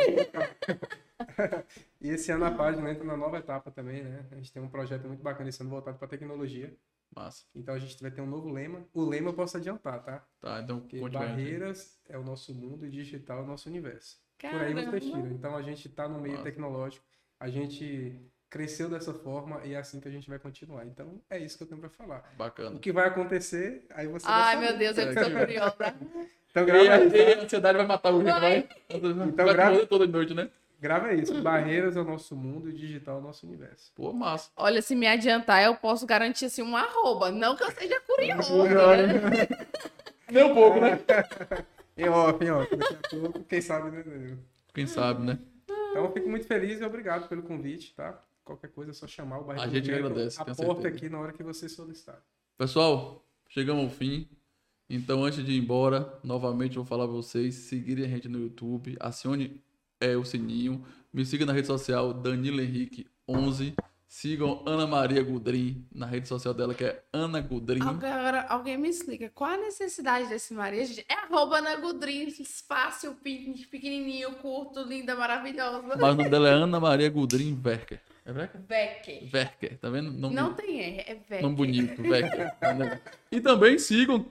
e 2.02 2.10
esse 2.10 2.32
ano 2.32 2.46
a 2.46 2.52
página 2.52 2.90
entra 2.92 3.04
na 3.04 3.16
nova 3.18 3.38
etapa 3.38 3.70
também, 3.72 4.04
né? 4.04 4.26
A 4.32 4.36
gente 4.36 4.52
tem 4.52 4.62
um 4.62 4.70
projeto 4.70 5.08
muito 5.08 5.22
bacana 5.24 5.50
esse 5.50 5.62
ano 5.62 5.70
voltado 5.70 5.98
para 5.98 6.08
tecnologia. 6.08 6.76
Massa. 7.16 7.46
Então 7.56 7.74
a 7.74 7.80
gente 7.80 8.00
vai 8.02 8.12
ter 8.12 8.22
um 8.22 8.28
novo 8.28 8.50
lema. 8.50 8.86
O 8.94 9.06
lema 9.06 9.30
eu 9.30 9.34
posso 9.34 9.58
adiantar, 9.58 10.04
tá? 10.04 10.26
Tá, 10.40 10.62
então 10.62 10.80
Porque 10.80 10.98
gente. 11.00 11.12
barreiras 11.14 12.00
é 12.08 12.18
o 12.18 12.24
nosso 12.24 12.54
mundo 12.54 12.86
e 12.86 12.90
digital 12.90 13.40
é 13.40 13.44
o 13.44 13.48
nosso 13.48 13.70
universo. 13.70 14.20
Por 14.38 14.48
aí 14.62 14.74
vocês 14.74 14.86
Caramba. 14.86 15.00
tiram. 15.00 15.28
Então 15.32 15.56
a 15.56 15.62
gente 15.62 15.88
está 15.88 16.08
no 16.08 16.20
meio 16.20 16.34
Massa. 16.36 16.44
tecnológico, 16.44 17.06
a 17.40 17.50
gente 17.50 18.20
cresceu 18.50 18.90
dessa 18.90 19.14
forma 19.14 19.62
e 19.66 19.74
é 19.74 19.78
assim 19.78 20.00
que 20.00 20.08
a 20.08 20.12
gente 20.12 20.30
vai 20.30 20.40
continuar. 20.40 20.86
Então 20.86 21.20
é 21.30 21.38
isso 21.38 21.58
que 21.58 21.64
eu 21.64 21.68
tenho 21.68 21.80
para 21.82 21.90
falar. 21.90 22.24
O 22.34 22.38
Bacana. 22.38 22.80
que 22.80 22.92
vai 22.92 23.08
acontecer, 23.08 23.86
aí 23.92 24.08
você 24.08 24.26
Ai, 24.30 24.56
vai 24.56 24.66
meu 24.68 24.78
Deus, 24.78 24.98
eu 24.98 25.08
que 25.14 25.14
sou 25.24 25.32
curiosa. 25.32 25.96
Então 26.52 26.66
grava 26.66 26.94
a, 26.94 27.04
isso. 27.06 27.16
e 27.16 27.34
a 27.34 27.44
ansiedade 27.44 27.78
vai 27.78 27.88
matar 27.88 28.14
o 28.14 28.20
Rico, 28.20 28.40
vai? 28.40 28.70
Então 28.90 29.46
vai 29.46 29.54
grava- 29.54 29.86
toda 29.86 30.08
noite, 30.08 30.34
né? 30.34 30.50
Grava 30.80 31.12
isso. 31.14 31.42
Barreiras 31.42 31.98
é 31.98 32.00
o 32.00 32.04
nosso 32.04 32.36
mundo 32.36 32.70
e 32.70 32.74
digital 32.74 33.16
é 33.18 33.20
o 33.20 33.24
nosso 33.24 33.48
universo. 33.48 33.92
Pô, 33.96 34.14
massa. 34.14 34.52
Olha, 34.56 34.80
se 34.82 34.96
me 34.96 35.08
adiantar, 35.08 35.64
eu 35.64 35.76
posso 35.76 36.06
garantir 36.06 36.46
assim 36.46 36.62
um 36.62 36.78
arroba. 36.78 37.32
Não 37.32 37.56
que 37.56 37.64
eu 37.64 37.72
seja 37.72 38.00
curiosa. 38.02 38.54
Olha. 38.54 39.08
né? 39.08 39.48
Nem 40.32 40.44
um 40.44 40.54
pouco, 40.54 40.80
né? 40.80 41.00
Em 41.98 42.08
off, 42.10 42.46
em 42.46 42.52
off. 42.52 42.76
Daqui 42.76 42.94
a 42.94 43.10
pouco, 43.10 43.44
quem 43.46 43.60
sabe, 43.60 43.90
né? 43.90 44.38
Quem 44.72 44.86
sabe, 44.86 45.24
né? 45.26 45.40
Então 45.68 46.04
eu 46.06 46.14
fico 46.14 46.30
muito 46.30 46.46
feliz 46.46 46.80
e 46.80 46.84
obrigado 46.86 47.28
pelo 47.28 47.42
convite, 47.42 47.96
tá? 47.96 48.22
Qualquer 48.48 48.70
coisa 48.72 48.92
é 48.92 48.94
só 48.94 49.06
chamar 49.06 49.40
o 49.40 49.44
Barreira 49.44 49.70
A 49.70 49.74
gente 49.74 49.92
agradece, 49.92 50.42
A 50.42 50.46
porta 50.46 50.64
certeza. 50.64 50.88
aqui 50.88 51.10
na 51.10 51.20
hora 51.20 51.34
que 51.34 51.44
você 51.44 51.68
solicitar. 51.68 52.22
Pessoal, 52.58 53.24
chegamos 53.50 53.84
ao 53.84 53.90
fim. 53.90 54.28
Então, 54.90 55.26
antes 55.26 55.44
de 55.46 55.52
ir 55.52 55.58
embora, 55.62 56.18
novamente 56.24 56.76
vou 56.78 56.86
falar 56.86 57.04
pra 57.06 57.14
vocês 57.16 57.54
seguirem 57.56 58.06
a 58.06 58.08
gente 58.08 58.30
no 58.30 58.40
YouTube, 58.40 58.96
acione 59.02 59.62
é, 60.00 60.16
o 60.16 60.24
sininho, 60.24 60.86
me 61.12 61.26
siga 61.26 61.46
na 61.46 61.52
rede 61.52 61.68
social 61.68 62.14
Danilo 62.14 62.62
Henrique 62.62 63.06
11, 63.28 63.76
sigam 64.08 64.64
Ana 64.66 64.88
Maria 64.88 65.22
Gudrim 65.22 65.86
na 65.94 66.06
rede 66.06 66.30
social 66.30 66.54
dela 66.54 66.74
que 66.74 66.86
é 66.86 67.04
Ana 67.12 67.42
Gudrim. 67.42 67.82
Alguém- 67.82 68.10
Agora, 68.10 68.42
alguém 68.48 68.78
me 68.78 68.88
explica, 68.88 69.30
qual 69.36 69.50
a 69.52 69.58
necessidade 69.58 70.30
desse 70.30 70.54
Maria? 70.54 70.86
Gente, 70.86 71.06
É 71.10 71.16
arroba 71.16 71.60
na 71.60 71.76
Gudrin, 71.76 72.32
fácil, 72.66 73.14
pe- 73.16 73.66
pequenininho, 73.70 74.36
curto, 74.36 74.82
linda, 74.84 75.16
maravilhosa. 75.16 75.82
Mas 75.82 75.98
o 75.98 76.00
nome 76.00 76.30
dela 76.30 76.48
é 76.48 76.54
Ana 76.54 76.80
Maria 76.80 77.10
Gudrim 77.10 77.60
Werker. 77.66 78.00
É 78.28 78.32
Werker? 78.34 78.62
Becker. 78.62 79.30
Werker, 79.34 79.78
tá 79.80 79.90
vendo? 79.90 80.12
Nome, 80.12 80.36
Não 80.36 80.54
tem 80.54 80.82
R, 80.82 81.00
é 81.08 81.16
Becker. 81.16 81.42
nome 81.42 81.56
bonito, 81.56 82.02
Werker. 82.02 82.54
e 83.32 83.40
também 83.40 83.80
sigam, 83.80 84.26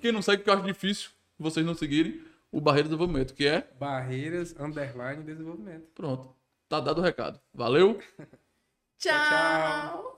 quem 0.00 0.10
não 0.10 0.20
segue, 0.20 0.42
que 0.42 0.50
eu 0.50 0.54
acho 0.54 0.64
difícil 0.64 1.10
vocês 1.38 1.64
não 1.64 1.74
seguirem, 1.74 2.20
o 2.50 2.60
Barreira 2.60 2.88
do 2.88 2.96
Desenvolvimento, 2.96 3.34
que 3.34 3.46
é 3.46 3.68
Barreiras, 3.78 4.54
underline, 4.58 5.22
desenvolvimento. 5.22 5.86
Pronto. 5.94 6.34
Tá 6.68 6.80
dado 6.80 6.98
o 7.00 7.04
recado. 7.04 7.40
Valeu. 7.54 8.00
Tchau. 8.98 9.12
Tchau. 9.12 10.15